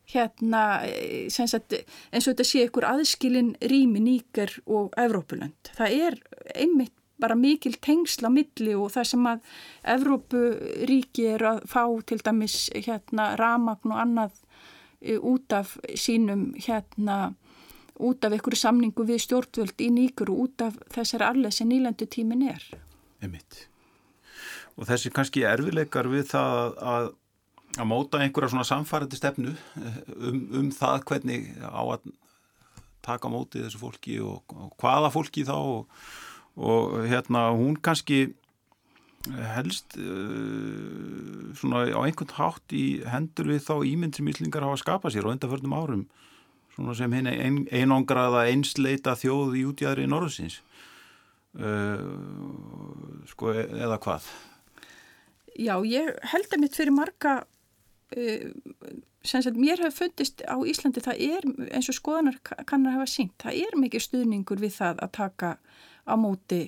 hérna 0.09 0.63
eh, 0.89 1.29
sagt, 1.29 1.75
eins 2.09 2.25
og 2.25 2.33
þetta 2.33 2.47
sé 2.47 2.63
ykkur 2.65 2.87
aðskilin 2.89 3.53
rými 3.61 4.01
nýker 4.01 4.55
og 4.65 4.95
Evrópulönd. 4.97 5.73
Það 5.77 5.99
er 6.07 6.17
einmitt 6.55 6.95
bara 7.19 7.35
mikil 7.35 7.75
tengsla 7.81 8.31
milli 8.33 8.75
og 8.77 8.91
það 8.93 9.09
sem 9.11 9.29
að 9.31 9.53
Evrópuríki 9.95 11.27
er 11.35 11.45
að 11.53 11.63
fá 11.69 11.83
til 12.07 12.19
dæmis 12.23 12.57
hérna 12.75 13.33
ramagn 13.39 13.93
og 13.93 14.01
annað 14.03 14.39
e, 15.01 15.17
út 15.17 15.55
af 15.55 15.75
sínum 15.95 16.49
hérna 16.59 17.19
út 17.99 18.23
af 18.23 18.35
einhverju 18.35 18.59
samningu 18.59 19.03
við 19.07 19.23
stjórnvöld 19.25 19.81
í 19.83 19.89
nýkur 19.91 20.31
og 20.31 20.45
út 20.45 20.63
af 20.69 20.77
þessari 20.93 21.27
arlega 21.27 21.51
sem 21.51 21.67
nýlandu 21.69 22.07
tímin 22.07 22.45
er. 22.47 22.63
Emitt. 23.21 23.65
Og 24.79 24.87
þessi 24.87 25.11
kannski 25.11 25.43
erfileikar 25.43 26.07
við 26.07 26.29
það 26.31 26.77
að, 26.93 27.09
að 27.75 27.89
móta 27.91 28.21
einhverja 28.23 28.53
svona 28.53 28.67
samfærandi 28.67 29.19
stefnu 29.19 29.51
eh, 29.51 29.99
um, 30.15 30.39
um 30.61 30.71
það 30.71 31.03
hvernig 31.11 31.51
á 31.59 31.83
að 31.83 32.07
taka 33.03 33.31
mótið 33.31 33.67
þessu 33.67 33.81
fólki 33.81 34.17
og, 34.23 34.55
og 34.55 34.71
hvaða 34.79 35.11
fólki 35.11 35.43
þá 35.47 35.55
og 35.57 36.01
og 36.59 36.99
hérna 37.07 37.49
hún 37.55 37.79
kannski 37.81 38.33
helst 39.55 39.97
uh, 39.99 41.51
svona 41.55 41.85
á 41.91 41.99
einhvern 42.03 42.35
hátt 42.37 42.75
í 42.75 43.01
hendur 43.07 43.51
við 43.51 43.65
þá 43.67 43.75
ímynd 43.87 44.15
sem 44.15 44.29
Íslingar 44.31 44.65
hafa 44.65 44.79
skapað 44.79 45.15
sér 45.15 45.27
á 45.27 45.33
undarförnum 45.33 45.75
árum. 45.75 46.05
Svona 46.75 46.95
sem 46.95 47.13
henni 47.13 47.35
ein, 47.35 47.61
einangraða 47.71 48.45
einsleita 48.51 49.17
þjóð 49.19 49.57
í 49.59 49.65
útjæðri 49.67 50.07
í 50.07 50.11
norðsins 50.11 50.61
uh, 51.59 51.99
sko 53.29 53.53
e, 53.53 53.65
eða 53.83 53.99
hvað? 54.03 54.27
Já, 55.59 55.75
ég 55.83 56.15
held 56.31 56.55
að 56.55 56.63
mitt 56.63 56.79
fyrir 56.79 56.95
marga 56.95 57.41
uh, 57.43 58.49
sem 59.27 59.43
sagt 59.43 59.59
mér 59.59 59.81
hefur 59.83 60.05
fundist 60.05 60.43
á 60.47 60.55
Íslandi 60.63 61.03
það 61.03 61.23
er 61.27 61.49
eins 61.75 61.91
og 61.91 61.99
skoðanar 61.99 62.39
kannar 62.69 62.95
hafa 62.95 63.09
sínt, 63.11 63.35
það 63.41 63.63
er 63.65 63.79
mikið 63.79 64.05
stuðningur 64.05 64.63
við 64.63 64.77
það 64.79 65.03
að 65.03 65.15
taka 65.19 65.55
á 66.09 66.15
móti 66.19 66.63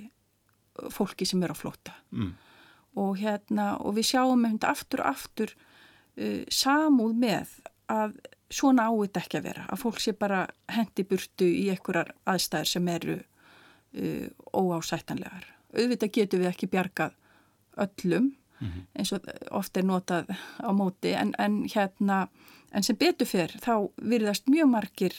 fólki 0.94 1.26
sem 1.28 1.44
er 1.44 1.54
á 1.54 1.58
flóta 1.58 1.96
mm. 2.12 2.32
og 3.02 3.18
hérna 3.20 3.76
og 3.82 3.98
við 3.98 4.14
sjáum 4.14 4.46
aftur 4.62 5.04
og 5.04 5.12
aftur 5.12 5.56
uh, 6.18 6.44
samúð 6.48 7.18
með 7.18 7.58
að 7.92 8.16
svona 8.52 8.90
áið 8.92 9.20
ekki 9.22 9.40
að 9.40 9.48
vera 9.48 9.66
að 9.72 9.82
fólk 9.84 10.00
sé 10.04 10.14
bara 10.18 10.46
hendi 10.72 11.06
burtu 11.08 11.48
í 11.48 11.70
einhverjar 11.72 12.14
aðstæðir 12.28 12.72
sem 12.74 12.92
eru 12.92 13.18
uh, 13.20 14.28
óásættanlegar 14.54 15.50
auðvitað 15.72 16.16
getur 16.18 16.44
við 16.44 16.52
ekki 16.52 16.72
bjargað 16.72 17.18
öllum 17.80 18.32
mm 18.32 18.68
-hmm. 18.68 18.88
eins 18.94 19.12
og 19.16 19.28
ofta 19.52 19.80
er 19.80 19.86
notað 19.86 20.34
á 20.60 20.70
móti 20.72 21.14
en, 21.16 21.34
en 21.38 21.64
hérna 21.76 22.28
en 22.72 22.84
sem 22.84 22.96
betur 22.96 23.28
fyrr 23.28 23.56
þá 23.64 23.90
virðast 23.96 24.48
mjög 24.48 24.68
margir 24.68 25.16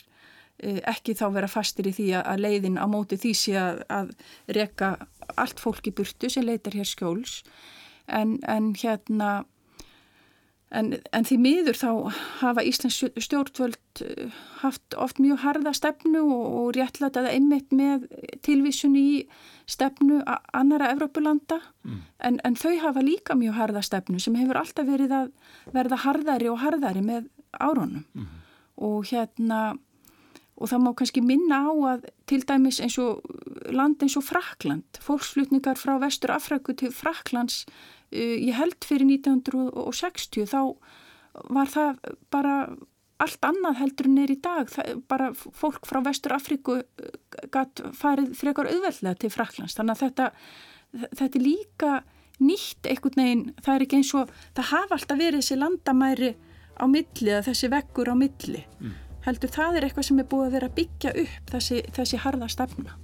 ekki 0.62 1.16
þá 1.18 1.26
vera 1.34 1.50
fastir 1.50 1.88
í 1.90 1.94
því 1.96 2.08
að 2.22 2.42
leiðin 2.44 2.78
á 2.78 2.86
móti 2.90 3.18
því 3.20 3.32
sé 3.34 3.56
að, 3.58 3.82
að 3.90 4.12
reka 4.58 4.94
allt 5.36 5.62
fólk 5.62 5.88
í 5.90 5.94
burtu 5.96 6.30
sem 6.30 6.46
leitar 6.46 6.76
hér 6.76 6.88
skjóls 6.88 7.40
en, 8.06 8.38
en 8.46 8.72
hérna 8.78 9.42
en, 10.72 10.92
en 11.12 11.26
því 11.26 11.38
miður 11.42 11.78
þá 11.78 11.90
hafa 12.40 12.64
Íslands 12.66 12.98
stjórnvöld 13.26 14.02
eh, 14.04 14.32
haft 14.62 14.96
oft 15.00 15.20
mjög 15.22 15.42
harða 15.44 15.74
stefnu 15.76 16.22
og, 16.24 16.44
og 16.60 16.68
réttlætaða 16.76 17.34
einmitt 17.34 17.72
með 17.76 18.06
tilvísun 18.46 18.96
í 18.98 19.06
stefnu 19.70 20.22
annara 20.26 20.90
Evrópulanda 20.94 21.60
mm. 21.84 22.00
en, 22.28 22.40
en 22.44 22.58
þau 22.58 22.74
hafa 22.82 23.04
líka 23.04 23.36
mjög 23.38 23.58
harða 23.60 23.84
stefnu 23.86 24.20
sem 24.22 24.36
hefur 24.40 24.60
alltaf 24.62 24.88
verið 24.88 25.16
að 25.20 25.32
verða 25.76 26.02
harðari 26.06 26.50
og 26.52 26.60
harðari 26.64 27.04
með 27.04 27.30
árunum 27.52 28.06
mm. 28.16 28.28
og 28.88 29.10
hérna 29.12 29.62
og 30.60 30.68
það 30.70 30.84
má 30.84 30.92
kannski 30.98 31.22
minna 31.24 31.62
á 31.64 31.72
að 31.94 32.06
til 32.28 32.42
dæmis 32.46 32.80
eins 32.84 32.98
og 33.00 33.22
land 33.72 34.02
eins 34.04 34.16
og 34.20 34.26
Frakland, 34.26 35.00
fólksflutningar 35.02 35.80
frá 35.80 35.96
Vestur 36.02 36.34
Afræku 36.34 36.76
til 36.76 36.92
Fraklands 36.94 37.64
uh, 37.64 38.36
ég 38.36 38.54
held 38.58 38.76
fyrir 38.84 39.08
1960 39.08 40.50
þá 40.52 40.60
var 41.48 41.70
það 41.72 42.02
bara 42.32 42.56
allt 43.22 43.46
annað 43.46 43.78
heldur 43.78 44.08
en 44.10 44.18
er 44.18 44.32
í 44.34 44.38
dag. 44.42 44.66
Það, 44.68 44.96
bara 45.08 45.28
fólk 45.32 45.86
frá 45.88 46.00
Vestur 46.04 46.34
Afríku 46.36 46.80
uh, 46.82 47.12
gætt 47.54 47.84
farið 47.96 48.34
frekar 48.36 48.68
auðveldlega 48.68 49.22
til 49.22 49.32
Fraklands, 49.32 49.78
þannig 49.78 49.96
að 49.96 50.04
þetta 50.06 50.30
þetta 50.92 51.38
er 51.38 51.46
líka 51.46 51.92
nýtt 52.42 52.88
einhvern 52.90 53.22
veginn, 53.22 53.44
það 53.62 53.74
er 53.74 53.84
ekki 53.86 54.00
eins 54.00 54.10
og 54.18 54.32
það 54.56 54.68
hafa 54.72 54.98
alltaf 54.98 55.20
verið 55.20 55.40
þessi 55.40 55.56
landamæri 55.60 56.34
á 56.76 56.84
milli, 56.90 57.38
þessi 57.46 57.70
vekkur 57.72 58.12
á 58.12 58.14
milli. 58.18 58.66
Mm 58.82 59.11
heldur 59.26 59.52
það 59.54 59.78
er 59.78 59.86
eitthvað 59.86 60.08
sem 60.08 60.22
er 60.22 60.28
búið 60.30 60.48
að 60.48 60.56
vera 60.56 60.70
að 60.70 60.76
byggja 60.80 61.14
upp 61.24 61.52
þessi, 61.54 61.82
þessi 61.98 62.22
harða 62.24 62.48
stefna. 62.52 62.96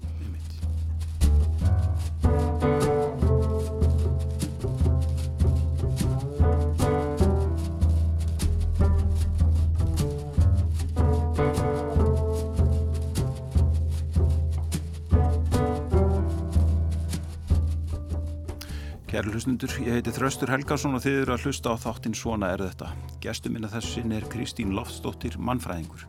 Kæru 19.19 19.33
hlustundur, 19.35 19.73
ég 19.83 19.97
heiti 19.97 20.13
Þraustur 20.15 20.51
Helgarsson 20.53 20.95
og 20.95 21.01
þið 21.03 21.17
eru 21.25 21.33
að 21.35 21.47
hlusta 21.49 21.73
á 21.75 21.83
þáttinn 21.83 22.15
Svona 22.15 22.53
er 22.55 22.61
þetta. 22.63 22.93
Gestur 23.19 23.51
minna 23.51 23.67
þessin 23.73 24.13
er 24.15 24.27
Kristín 24.31 24.77
Loftsdóttir, 24.77 25.35
mannfræðingur. 25.43 26.05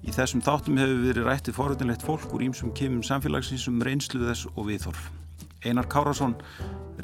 Í 0.00 0.14
þessum 0.16 0.40
þáttum 0.46 0.80
hefur 0.80 1.02
verið 1.02 1.28
rættið 1.28 1.58
foröldinlegt 1.58 2.06
fólk 2.06 2.32
úr 2.32 2.46
ímsum 2.46 2.72
kemum 2.72 3.04
samfélagsins 3.04 3.66
um 3.68 3.84
reynslu 3.84 4.22
þess 4.22 4.48
og 4.54 4.70
viðhorf. 4.70 5.10
Einar 5.68 5.90
Kárasson, 5.92 6.38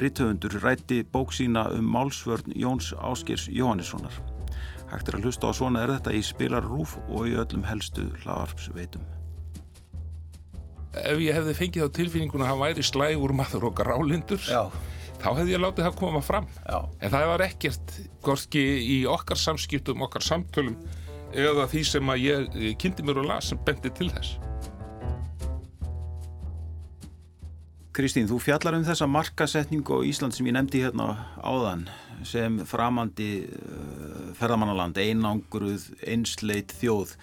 rittöfundur, 0.01 0.57
rætti 0.65 1.03
bók 1.05 1.37
sína 1.37 1.67
um 1.77 1.85
málsvörn 1.85 2.57
Jóns 2.57 2.89
Áskers 2.97 3.45
Jóhannessonar. 3.45 4.17
Hægt 4.89 5.13
er 5.13 5.21
að 5.21 5.29
hlusta 5.29 5.53
á 5.53 5.57
Svona 5.61 5.85
er 5.85 5.99
þetta 5.99 6.17
í 6.17 6.25
spilarrúf 6.25 6.97
og 7.11 7.29
í 7.29 7.37
öllum 7.37 7.69
helstu 7.69 8.09
hlaðarpsveitum. 8.25 9.05
Ef 10.97 11.21
ég 11.21 11.37
hefði 11.37 11.59
fengið 11.61 11.89
á 11.93 11.95
tilfinninguna 12.01 12.49
að 12.49 12.55
hann 12.55 12.63
væri 12.65 12.89
slægur 12.89 13.37
maður 13.37 13.69
og 13.69 13.81
grálindur 13.85 14.41
Já 14.41 14.71
þá 15.21 15.29
hefði 15.39 15.55
ég 15.55 15.63
látið 15.63 15.87
það 15.87 15.99
koma 15.99 16.21
fram. 16.25 16.47
Já. 16.65 16.79
en 17.01 17.13
það 17.13 17.29
var 17.31 17.45
ekkert 17.47 17.95
gorski 18.25 18.63
í 18.83 18.97
okkar 19.09 19.39
samskiptum, 19.41 20.03
okkar 20.05 20.25
samtölum 20.25 20.77
eða 21.35 21.67
því 21.69 21.83
sem 21.85 22.11
að 22.13 22.23
ég 22.23 22.77
kynnti 22.81 23.05
mér 23.05 23.21
og 23.23 23.31
las 23.31 23.51
sem 23.51 23.59
bendi 23.65 23.91
til 23.93 24.11
þess. 24.13 24.37
Kristín, 27.97 28.27
þú 28.29 28.37
fjallar 28.37 28.75
um 28.77 28.85
þessa 28.85 29.07
markasetningu 29.09 29.97
á 29.97 30.05
Ísland 30.05 30.35
sem 30.37 30.45
ég 30.45 30.53
nefndi 30.53 30.83
hérna 30.83 31.15
áðan 31.41 31.87
sem 32.25 32.59
framandi 32.69 33.47
uh, 33.49 34.29
ferðamannaland, 34.37 34.99
einangruð 35.01 35.87
einsleit 36.05 36.75
þjóð. 36.77 37.15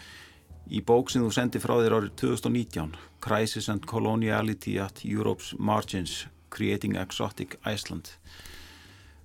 Í 0.74 0.80
bók 0.82 1.12
sem 1.12 1.22
þú 1.22 1.30
sendi 1.34 1.62
frá 1.62 1.76
þér 1.78 1.98
árið 2.00 2.14
2019 2.24 2.94
Crisis 3.22 3.68
and 3.70 3.86
Coloniality 3.86 4.78
at 4.82 5.04
Europe's 5.06 5.52
Margins 5.58 6.24
Creating 6.54 6.98
Exotic 7.00 7.58
Iceland. 7.66 8.14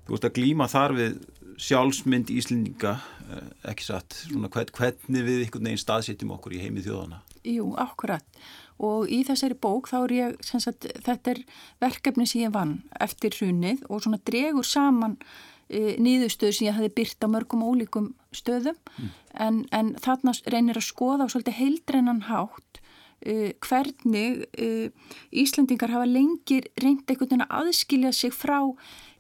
Þú 0.08 0.18
ert 0.18 0.30
að 0.30 0.38
glýma 0.40 0.70
þar 0.72 0.96
við 0.98 1.20
sjálfsmynd 1.60 2.32
Íslendinga 2.34 2.96
eh, 3.30 3.50
ekki 3.72 3.86
satt, 3.86 4.24
svona 4.26 4.50
hvernig 4.52 5.26
við 5.26 5.44
einhvern 5.46 5.70
veginn 5.70 5.82
staðsetjum 5.82 6.32
okkur 6.38 6.56
í 6.56 6.64
heimi 6.64 6.84
þjóðana 6.86 7.20
Jú, 7.48 7.70
akkurat. 7.80 8.26
Og 8.80 9.10
í 9.12 9.22
þessari 9.28 9.58
bók 9.60 9.90
þá 9.92 9.98
er 10.00 10.14
ég 10.16 10.42
sagt, 10.48 10.88
þetta 11.06 11.34
er 11.34 11.40
verkefni 11.84 12.28
sem 12.28 12.46
ég 12.46 12.54
vann 12.56 12.80
eftir 13.00 13.36
hrunnið 13.36 13.84
og 13.88 14.04
svona 14.04 14.20
dregur 14.28 14.68
saman 14.68 15.18
e, 15.68 15.98
nýðustöður 16.00 16.56
sem 16.56 16.70
ég 16.70 16.78
hafi 16.78 16.92
byrt 16.96 17.24
á 17.24 17.28
mörgum 17.32 17.66
ólíkum 17.68 18.14
stöðum. 18.36 18.78
Mm. 18.98 19.10
en, 19.46 19.62
en 19.76 19.94
þarna 20.00 20.36
reynir 20.52 20.80
að 20.80 20.88
skoða 20.88 21.28
á 21.28 21.32
svolítið 21.32 21.60
heildrennan 21.60 22.26
hátt 22.30 22.80
Uh, 23.20 23.52
hvernig 23.68 24.46
uh, 24.64 24.88
Íslandingar 25.36 25.92
hafa 25.92 26.08
lengir 26.08 26.70
reynd 26.80 27.04
einhvern 27.04 27.28
veginn 27.28 27.44
að 27.44 27.56
aðskilja 27.66 28.14
sig 28.16 28.32
frá 28.32 28.62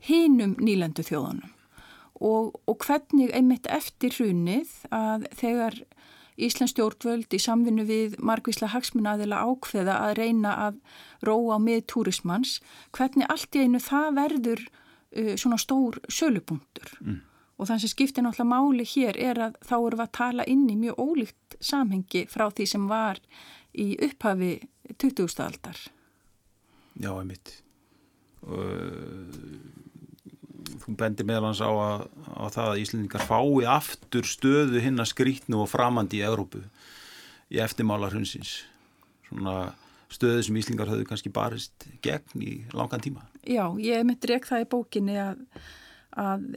hinum 0.08 0.54
nýlandu 0.64 1.04
þjóðunum 1.04 1.50
og, 2.20 2.56
og 2.68 2.78
hvernig 2.86 3.32
einmitt 3.36 3.68
eftir 3.72 4.16
hrunið 4.16 4.72
að 4.95 5.28
þegar 5.39 5.82
Íslands 6.39 6.72
stjórnvöld 6.72 7.34
í 7.36 7.39
samvinnu 7.43 7.84
við 7.88 8.16
margvísla 8.24 8.70
hagsmunnaðila 8.72 9.41
ákveða 9.43 9.97
að 10.06 10.14
reyna 10.22 10.54
að 10.68 10.78
róa 11.28 11.58
með 11.60 11.82
túrismans, 11.91 12.60
hvernig 12.95 13.28
allt 13.28 13.58
í 13.60 13.66
einu 13.66 13.82
það 13.84 14.14
verður 14.22 14.64
uh, 14.64 15.34
svona 15.36 15.60
stór 15.60 16.00
sölupunktur 16.08 16.95
mm. 17.04 17.20
og 17.60 17.68
þannig 17.68 17.86
sem 17.86 17.93
skiptir 17.95 18.24
náttúrulega 18.24 18.52
máli 18.54 18.88
hér 18.88 19.20
er 19.20 19.43
að 19.50 19.60
þá 19.68 19.76
eru 19.82 20.00
við 20.00 20.06
að 20.06 20.18
tala 20.22 20.47
inn 20.47 20.68
í 20.72 20.80
mjög 20.80 21.04
ólíkt 21.04 21.60
samhengi 21.60 22.26
frá 22.32 22.47
því 22.47 22.70
sem 22.72 22.88
var 22.88 23.20
í 23.78 23.93
upphafi 24.05 24.53
20. 24.97 25.28
aldar. 25.45 25.80
Já, 26.99 27.11
einmitt. 27.13 27.53
Þú 30.80 30.95
bendir 30.99 31.28
meðlans 31.28 31.61
á, 31.61 31.70
að, 31.70 32.07
á 32.34 32.45
það 32.53 32.72
að 32.72 32.82
Íslandingar 32.84 33.26
fái 33.28 33.67
aftur 33.70 34.28
stöðu 34.28 34.82
hinn 34.84 35.01
að 35.01 35.11
skrítnu 35.13 35.61
og 35.63 35.72
framandi 35.72 36.22
í 36.22 36.26
Európu 36.26 36.63
í 37.49 37.59
eftirmála 37.61 38.11
hrunsins. 38.11 38.63
Svona 39.28 39.74
stöðu 40.09 40.45
sem 40.45 40.57
Íslingar 40.59 40.89
höfðu 40.89 41.05
kannski 41.09 41.32
barist 41.34 41.86
gegn 42.05 42.43
í 42.43 42.55
langan 42.74 43.03
tíma. 43.03 43.28
Já, 43.45 43.70
ég 43.82 44.05
mitt 44.07 44.26
reik 44.30 44.47
það 44.49 44.65
í 44.65 44.70
bókinni 44.74 45.17
að, 45.22 45.43
að 46.17 46.47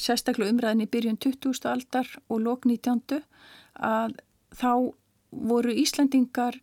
sérstaklega 0.00 0.54
umræðin 0.54 0.86
í 0.86 0.90
byrjun 0.92 1.20
20. 1.20 1.68
aldar 1.72 2.08
og 2.28 2.42
lók 2.46 2.66
19. 2.68 3.22
að 3.82 4.16
þá 4.56 4.72
voru 5.32 5.72
Íslandingar 5.82 6.58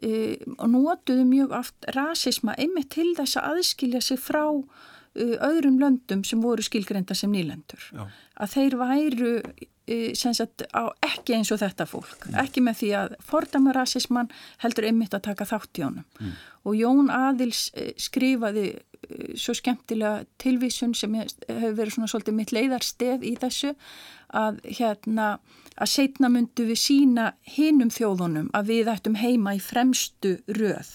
e, 0.00 0.40
og 0.56 0.70
notuðu 0.72 1.26
mjög 1.28 1.54
oft 1.60 1.90
rasisma 1.96 2.56
einmitt 2.58 2.92
til 2.94 3.12
þess 3.18 3.38
að 3.40 3.58
aðskilja 3.58 4.02
sig 4.04 4.20
frá 4.22 4.44
e, 4.50 5.34
öðrum 5.36 5.78
löndum 5.82 6.24
sem 6.26 6.42
voru 6.42 6.64
skilgrenda 6.64 7.16
sem 7.18 7.32
nýlendur. 7.32 7.90
Já. 7.92 8.06
Að 8.40 8.56
þeir 8.56 8.78
væru 8.80 9.34
e, 9.86 9.98
sagt, 10.16 10.66
á, 10.72 10.88
ekki 11.04 11.36
eins 11.38 11.52
og 11.54 11.60
þetta 11.62 11.86
fólk, 11.88 12.16
mm. 12.26 12.40
ekki 12.42 12.64
með 12.64 12.80
því 12.80 12.90
að 13.02 13.14
fordama 13.24 13.76
rasisman 13.76 14.32
heldur 14.64 14.88
einmitt 14.88 15.14
að 15.16 15.28
taka 15.28 15.48
þátt 15.48 15.80
í 15.80 15.86
honum. 15.86 16.08
Mm. 16.18 16.34
Og 16.64 16.80
Jón 16.80 17.12
Aðils 17.12 17.68
skrifaði 18.00 18.70
svo 19.38 19.54
skemmtilega 19.56 20.24
tilvísun 20.42 20.94
sem 20.98 21.14
hefur 21.14 21.76
verið 21.78 21.96
svona 21.96 22.10
svolítið 22.10 22.38
mitt 22.38 22.54
leiðarstef 22.54 23.24
í 23.24 23.34
þessu 23.40 23.74
að 24.34 24.60
hérna 24.78 25.28
að 25.74 25.90
setna 25.90 26.30
myndu 26.30 26.66
við 26.68 26.80
sína 26.80 27.30
hinum 27.56 27.90
þjóðunum 27.94 28.50
að 28.54 28.70
við 28.72 28.90
ættum 28.94 29.18
heima 29.18 29.56
í 29.56 29.62
fremstu 29.62 30.36
röð 30.58 30.92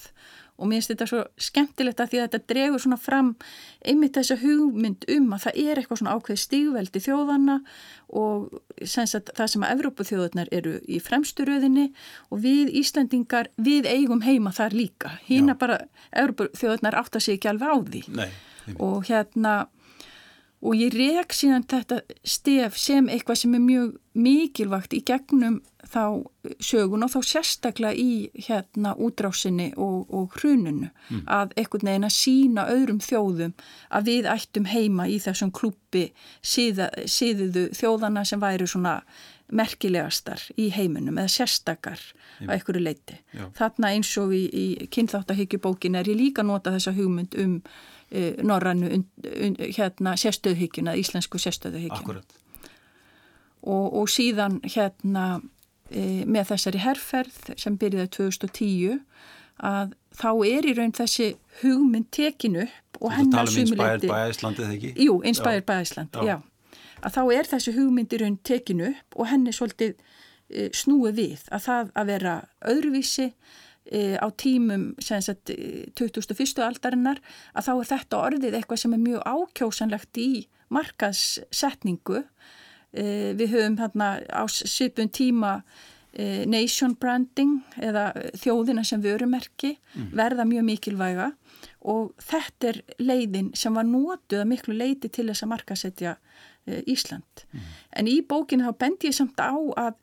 og 0.60 0.68
mér 0.68 0.80
finnst 0.80 0.92
þetta 0.92 1.08
svo 1.10 1.22
skemmtilegt 1.40 2.02
að 2.04 2.12
því 2.12 2.20
að 2.20 2.28
þetta 2.28 2.52
dregur 2.52 2.84
svona 2.84 3.00
fram 3.00 3.32
einmitt 3.88 4.18
þessa 4.20 4.38
hugmynd 4.42 5.08
um 5.16 5.32
að 5.36 5.46
það 5.46 5.60
er 5.64 5.80
eitthvað 5.82 6.02
svona 6.02 6.16
ákveð 6.18 6.42
stígveldi 6.44 7.02
þjóðana 7.06 7.58
og 8.20 8.60
að 8.84 9.32
það 9.32 9.52
sem 9.54 9.66
að 9.66 9.74
Evrópu 9.78 10.08
þjóðunar 10.10 10.54
eru 10.60 10.76
í 10.84 11.00
fremstu 11.04 11.48
röðinni 11.48 11.88
og 12.30 12.44
við 12.44 12.72
Íslandingar 12.82 13.52
við 13.58 13.90
eigum 13.90 14.24
heima 14.26 14.54
þar 14.56 14.76
líka. 14.76 15.16
Hína 15.28 15.56
bara 15.60 15.82
Evrópu 16.12 16.50
þjóðunar 16.60 17.00
átt 17.00 17.20
að 17.20 17.26
sé 17.26 17.38
ekki 17.38 17.52
alveg 17.54 17.70
á 17.72 17.78
því. 17.80 18.04
Nei, 18.20 18.30
og 18.78 19.06
hérna 19.10 19.58
og 20.60 20.76
ég 20.76 20.96
rek 20.96 21.34
síðan 21.36 21.66
þetta 21.70 22.02
stef 22.28 22.78
sem 22.80 23.08
eitthvað 23.12 23.44
sem 23.44 23.56
er 23.56 23.64
mjög 23.64 23.94
mikilvægt 24.20 24.96
í 24.98 25.04
gegnum 25.08 25.62
þá 25.88 26.04
sögun 26.60 27.06
og 27.06 27.12
þá 27.14 27.20
sérstaklega 27.24 27.96
í 27.96 28.30
hérna 28.48 28.94
útrásinni 29.00 29.70
og, 29.80 30.10
og 30.12 30.36
hrununu 30.40 30.90
mm. 30.90 31.24
að 31.32 31.56
einhvern 31.56 31.92
veginn 31.92 32.08
að 32.10 32.16
sína 32.18 32.66
öðrum 32.74 33.02
þjóðum 33.04 33.54
að 33.96 34.10
við 34.12 34.30
ættum 34.34 34.68
heima 34.70 35.08
í 35.08 35.20
þessum 35.24 35.54
klúpi 35.56 36.10
síða, 36.44 36.90
síðuðu 37.08 37.70
þjóðana 37.78 38.26
sem 38.28 38.42
væri 38.44 38.68
svona 38.68 39.00
merkilegastar 39.50 40.42
í 40.62 40.68
heiminum 40.76 41.18
eða 41.18 41.32
sérstakar 41.34 42.02
á 42.46 42.54
einhverju 42.54 42.84
leiti. 42.84 43.16
Já. 43.34 43.48
Þarna 43.58 43.94
eins 43.96 44.12
og 44.22 44.34
í, 44.36 44.44
í 44.46 44.90
kynþáttahyggjubókin 44.94 45.98
er 45.98 46.12
ég 46.12 46.20
líka 46.20 46.46
nota 46.46 46.74
þessa 46.76 46.94
hugmynd 46.98 47.38
um 47.42 47.56
uh, 47.64 48.44
norrannu 48.46 49.02
hérna, 49.74 50.14
sérstöðhyggjuna, 50.20 50.94
íslensku 51.00 51.42
sérstöðhyggjuna. 51.42 52.22
Og, 53.60 53.88
og 54.04 54.12
síðan 54.12 54.62
hérna 54.64 55.40
með 55.90 56.52
þessari 56.52 56.82
herrferð 56.84 57.54
sem 57.58 57.78
byrjaði 57.82 58.12
2010 58.18 59.00
að 59.66 59.96
þá 60.16 60.30
er 60.48 60.68
í 60.68 60.76
raun 60.78 60.94
þessi 60.96 61.32
hugmynd 61.62 62.10
tekinu 62.16 62.68
og 63.00 63.16
hennar 63.16 63.50
sumuleiti. 63.50 63.56
Þú 63.56 63.56
tala 63.56 63.56
um 63.56 63.64
Inspired 63.64 64.06
by 64.06 64.22
Iceland 64.30 64.62
eða 64.64 64.76
ekki? 64.78 64.92
Jú, 65.06 65.16
Inspired 65.28 65.66
by 65.68 65.84
Iceland, 65.84 66.20
já. 66.20 66.28
já. 66.30 66.80
Að 67.00 67.16
þá 67.16 67.22
er 67.38 67.50
þessi 67.54 67.74
hugmyndirun 67.78 68.38
tekinu 68.44 68.94
og 69.16 69.30
henni 69.32 69.54
svolítið 69.56 69.96
e, 69.96 70.70
snúið 70.76 71.20
við 71.20 71.44
að 71.56 71.66
það 71.68 71.92
að 72.02 72.12
vera 72.12 72.36
öðruvísi 72.74 73.28
e, 73.30 74.02
á 74.20 74.28
tímum 74.36 74.90
sagt, 75.04 75.54
2001. 76.00 76.60
aldarinnar 76.66 77.22
að 77.54 77.70
þá 77.70 77.74
er 77.76 77.92
þetta 77.94 78.24
orðið 78.30 78.60
eitthvað 78.60 78.84
sem 78.84 78.96
er 78.98 79.04
mjög 79.06 79.24
ákjósanlegt 79.32 80.20
í 80.20 80.32
markaðssetningu. 80.76 82.26
E, 82.90 83.34
við 83.38 83.54
höfum 83.54 83.78
hérna 83.82 84.12
á 84.30 84.44
svipun 84.50 85.12
tíma 85.14 85.62
nation 86.50 86.96
branding 86.98 87.60
eða 87.78 88.08
þjóðina 88.42 88.82
sem 88.84 88.98
vörumerki 89.04 89.76
mm. 89.76 90.08
verða 90.18 90.42
mjög 90.50 90.64
mikilvæga 90.66 91.28
og 91.86 92.16
þetta 92.26 92.72
er 92.72 92.80
leiðin 92.98 93.52
sem 93.54 93.78
var 93.78 93.86
nótuð 93.86 94.42
að 94.42 94.50
miklu 94.50 94.74
leiti 94.74 95.12
til 95.14 95.28
þess 95.30 95.46
að 95.46 95.52
markasetja 95.52 96.16
Ísland. 96.90 97.46
Mm. 97.54 97.70
En 98.02 98.10
í 98.10 98.18
bókinu 98.26 98.66
þá 98.66 98.82
bendi 98.82 99.12
ég 99.12 99.20
samt 99.20 99.38
á 99.38 99.54
að 99.54 100.02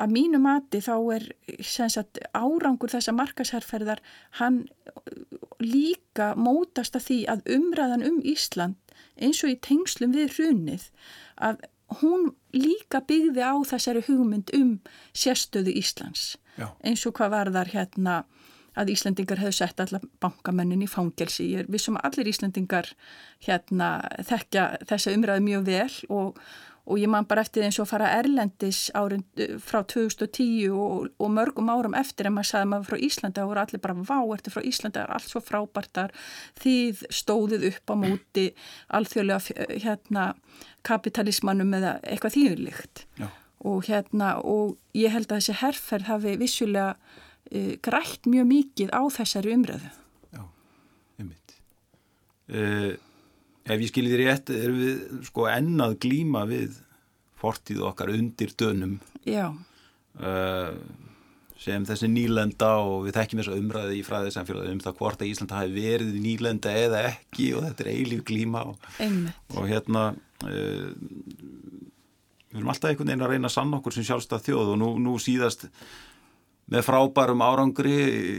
að 0.00 0.12
mínu 0.12 0.40
mati 0.40 0.80
þá 0.82 0.94
er 1.16 1.26
sagt, 1.62 2.20
árangur 2.32 2.92
þessa 2.92 3.14
markasherrferðar 3.16 4.00
hann 4.40 4.64
líka 5.62 6.32
mótast 6.38 6.96
að 6.96 7.06
því 7.08 7.18
að 7.34 7.44
umræðan 7.58 8.06
um 8.08 8.20
Ísland 8.24 8.91
eins 9.20 9.42
og 9.44 9.52
í 9.52 9.58
tengslum 9.64 10.14
við 10.16 10.36
hrunið 10.38 10.88
að 11.42 11.64
hún 12.00 12.30
líka 12.56 13.02
byggði 13.04 13.44
á 13.44 13.54
þessari 13.68 14.04
hugmynd 14.06 14.52
um 14.56 14.78
sérstöðu 15.12 15.74
Íslands 15.76 16.36
Já. 16.56 16.70
eins 16.84 17.04
og 17.08 17.16
hvað 17.18 17.34
var 17.36 17.52
þar 17.52 17.72
hérna 17.74 18.16
að 18.78 18.92
Íslandingar 18.94 19.40
hefðu 19.42 19.56
sett 19.58 19.80
allar 19.84 20.04
bankamennin 20.22 20.84
í 20.84 20.88
fangelsi. 20.88 21.50
Ég 21.52 21.64
er 21.64 21.72
vissum 21.72 21.98
að 22.00 22.06
allir 22.08 22.30
Íslandingar 22.32 22.88
hérna 23.44 23.88
þekkja 24.24 24.66
þessa 24.88 25.12
umræðu 25.16 25.44
mjög 25.44 25.66
vel 25.68 25.96
og, 26.08 26.38
og 26.82 26.98
ég 26.98 27.10
man 27.10 27.26
bara 27.30 27.44
eftir 27.44 27.62
eins 27.62 27.78
og 27.78 27.86
fara 27.90 28.10
Erlendis 28.18 28.88
árin 28.98 29.22
eh, 29.38 29.54
frá 29.62 29.82
2010 29.86 30.72
og, 30.74 31.12
og 31.18 31.30
mörgum 31.30 31.70
árum 31.70 31.94
eftir 31.98 32.26
en 32.26 32.34
maður 32.36 32.50
sagði 32.50 32.70
maður 32.72 32.88
frá 32.90 33.04
Íslandi 33.08 33.42
og 33.42 33.52
voru 33.52 33.62
allir 33.62 33.82
bara 33.84 33.94
vá, 33.98 34.18
ertu 34.34 34.54
frá 34.54 34.62
Íslandi, 34.66 34.98
það 34.98 35.04
er 35.04 35.14
allt 35.16 35.30
svo 35.30 35.42
frábærtar 35.46 36.16
þið 36.62 37.04
stóðuð 37.20 37.68
upp 37.70 37.92
á 37.92 37.94
móti 38.02 38.48
alþjóðlega 38.98 39.68
hérna 39.84 40.26
kapitalismannum 40.86 41.78
eða 41.78 41.94
eitthvað 42.02 42.36
þýðurlikt 42.38 43.06
og 43.62 43.86
hérna 43.86 44.34
og 44.42 44.76
ég 44.98 45.12
held 45.14 45.30
að 45.30 45.38
þessi 45.38 45.58
herrferð 45.60 46.10
hafi 46.10 46.34
vissulega 46.40 46.96
uh, 46.96 47.74
grætt 47.84 48.26
mjög 48.26 48.48
mikið 48.50 48.90
á 48.90 49.02
þessari 49.14 49.54
umræðu. 49.54 49.90
Já, 50.34 50.42
einmitt. 51.22 51.56
Uh, 52.50 52.98
Ef 53.62 53.78
ég 53.78 53.90
skilir 53.90 54.16
þér 54.16 54.24
rétt, 54.26 54.50
erum 54.56 54.80
við 54.80 55.20
sko 55.28 55.46
ennað 55.50 55.98
glíma 56.02 56.42
við 56.50 56.80
fortíð 57.38 57.84
okkar 57.90 58.10
undir 58.14 58.54
dönum. 58.58 58.98
Uh, 60.18 60.74
sem 61.62 61.84
þessi 61.86 62.08
nýlenda 62.10 62.72
og 62.82 63.06
við 63.06 63.16
þekkjum 63.16 63.40
þess 63.40 63.52
að 63.52 63.60
umræði 63.62 63.98
í 63.98 64.04
fræðið 64.06 64.34
samfélagi 64.34 64.74
um 64.74 64.82
það 64.82 64.96
hvort 64.98 65.22
að 65.22 65.30
Ísland 65.30 65.54
hafi 65.54 65.74
verið 65.76 66.16
nýlenda 66.24 66.74
eða 66.78 67.02
ekki 67.12 67.52
og 67.56 67.66
þetta 67.68 67.84
er 67.84 67.90
eilíf 67.92 68.24
glíma 68.28 68.64
og, 68.72 68.88
og 69.54 69.68
hérna 69.70 70.08
uh, 70.12 70.88
við 72.52 72.58
erum 72.58 72.72
alltaf 72.72 72.90
einhvern 72.90 73.12
veginn 73.12 73.26
að 73.28 73.34
reyna 73.34 73.50
að 73.50 73.56
sanna 73.56 73.78
okkur 73.78 73.96
sem 73.96 74.06
sjálfstað 74.08 74.46
þjóð 74.48 74.72
og 74.74 74.80
nú, 74.82 74.90
nú 75.06 75.14
síðast 75.22 75.68
með 76.72 76.86
frábærum 76.86 77.42
árangri 77.44 77.96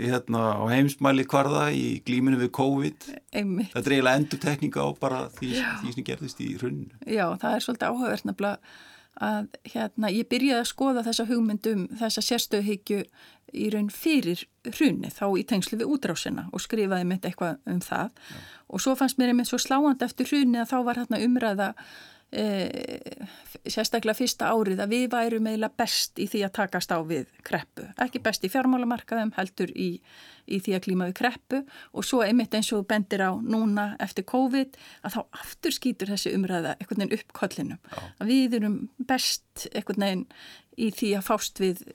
hérna, 0.07 0.45
á 0.57 0.63
heimsmæli 0.71 1.25
kvarða 1.29 1.67
í 1.75 1.99
glíminu 2.05 2.39
við 2.41 2.53
COVID 2.57 3.09
Einmitt. 3.35 3.73
þetta 3.75 3.85
er 3.89 3.97
eiginlega 3.97 4.21
endur 4.21 4.41
tekníka 4.43 4.85
á 4.85 4.89
bara 4.99 5.27
því, 5.35 5.51
því 5.83 5.93
sem 5.97 6.07
gerðist 6.07 6.41
í 6.43 6.53
hrunnu 6.57 6.89
Já, 7.05 7.27
það 7.41 7.53
er 7.53 7.67
svolítið 7.67 7.91
áhugavert 7.91 8.27
nefnilega 8.29 8.81
að 9.23 9.49
hérna, 9.69 10.09
ég 10.09 10.25
byrjaði 10.25 10.63
að 10.63 10.71
skoða 10.71 11.03
þessa 11.05 11.27
hugmyndum, 11.29 11.83
þessa 11.99 12.23
sérstöðhyggju 12.25 13.03
í 13.53 13.67
raun 13.69 13.91
fyrir 13.93 14.41
hrunni 14.65 15.11
þá 15.13 15.25
í 15.37 15.43
tengslu 15.45 15.77
við 15.77 15.91
útrásina 15.93 16.47
og 16.49 16.63
skrifaði 16.63 17.05
mitt 17.05 17.27
eitthvað 17.29 17.59
um 17.69 17.83
það 17.83 18.09
Já. 18.09 18.39
og 18.73 18.81
svo 18.81 18.95
fannst 18.97 19.19
mér 19.21 19.33
einmitt 19.33 19.51
svo 19.51 19.59
sláand 19.61 20.01
eftir 20.01 20.31
hrunni 20.31 20.57
að 20.63 20.71
þá 20.73 20.77
var 20.87 21.01
hérna 21.03 21.21
umræða 21.27 21.69
sérstaklega 22.33 24.17
fyrsta 24.17 24.49
árið 24.49 24.81
að 24.83 24.93
við 24.93 25.03
værum 25.13 25.47
eiginlega 25.49 25.77
best 25.77 26.19
í 26.21 26.25
því 26.29 26.41
að 26.47 26.53
takast 26.57 26.93
á 26.93 26.97
við 27.05 27.27
kreppu. 27.45 27.85
Ekki 28.01 28.21
best 28.25 28.45
í 28.45 28.49
fjármálamarkaðum, 28.53 29.33
heldur 29.37 29.73
í, 29.77 29.89
í 30.49 30.59
því 30.63 30.75
að 30.77 30.83
klíma 30.87 31.09
við 31.11 31.17
kreppu 31.21 31.61
og 31.93 32.07
svo 32.07 32.23
einmitt 32.25 32.55
eins 32.57 32.71
og 32.73 32.87
bendir 32.89 33.21
á 33.21 33.31
núna 33.37 33.91
eftir 34.03 34.25
COVID 34.29 34.79
að 35.05 35.17
þá 35.17 35.21
aftur 35.43 35.77
skýtur 35.77 36.13
þessi 36.13 36.33
umræða 36.37 36.77
einhvern 36.79 37.05
veginn 37.05 37.19
upp 37.19 37.35
kollinum. 37.37 37.83
Að 38.17 38.33
við 38.33 38.57
erum 38.59 38.79
best 38.97 39.67
einhvern 39.71 40.07
veginn 40.07 40.25
í 40.73 40.89
því 40.95 41.13
að 41.19 41.27
fást 41.29 41.61
við 41.61 41.85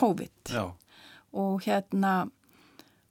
COVID 0.00 0.54
Já. 0.54 0.64
og 1.36 1.66
hérna 1.66 2.16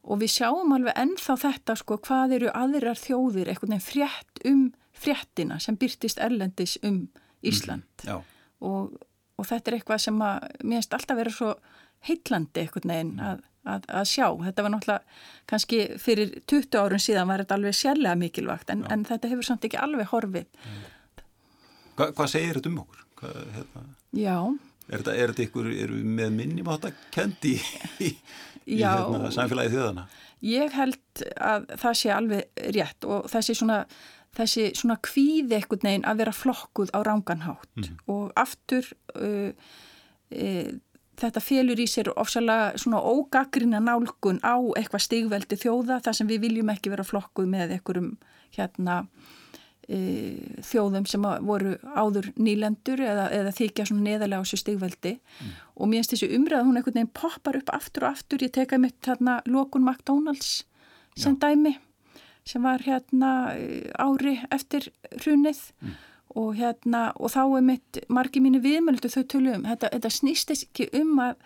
og 0.03 0.19
við 0.19 0.33
sjáum 0.35 0.73
alveg 0.75 0.97
ennþá 0.99 1.35
þetta 1.45 1.75
sko 1.79 1.99
hvað 2.03 2.39
eru 2.39 2.55
aðrar 2.57 2.99
þjóðir 2.99 3.51
einhvern 3.51 3.77
veginn 3.77 3.85
frétt 3.85 4.41
um 4.49 4.63
fréttina 5.03 5.59
sem 5.63 5.77
byrtist 5.79 6.21
erlendis 6.23 6.77
um 6.87 7.03
Ísland 7.43 8.05
mm, 8.07 8.21
og, 8.63 8.93
og 9.37 9.47
þetta 9.49 9.71
er 9.71 9.79
eitthvað 9.79 10.03
sem 10.05 10.21
að 10.23 10.45
mér 10.63 10.79
finnst 10.79 10.95
alltaf 10.97 11.19
verið 11.19 11.37
svo 11.37 11.55
heitlandi 12.07 12.63
eitthvað 12.63 12.87
neginn 12.89 13.13
að, 13.23 13.43
að, 13.67 13.87
að 14.01 14.09
sjá. 14.11 14.25
Þetta 14.47 14.65
var 14.65 14.73
náttúrulega 14.73 15.19
kannski 15.51 15.79
fyrir 16.01 16.33
20 16.51 16.79
árun 16.79 17.03
síðan 17.03 17.29
var 17.31 17.43
þetta 17.43 17.57
alveg 17.59 17.77
sérlega 17.79 18.19
mikilvægt 18.19 18.73
en, 18.73 18.83
en 18.91 19.05
þetta 19.07 19.31
hefur 19.31 19.47
samt 19.47 19.67
ekki 19.67 19.79
alveg 19.79 20.11
horfið. 20.11 20.49
Hva, 21.93 22.09
hvað 22.09 22.31
segir 22.31 22.59
þetta 22.59 22.71
um 22.71 22.81
okkur? 22.83 23.05
Hvað, 23.21 23.39
hérna? 23.57 23.85
Já. 24.19 24.37
Er 24.89 24.99
þetta, 24.99 25.13
er 25.15 25.31
þetta 25.31 25.45
ykkur, 25.45 25.69
eru 25.85 25.99
við 25.99 26.09
með 26.19 26.33
minnum 26.35 26.67
á 26.67 26.73
þetta 26.75 27.07
kendi 27.15 27.53
í, 27.55 27.61
í, 28.03 28.09
í 28.75 28.81
hérna, 28.81 29.31
samfélagi 29.31 29.71
þjóðana? 29.77 30.07
Ég 30.43 30.75
held 30.75 31.23
að 31.39 31.69
það 31.79 31.95
sé 32.01 32.11
alveg 32.11 32.65
rétt 32.75 33.07
og 33.07 33.29
þessi 33.31 33.55
svona 33.55 33.77
þessi 34.37 34.71
svona 34.77 34.97
kvíði 35.03 35.59
ekkert 35.59 35.85
neginn 35.85 36.07
að 36.09 36.23
vera 36.23 36.33
flokkuð 36.35 36.93
á 36.95 36.99
ránganhátt 37.05 37.69
mm. 37.77 37.99
og 38.11 38.33
aftur 38.39 38.87
uh, 39.17 39.53
uh, 40.33 40.71
þetta 41.21 41.43
félur 41.43 41.81
í 41.81 41.85
sér 41.89 42.09
ofsalega 42.15 42.73
svona 42.81 43.03
ógagrina 43.05 43.81
nálgun 43.83 44.41
á 44.41 44.57
eitthvað 44.79 45.05
stigveldi 45.05 45.59
þjóða 45.61 46.01
þar 46.05 46.19
sem 46.19 46.31
við 46.31 46.47
viljum 46.47 46.73
ekki 46.73 46.93
vera 46.93 47.05
flokkuð 47.05 47.49
með 47.53 47.77
einhverjum 47.77 48.11
hérna 48.57 48.97
uh, 49.03 50.41
þjóðum 50.65 51.07
sem 51.09 51.29
voru 51.45 51.77
áður 51.93 52.31
nýlendur 52.33 53.05
eða, 53.05 53.29
eða 53.37 53.55
þykja 53.59 53.87
svona 53.91 54.07
neðarlega 54.09 54.41
á 54.41 54.49
sér 54.49 54.63
stigveldi 54.65 55.15
mm. 55.19 55.55
og 55.77 55.91
mér 55.91 56.01
finnst 56.01 56.17
þessi 56.17 56.33
umræð 56.39 56.67
hún 56.71 56.81
ekkert 56.81 56.97
neginn 56.97 57.15
poppar 57.21 57.61
upp 57.61 57.73
aftur 57.77 58.07
og 58.07 58.17
aftur 58.17 58.45
ég 58.49 58.55
teka 58.57 58.81
mitt 58.81 58.97
þarna 59.05 59.41
Lókun 59.45 59.85
McDonalds 59.85 60.63
sem 61.13 61.37
Já. 61.37 61.41
dæmi 61.45 61.77
sem 62.47 62.63
var 62.65 62.83
hérna 62.85 63.33
eh, 63.55 63.91
ári 63.99 64.37
eftir 64.51 64.89
hrunið 65.21 65.61
mm. 65.81 65.93
og 66.41 66.55
hérna 66.59 67.05
og 67.15 67.33
þá 67.33 67.43
er 67.45 67.67
mitt 67.69 68.01
margi 68.11 68.41
mínu 68.43 68.63
viðmjöldu 68.63 69.11
þau 69.13 69.23
tölum, 69.31 69.67
þetta, 69.69 69.91
þetta 69.95 70.11
snýst 70.11 70.53
ekki 70.55 70.89
um 70.99 71.15
að 71.23 71.37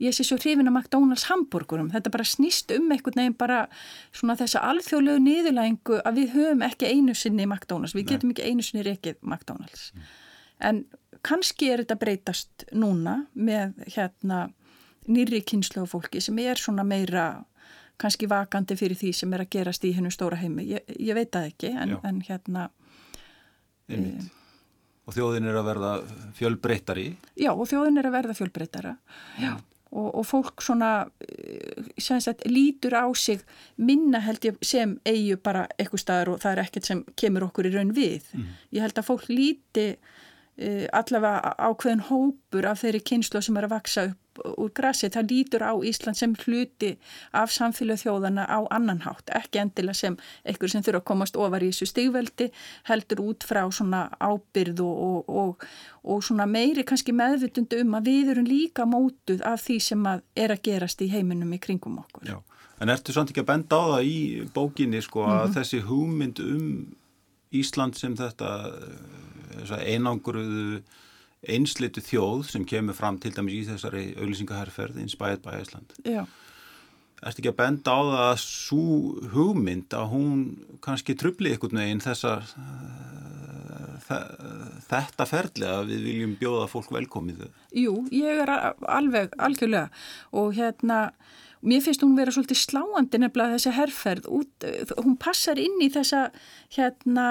ég 0.00 0.16
sé 0.16 0.24
svo 0.24 0.38
hrifin 0.40 0.70
að 0.70 0.78
McDonalds 0.78 1.26
hambúrgurum, 1.28 1.90
þetta 1.92 2.12
bara 2.14 2.24
snýst 2.24 2.72
um 2.72 2.88
einhvern 2.88 3.20
veginn 3.20 3.36
bara 3.38 3.64
svona 4.16 4.38
þessa 4.40 4.62
alþjóðlegu 4.70 5.20
niðurlægingu 5.26 6.00
að 6.08 6.22
við 6.22 6.32
höfum 6.38 6.64
ekki 6.64 6.88
einu 6.88 7.16
sinni 7.18 7.44
McDonalds, 7.44 7.94
við 7.96 8.06
Nei. 8.06 8.14
getum 8.14 8.32
ekki 8.32 8.48
einu 8.48 8.64
sinni 8.64 8.86
reykið 8.86 9.20
McDonalds 9.20 9.90
mm. 9.92 10.08
en 10.70 10.82
kannski 11.26 11.68
er 11.68 11.84
þetta 11.84 12.00
breytast 12.00 12.64
núna 12.72 13.20
með 13.36 13.76
hérna 13.92 14.46
nýri 15.10 15.42
kynslu 15.44 15.84
á 15.84 15.86
fólki 15.88 16.22
sem 16.24 16.38
er 16.42 16.60
svona 16.60 16.84
meira 16.86 17.44
kannski 18.00 18.28
vakandi 18.30 18.76
fyrir 18.78 18.98
því 18.98 19.14
sem 19.16 19.32
er 19.36 19.44
að 19.44 19.52
gerast 19.56 19.86
í 19.86 19.94
hennu 19.96 20.12
stóra 20.14 20.38
heimi. 20.40 20.66
Ég, 20.74 20.92
ég 20.96 21.16
veit 21.16 21.32
það 21.34 21.48
ekki, 21.52 21.72
en, 21.76 21.96
en 22.06 22.20
hérna... 22.26 22.68
E, 23.90 23.98
og 25.06 25.16
þjóðin 25.16 25.50
er 25.50 25.58
að 25.60 25.68
verða 25.70 25.90
fjölbreyttari? 26.38 27.08
Já, 27.40 27.50
og 27.52 27.66
þjóðin 27.70 28.00
er 28.00 28.08
að 28.10 28.16
verða 28.18 28.38
fjölbreyttara, 28.38 28.94
já. 29.42 29.52
Og, 29.90 30.06
og 30.20 30.22
fólk 30.22 30.62
svona, 30.62 31.08
eh, 31.26 31.86
sem 31.98 32.20
sagt, 32.22 32.44
lítur 32.46 32.94
á 32.94 33.10
sig 33.18 33.40
minna 33.74 34.20
held 34.22 34.44
ég 34.46 34.60
sem 34.62 34.92
eigu 35.02 35.34
bara 35.42 35.64
eitthvað 35.74 36.02
staðar 36.04 36.30
og 36.30 36.38
það 36.44 36.52
er 36.52 36.60
ekkert 36.62 36.86
sem 36.86 37.00
kemur 37.18 37.48
okkur 37.48 37.66
í 37.66 37.72
raun 37.74 37.90
við. 37.96 38.28
Mm. 38.30 38.52
Ég 38.70 38.86
held 38.86 39.00
að 39.02 39.08
fólk 39.08 39.26
líti 39.26 39.88
uh, 39.96 40.86
allavega 40.94 41.56
ákveðin 41.58 42.06
hópur 42.06 42.70
af 42.70 42.84
þeirri 42.84 43.02
kynslu 43.02 43.42
sem 43.42 43.58
er 43.58 43.66
að 43.66 43.74
vaksa 43.74 44.06
upp 44.12 44.29
úr 44.38 44.70
grassi, 44.74 45.08
það 45.12 45.32
lítur 45.32 45.64
á 45.66 45.72
Ísland 45.84 46.18
sem 46.18 46.34
hluti 46.44 46.92
af 47.36 47.52
samfélag 47.54 48.00
þjóðana 48.00 48.46
á 48.46 48.58
annan 48.70 49.02
hátt, 49.04 49.30
ekki 49.34 49.60
endilega 49.62 49.98
sem 49.98 50.16
einhver 50.44 50.70
sem 50.70 50.84
þurfa 50.86 51.02
að 51.02 51.08
komast 51.10 51.38
ofar 51.40 51.64
í 51.66 51.70
þessu 51.72 51.90
stigveldi 51.90 52.50
heldur 52.88 53.24
út 53.26 53.46
frá 53.46 53.62
svona 53.74 54.06
ábyrð 54.20 54.84
og, 54.86 55.02
og, 55.08 55.34
og, 55.42 55.66
og 56.04 56.22
svona 56.24 56.46
meiri 56.50 56.86
kannski 56.86 57.14
meðvitundu 57.16 57.82
um 57.84 57.98
að 57.98 58.12
við 58.12 58.32
erum 58.34 58.48
líka 58.48 58.86
mótuð 58.88 59.44
af 59.46 59.66
því 59.66 59.80
sem 59.90 60.06
að 60.06 60.24
er 60.36 60.54
að 60.54 60.64
gerast 60.70 61.02
í 61.02 61.10
heiminum 61.10 61.52
í 61.56 61.60
kringum 61.62 62.00
okkur. 62.04 62.30
Já, 62.30 62.38
en 62.80 62.94
ertu 62.94 63.16
samt 63.16 63.34
ekki 63.34 63.44
að 63.44 63.50
benda 63.52 63.82
á 63.82 63.84
það 63.96 64.08
í 64.14 64.18
bókinni 64.54 65.02
sko 65.04 65.26
að 65.26 65.34
mm 65.34 65.44
-hmm. 65.44 65.54
þessi 65.58 65.84
hugmynd 65.90 66.42
um 66.46 66.66
Ísland 67.50 67.98
sem 67.98 68.14
þetta 68.14 68.48
einanguruðu 69.82 70.82
einslitu 71.48 72.02
þjóð 72.04 72.44
sem 72.50 72.64
kemur 72.68 72.96
fram 72.96 73.18
til 73.20 73.32
dæmis 73.36 73.56
í 73.56 73.66
þessari 73.70 74.04
auglýsingaherrferð 74.18 75.00
Inspired 75.00 75.44
by 75.44 75.60
Iceland. 75.62 75.94
Já. 76.04 76.24
Erstu 77.20 77.42
ekki 77.42 77.52
að 77.52 77.58
benda 77.58 77.92
á 77.92 78.00
það 78.00 78.22
að 78.24 78.38
svo 78.46 78.84
hugmynd 79.34 79.96
að 79.96 80.06
hún 80.14 80.44
kannski 80.84 81.16
trubli 81.20 81.52
ykkur 81.52 81.74
neginn 81.76 82.00
þessar 82.00 82.46
þetta 84.90 85.26
ferli 85.28 85.68
að 85.68 85.92
við 85.92 86.06
viljum 86.08 86.32
bjóða 86.40 86.68
fólk 86.72 86.90
velkomið? 86.96 87.44
Jú, 87.76 87.94
ég 88.14 88.40
er 88.42 88.50
alveg 88.88 89.36
algjörlega. 89.38 89.90
Og 90.32 90.56
hérna 90.56 91.10
mér 91.60 91.82
finnst 91.84 92.02
hún 92.04 92.16
vera 92.16 92.32
svolítið 92.32 92.58
sláandi 92.62 93.20
nefnilega 93.20 93.56
þessi 93.56 93.72
herrferð 93.76 94.28
út, 94.32 94.66
hún 95.02 95.16
passar 95.20 95.60
inn 95.60 95.76
í 95.84 95.90
þessa 95.92 96.28
hérna 96.76 97.26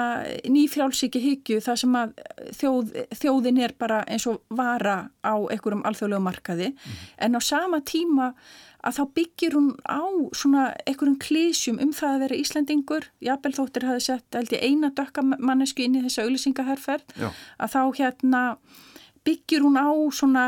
nýfrjálsíki 0.46 1.22
hyggju 1.24 1.60
það 1.64 1.80
sem 1.82 1.96
að 1.98 2.12
þjóð, 2.60 2.92
þjóðin 3.18 3.62
er 3.66 3.74
bara 3.80 4.02
eins 4.06 4.28
og 4.30 4.42
vara 4.54 4.98
á 5.26 5.34
einhverjum 5.34 5.82
alþjóðlegu 5.88 6.26
markaði. 6.26 6.72
Mm. 6.74 7.00
en 7.26 7.38
á 7.38 7.40
sama 7.42 7.80
tíma 7.82 8.34
að 8.86 8.96
þá 8.96 9.02
byggir 9.18 9.56
hún 9.58 9.72
á 9.84 10.02
svona 10.36 10.68
einhverjum 10.86 11.18
klísjum 11.20 11.80
um 11.82 11.90
það 11.92 12.14
að 12.14 12.22
vera 12.24 12.38
Íslandingur 12.40 13.10
Jafnvel 13.20 13.56
þóttir 13.58 13.88
hafi 13.88 14.06
sett 14.06 14.38
held 14.38 14.54
ég 14.54 14.62
eina 14.64 14.92
dökka 14.94 15.24
mannesku 15.26 15.84
inn 15.84 15.98
í 15.98 16.04
þessa 16.06 16.24
auðlisingaherrferð 16.24 17.18
að 17.20 17.74
þá 17.74 17.82
hérna 17.98 18.44
byggir 19.26 19.66
hún 19.66 19.76
á 19.76 19.90
svona 20.14 20.46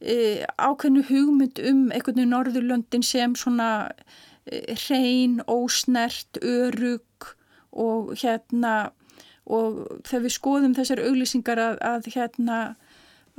e, 0.00 0.46
ákveðnu 0.58 1.04
hugmynd 1.08 1.60
um 1.70 1.82
einhvern 1.90 2.16
veginn 2.16 2.34
Norðurlöndin 2.34 3.04
sem 3.06 3.36
svona 3.38 3.70
e, 4.46 4.74
hrein, 4.86 5.40
ósnert, 5.46 6.40
örug 6.42 7.30
og 7.70 8.14
hérna 8.20 8.90
og 9.50 9.82
þegar 10.06 10.24
við 10.26 10.36
skoðum 10.36 10.76
þessar 10.76 11.02
auglýsingar 11.04 11.60
að, 11.60 11.78
að 11.82 12.08
hérna 12.14 12.60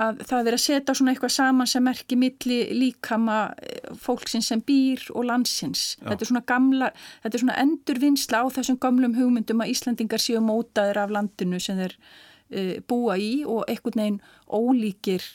að 0.02 0.22
það 0.26 0.48
er 0.48 0.56
að 0.56 0.62
setja 0.62 0.94
svona 0.96 1.12
eitthvað 1.12 1.34
saman 1.34 1.68
sem 1.68 1.84
merkir 1.84 2.18
milli 2.18 2.58
líkama 2.74 3.38
e, 3.60 3.76
fólksins 4.02 4.48
sem 4.50 4.62
býr 4.64 5.04
og 5.14 5.26
landsins. 5.28 5.84
Já. 5.98 6.06
Þetta 6.08 6.24
er 6.24 6.30
svona 6.30 6.44
gamla, 6.48 6.90
þetta 7.22 7.38
er 7.38 7.44
svona 7.44 7.58
endurvinnsla 7.62 8.42
á 8.42 8.46
þessum 8.56 8.80
gamlum 8.82 9.16
hugmyndum 9.18 9.62
að 9.62 9.72
Íslandingar 9.74 10.22
séu 10.22 10.42
mótaðir 10.44 11.00
af 11.02 11.14
landinu 11.14 11.60
sem 11.62 11.78
þeir 11.80 11.96
uh, 12.00 12.74
búa 12.88 13.18
í 13.20 13.32
og 13.46 13.64
einhvern 13.68 14.02
veginn 14.02 14.20
ólíkir 14.48 15.28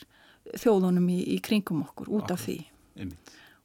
þjóðunum 0.56 1.08
í, 1.12 1.18
í 1.34 1.38
kringum 1.44 1.84
okkur 1.86 2.10
út 2.18 2.32
af 2.34 2.46
því. 2.46 2.58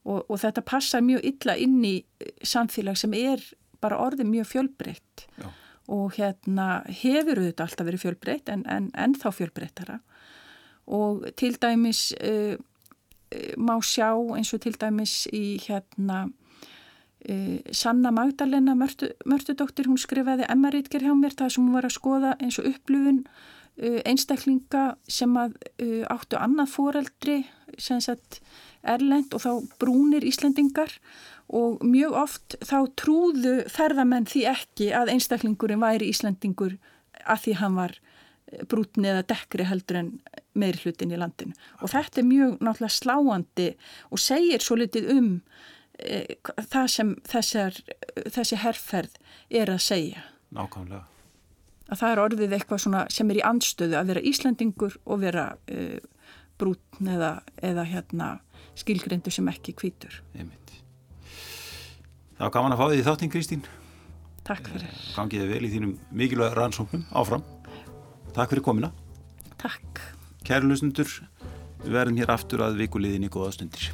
Og, 0.03 0.23
og 0.27 0.39
þetta 0.41 0.63
passa 0.67 0.99
mjög 1.03 1.23
illa 1.29 1.55
inn 1.59 1.79
í 1.88 1.95
eh, 2.01 2.34
samfélag 2.43 2.99
sem 2.99 3.13
er 3.15 3.43
bara 3.84 4.01
orðið 4.03 4.29
mjög 4.29 4.49
fjölbreytt. 4.51 5.27
Já. 5.39 5.49
og 5.91 6.13
hérna 6.15 6.84
hefur 6.88 7.41
auðvitað 7.41 7.65
alltaf 7.65 7.88
verið 7.88 8.03
fjölbreytt 8.05 8.51
en, 8.53 8.61
en 8.71 8.86
ennþá 8.95 9.34
fjölbreyttara. 9.36 9.97
Og 10.88 11.25
til 11.36 11.57
dæmis 11.59 12.13
uh, 12.23 12.55
má 13.59 13.75
sjá 13.84 14.13
eins 14.36 14.53
og 14.55 14.61
til 14.63 14.77
dæmis 14.79 15.25
í 15.36 15.59
hérna 15.63 16.21
uh, 16.29 17.59
Sanna 17.71 18.13
Magdalena 18.15 18.77
Mörtudóttir, 18.79 19.89
hún 19.91 19.99
skrifaði 19.99 20.47
emmaritger 20.47 21.03
hjá 21.03 21.11
mér 21.19 21.36
það 21.36 21.55
sem 21.55 21.67
hún 21.67 21.75
var 21.75 21.89
að 21.89 21.97
skoða 21.97 22.38
eins 22.39 22.61
og 22.63 22.71
upplifun 22.71 23.25
Uh, 23.27 23.62
einstaklinga 23.82 24.93
sem 25.09 25.34
að 25.39 25.55
uh, 25.82 26.03
áttu 26.13 26.38
annað 26.38 26.74
foreldri 26.76 27.38
sem 27.82 28.01
sagt 28.03 28.41
erlend 28.86 29.34
og 29.34 29.41
þá 29.41 29.51
brúnir 29.82 30.26
Íslandingar 30.28 30.91
og 31.53 31.82
mjög 31.86 32.17
oft 32.21 32.57
þá 32.61 32.78
trúðu 32.99 33.55
ferðamenn 33.71 34.28
því 34.30 34.43
ekki 34.51 34.91
að 34.95 35.13
einstaklingurinn 35.15 35.82
væri 35.82 36.11
Íslandingur 36.13 36.78
að 37.24 37.45
því 37.45 37.55
hann 37.63 37.80
var 37.80 37.95
uh, 37.97 38.61
brútni 38.69 39.09
eða 39.09 39.26
dekkri 39.34 39.65
heldur 39.69 40.01
en 40.03 40.11
meiri 40.53 40.84
hlutin 40.84 41.15
í 41.15 41.17
landinu. 41.17 41.55
Og 41.82 41.89
þetta 41.95 42.21
er 42.21 42.28
mjög 42.30 42.59
náttúrulega 42.61 42.93
sláandi 42.93 43.71
og 44.13 44.21
segir 44.21 44.61
svo 44.61 44.78
litið 44.78 45.09
um 45.15 45.32
e, 45.97 46.38
það 46.61 46.91
sem 46.93 47.15
þessar, 47.26 47.80
þessi 48.36 48.61
herrferð 48.61 49.17
er 49.49 49.74
að 49.74 49.82
segja. 49.88 50.28
Nákvæmlega 50.53 51.07
að 51.93 52.01
það 52.01 52.13
er 52.13 52.21
orðið 52.23 52.57
eitthvað 52.57 52.83
sem 53.13 53.31
er 53.31 53.39
í 53.39 53.45
andstöðu 53.45 53.99
að 53.99 54.09
vera 54.11 54.25
Íslandingur 54.31 54.97
og 55.03 55.21
vera 55.21 55.45
uh, 55.53 55.99
brútn 56.59 57.13
eða, 57.13 57.37
eða 57.61 57.85
hérna, 57.89 58.33
skilgrindu 58.79 59.33
sem 59.33 59.47
ekki 59.51 59.75
kvítur. 59.77 60.21
Það 62.33 62.45
var 62.47 62.53
gaman 62.57 62.75
að 62.75 62.81
fá 62.81 62.85
því 62.89 63.03
þáttinn 63.07 63.33
Kristín. 63.33 63.65
Takk 64.43 64.67
fyrir. 64.67 64.89
Eh, 64.89 65.03
Gangið 65.15 65.45
vel 65.53 65.63
í 65.63 65.71
þínum 65.71 65.93
mikilvæg 66.11 66.55
rannsóknum 66.57 67.05
áfram. 67.15 67.45
Takk 68.35 68.51
fyrir 68.51 68.65
komina. 68.65 68.91
Takk. 69.61 70.01
Kæru 70.43 70.73
lusnundur, 70.73 71.11
við 71.85 71.93
verðum 71.95 72.19
hér 72.19 72.33
aftur 72.35 72.65
að 72.65 72.81
vikuliðin 72.81 73.29
í 73.29 73.31
góða 73.31 73.53
stundir. 73.55 73.93